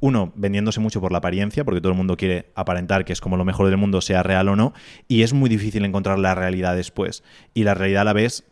uno, 0.00 0.32
vendiéndose 0.36 0.80
mucho 0.80 1.00
por 1.00 1.12
la 1.12 1.18
apariencia, 1.18 1.64
porque 1.64 1.80
todo 1.80 1.92
el 1.92 1.96
mundo 1.96 2.16
quiere 2.16 2.46
aparentar 2.54 3.04
que 3.04 3.12
es 3.12 3.20
como 3.20 3.36
lo 3.36 3.44
mejor 3.44 3.66
del 3.68 3.76
mundo, 3.78 4.00
sea 4.00 4.22
real 4.22 4.48
o 4.48 4.56
no, 4.56 4.74
y 5.08 5.22
es 5.22 5.32
muy 5.32 5.48
difícil 5.48 5.84
encontrar 5.84 6.18
la 6.18 6.34
realidad 6.34 6.76
después. 6.76 7.22
Y 7.54 7.64
la 7.64 7.74
realidad 7.74 8.02
a 8.02 8.04
la 8.04 8.12
vez 8.12 8.44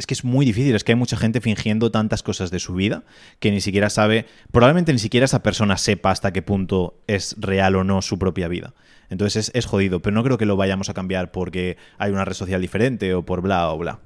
es 0.00 0.06
que 0.06 0.14
es 0.14 0.24
muy 0.24 0.44
difícil, 0.44 0.74
es 0.74 0.82
que 0.82 0.92
hay 0.92 0.96
mucha 0.96 1.16
gente 1.16 1.40
fingiendo 1.40 1.90
tantas 1.90 2.22
cosas 2.22 2.50
de 2.50 2.58
su 2.58 2.74
vida 2.74 3.04
que 3.38 3.50
ni 3.50 3.60
siquiera 3.60 3.90
sabe, 3.90 4.26
probablemente 4.50 4.92
ni 4.92 4.98
siquiera 4.98 5.26
esa 5.26 5.42
persona 5.42 5.76
sepa 5.76 6.10
hasta 6.10 6.32
qué 6.32 6.42
punto 6.42 6.94
es 7.06 7.36
real 7.38 7.76
o 7.76 7.84
no 7.84 8.02
su 8.02 8.18
propia 8.18 8.48
vida. 8.48 8.74
Entonces 9.10 9.48
es, 9.48 9.54
es 9.54 9.66
jodido, 9.66 10.00
pero 10.00 10.14
no 10.14 10.24
creo 10.24 10.38
que 10.38 10.46
lo 10.46 10.56
vayamos 10.56 10.88
a 10.88 10.94
cambiar 10.94 11.30
porque 11.32 11.76
hay 11.98 12.10
una 12.10 12.24
red 12.24 12.34
social 12.34 12.60
diferente 12.60 13.14
o 13.14 13.22
por 13.22 13.42
bla 13.42 13.70
o 13.70 13.78
bla. 13.78 14.00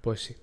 Pues 0.00 0.22
sí. 0.22 0.36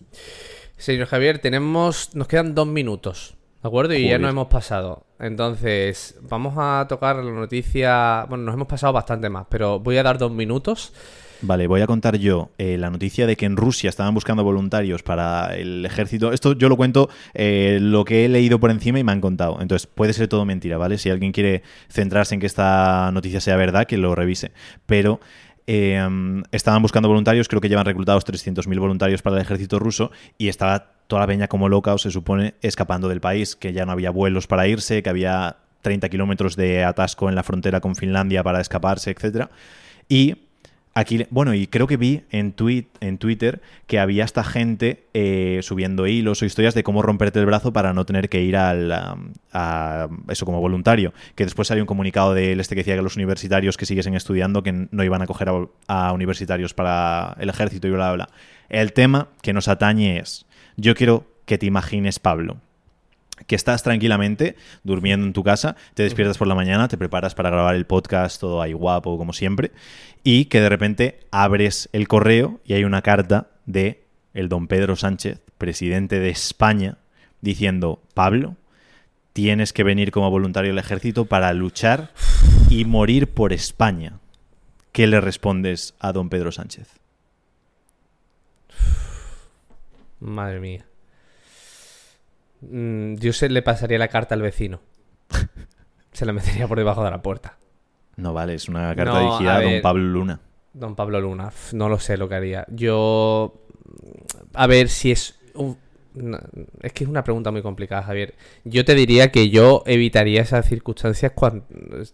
Señor 0.76 1.08
Javier, 1.08 1.40
tenemos. 1.40 2.16
Nos 2.16 2.28
quedan 2.28 2.56
dos 2.56 2.66
minutos. 2.66 3.36
¿De 3.62 3.68
acuerdo? 3.68 3.94
Y 3.94 4.10
ya 4.10 4.18
nos 4.18 4.32
hemos 4.32 4.48
pasado. 4.48 5.06
Entonces, 5.20 6.18
vamos 6.22 6.56
a 6.58 6.88
tocar 6.90 7.18
la 7.18 7.32
noticia. 7.32 8.26
Bueno, 8.28 8.46
nos 8.46 8.56
hemos 8.56 8.68
pasado 8.68 8.92
bastante 8.92 9.30
más, 9.30 9.46
pero 9.48 9.80
voy 9.80 9.98
a 9.98 10.04
dar 10.04 10.18
dos 10.18 10.32
minutos. 10.32 10.94
Vale, 11.44 11.66
voy 11.66 11.82
a 11.82 11.88
contar 11.88 12.18
yo 12.18 12.52
eh, 12.60 12.78
la 12.78 12.92
noticia 12.92 13.26
de 13.26 13.36
que 13.36 13.46
en 13.46 13.58
Rusia 13.58 13.90
estaban 13.90 14.14
buscando 14.14 14.44
voluntarios 14.44 15.02
para 15.02 15.56
el 15.56 15.86
ejército. 15.86 16.32
Esto 16.34 16.54
yo 16.54 16.70
lo 16.70 16.78
cuento 16.78 17.10
eh, 17.34 17.80
lo 17.82 18.06
que 18.06 18.26
he 18.26 18.30
leído 18.30 18.60
por 18.60 18.70
encima 18.70 19.00
y 19.00 19.04
me 19.04 19.12
han 19.12 19.22
contado. 19.22 19.60
Entonces 19.60 19.88
puede 19.88 20.14
ser 20.14 20.28
todo 20.28 20.46
mentira, 20.46 20.78
¿vale? 20.78 21.00
Si 21.00 21.10
alguien 21.10 21.32
quiere 21.32 21.64
centrarse 21.90 22.36
en 22.36 22.42
que 22.42 22.46
esta 22.46 23.10
noticia 23.12 23.42
sea 23.42 23.56
verdad, 23.56 23.88
que 23.88 23.98
lo 23.98 24.14
revise. 24.14 24.52
Pero 24.86 25.20
eh, 25.66 26.00
estaban 26.52 26.84
buscando 26.84 27.08
voluntarios, 27.08 27.48
creo 27.48 27.60
que 27.60 27.70
llevan 27.70 27.86
reclutados 27.86 28.26
300.000 28.26 28.80
voluntarios 28.80 29.24
para 29.24 29.38
el 29.38 29.42
ejército 29.42 29.80
ruso 29.80 30.12
y 30.38 30.48
estaba 30.48 30.92
toda 31.08 31.22
la 31.22 31.28
peña 31.28 31.48
como 31.48 31.70
loca, 31.70 31.94
o 31.94 31.98
se 31.98 32.12
supone, 32.12 32.54
escapando 32.62 33.10
del 33.10 33.20
país, 33.20 33.56
que 33.56 33.74
ya 33.74 33.86
no 33.86 33.92
había 33.92 34.12
vuelos 34.12 34.48
para 34.48 34.68
irse, 34.68 35.02
que 35.02 35.10
había 35.10 35.58
30 35.82 36.08
kilómetros 36.10 36.56
de 36.56 36.84
atasco 36.84 37.30
en 37.30 37.36
la 37.36 37.44
frontera 37.44 37.82
con 37.82 37.96
Finlandia 37.96 38.44
para 38.44 38.62
escaparse, 38.62 39.12
etcétera. 39.12 39.50
Y 40.08 40.51
Aquí, 40.94 41.26
bueno, 41.30 41.54
y 41.54 41.68
creo 41.68 41.88
que 41.88 41.96
vi 41.96 42.24
en, 42.32 42.52
Twitter 42.52 43.62
que 43.88 43.98
había 43.98 44.26
esta 44.26 44.44
gente 44.44 45.06
eh, 45.14 45.60
subiendo 45.64 46.06
hilos 46.06 46.42
o 46.42 46.46
historias 46.46 46.74
de 46.74 46.84
cómo 46.84 47.02
romperte 47.02 47.40
el 47.40 47.46
brazo 47.46 47.72
para 47.72 47.94
no 47.94 48.06
tener 48.06 48.28
que 48.28 48.42
ir 48.42 48.58
al, 48.58 48.92
a, 49.54 50.10
eso 50.28 50.46
como 50.46 50.60
voluntario. 50.60 51.14
Que 51.36 51.46
después 51.46 51.70
salió 51.70 51.82
un 51.82 51.88
comunicado 51.88 52.34
del 52.34 52.60
este 52.60 52.76
que 52.76 52.82
decía 52.82 52.98
que 52.98 53.02
los 53.02 53.16
universitarios 53.16 53.78
que 53.78 53.86
siguiesen 53.86 54.16
estudiando 54.16 54.64
que 54.64 54.88
no 54.92 55.04
iban 55.04 55.22
a 55.22 55.28
coger 55.28 55.50
a, 55.50 55.68
a 55.88 56.12
universitarios 56.12 56.74
para 56.74 57.38
el 57.40 57.48
ejército 57.48 57.88
y 57.88 57.92
bla, 57.92 58.14
bla, 58.14 58.26
bla. 58.26 58.30
El 58.68 58.92
tema 58.92 59.30
que 59.42 59.54
nos 59.54 59.70
atañe 59.70 60.20
es, 60.20 60.46
yo 60.76 60.94
quiero 60.94 61.26
que 61.46 61.58
te 61.58 61.68
imagines, 61.68 62.20
Pablo, 62.20 62.58
que 63.48 63.56
estás 63.56 63.84
tranquilamente 63.84 64.56
durmiendo 64.84 65.26
en 65.26 65.34
tu 65.34 65.44
casa, 65.44 65.76
te 65.94 66.04
despiertas 66.04 66.38
por 66.38 66.48
la 66.48 66.56
mañana, 66.56 66.88
te 66.88 66.98
preparas 66.98 67.36
para 67.36 67.50
grabar 67.50 67.76
el 67.76 67.86
podcast, 67.86 68.40
todo 68.40 68.62
ahí 68.62 68.74
guapo 68.74 69.18
como 69.18 69.34
siempre, 69.34 69.72
y 70.24 70.46
que 70.46 70.62
de 70.62 70.70
repente 70.70 71.20
abres 71.32 71.90
el 71.94 72.08
correo 72.08 72.60
y 72.66 72.74
hay 72.74 72.84
una 72.84 73.02
carta 73.02 73.48
de 73.66 74.04
el 74.34 74.50
don 74.50 74.68
Pedro 74.68 74.96
Sánchez, 74.96 75.42
presidente 75.58 76.20
de 76.20 76.30
España, 76.30 76.98
diciendo, 77.42 78.02
Pablo, 78.14 78.56
tienes 79.34 79.74
que 79.74 79.84
venir 79.84 80.12
como 80.12 80.30
voluntario 80.30 80.72
al 80.72 80.80
ejército 80.80 81.26
para 81.26 81.54
luchar 81.54 82.12
y 82.70 82.86
morir 82.86 83.28
por 83.28 83.54
España. 83.54 84.20
¿Qué 84.92 85.08
le 85.08 85.22
respondes 85.22 85.96
a 86.00 86.12
don 86.12 86.30
Pedro 86.30 86.52
Sánchez? 86.52 86.88
Madre 90.20 90.60
mía. 90.60 90.86
Mm, 92.62 93.16
yo 93.16 93.34
se 93.34 93.50
le 93.50 93.62
pasaría 93.62 93.98
la 93.98 94.08
carta 94.08 94.36
al 94.36 94.42
vecino. 94.42 94.82
se 96.12 96.26
la 96.26 96.34
metería 96.34 96.68
por 96.68 96.78
debajo 96.78 97.04
de 97.04 97.12
la 97.12 97.22
puerta. 97.22 97.58
No 98.18 98.34
vale, 98.34 98.56
es 98.56 98.68
una 98.70 98.96
carta 98.96 99.14
No, 99.14 99.20
dirigida 99.20 99.56
a 99.56 99.62
don. 99.62 99.82
Pablo 99.82 100.04
Luna. 100.04 100.40
Don 100.74 100.96
Pablo 100.96 101.20
Luna, 101.20 101.52
no 101.74 101.90
lo 101.90 102.00
sé 102.00 102.18
lo 102.18 102.30
que 102.30 102.36
haría. 102.36 102.66
Yo. 102.70 103.54
A 104.54 104.68
ver 104.68 104.90
si 104.90 105.12
es. 105.12 105.40
un- 105.56 105.78
es 106.82 106.92
que 106.92 107.06
es 107.06 107.10
una 107.10 107.24
pregunta 107.24 107.52
muy 107.52 107.62
complicada, 107.62 108.04
Javier. 108.04 108.36
Yo 108.66 108.84
te 108.84 108.96
diría 108.96 109.32
que 109.32 109.50
yo 109.50 109.82
evitaría 109.86 110.42
esas 110.42 110.68
circunstancias 110.68 111.32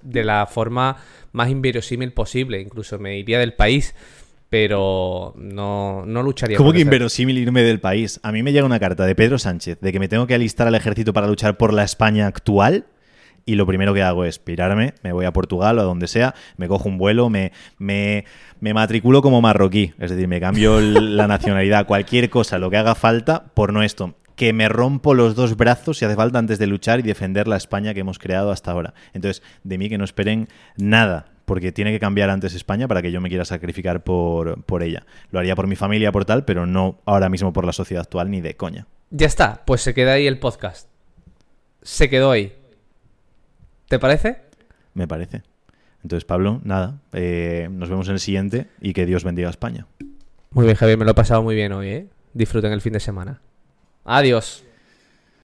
de 0.04 0.24
la 0.24 0.46
forma 0.46 0.98
más 1.32 1.50
inverosímil 1.50 2.14
posible. 2.14 2.62
Incluso 2.62 3.00
me 3.00 3.18
iría 3.18 3.40
del 3.40 3.56
país, 3.56 3.96
pero 4.50 5.34
no, 5.38 6.06
no 6.06 6.24
lucharía 6.24 6.58
¿Cómo 6.58 6.70
por 6.70 6.76
que 6.76 6.82
inverosímil 6.82 7.38
irme 7.38 7.64
del 7.64 7.80
país? 7.80 8.20
A 8.24 8.32
mí 8.32 8.44
me 8.44 8.54
llega 8.54 8.66
una 8.66 8.80
carta 8.80 9.06
de 9.06 9.16
Pedro 9.16 9.40
Sánchez 9.40 9.80
de 9.82 9.92
que 9.92 10.00
me 10.00 10.08
tengo 10.08 10.28
que 10.28 10.36
alistar 10.36 10.68
al 10.68 10.76
ejército 10.76 11.14
para 11.14 11.28
luchar 11.28 11.58
por 11.58 11.74
la 11.74 11.84
España 11.84 12.28
actual 12.28 12.86
y 13.48 13.56
lo 13.56 13.66
primero 13.66 13.94
que 13.94 14.04
hago 14.04 14.26
es 14.26 14.40
pirarme, 14.40 14.94
me 15.04 15.14
voy 15.14 15.26
a 15.26 15.32
Portugal 15.32 15.80
o 15.80 15.82
a 15.82 15.86
donde 15.86 16.08
sea, 16.08 16.36
me 16.58 16.68
cojo 16.68 16.90
un 16.90 16.98
vuelo, 16.98 17.30
me, 17.30 17.54
me, 17.78 18.26
me 18.60 18.74
matriculo 18.74 19.22
como 19.22 19.42
marroquí, 19.42 19.94
es 20.00 20.12
decir, 20.12 20.28
me 20.28 20.42
cambio 20.42 20.82
la 20.82 21.28
nacionalidad, 21.28 21.88
cualquier 21.88 22.30
cosa, 22.30 22.58
lo 22.60 22.70
que 22.70 22.76
haga 22.76 22.94
falta 22.94 23.46
por 23.54 23.72
no 23.72 23.84
esto. 23.84 24.16
Que 24.36 24.52
me 24.54 24.70
rompo 24.70 25.16
los 25.16 25.34
dos 25.34 25.56
brazos 25.56 25.98
si 25.98 26.06
hace 26.06 26.16
falta 26.16 26.38
antes 26.38 26.60
de 26.60 26.68
luchar 26.68 27.00
y 27.00 27.04
defender 27.04 27.48
la 27.48 27.56
España 27.56 27.94
que 27.94 28.02
hemos 28.02 28.20
creado 28.20 28.52
hasta 28.52 28.72
ahora. 28.72 28.94
Entonces, 29.14 29.42
de 29.64 29.78
mí 29.80 29.90
que 29.90 29.98
no 29.98 30.04
esperen 30.04 30.50
nada, 30.76 31.37
porque 31.48 31.72
tiene 31.72 31.94
que 31.94 32.00
cambiar 32.02 32.30
antes 32.30 32.54
España 32.54 32.90
para 32.90 33.02
que 33.02 33.10
yo 33.10 33.22
me 33.22 33.30
quiera 33.30 33.46
sacrificar 33.46 34.04
por, 34.04 34.64
por 34.64 34.84
ella. 34.84 35.06
Lo 35.32 35.40
haría 35.40 35.56
por 35.56 35.66
mi 35.66 35.78
familia, 35.78 36.12
por 36.12 36.26
tal, 36.26 36.44
pero 36.44 36.66
no 36.66 37.00
ahora 37.06 37.30
mismo 37.30 37.54
por 37.54 37.64
la 37.64 37.72
sociedad 37.72 38.02
actual 38.02 38.30
ni 38.30 38.42
de 38.42 38.58
coña. 38.58 38.86
Ya 39.12 39.28
está, 39.28 39.64
pues 39.66 39.80
se 39.80 39.94
queda 39.94 40.12
ahí 40.12 40.28
el 40.28 40.40
podcast. 40.40 40.90
Se 41.82 42.10
quedó 42.10 42.32
ahí. 42.32 42.54
¿Te 43.88 43.98
parece? 43.98 44.42
Me 44.94 45.08
parece. 45.08 45.42
Entonces, 46.04 46.26
Pablo, 46.26 46.60
nada, 46.66 47.00
eh, 47.14 47.70
nos 47.72 47.90
vemos 47.90 48.10
en 48.10 48.16
el 48.16 48.20
siguiente 48.20 48.68
y 48.82 48.92
que 48.92 49.06
Dios 49.06 49.24
bendiga 49.24 49.48
a 49.48 49.52
España. 49.52 49.88
Muy 50.52 50.66
bien, 50.66 50.76
Javier, 50.76 50.98
me 50.98 51.06
lo 51.06 51.12
he 51.12 51.16
pasado 51.16 51.42
muy 51.44 51.56
bien 51.56 51.72
hoy, 51.72 51.88
¿eh? 51.88 52.08
Disfruten 52.34 52.74
el 52.74 52.82
fin 52.82 52.92
de 52.92 53.00
semana. 53.00 53.40
Adiós. 54.04 54.67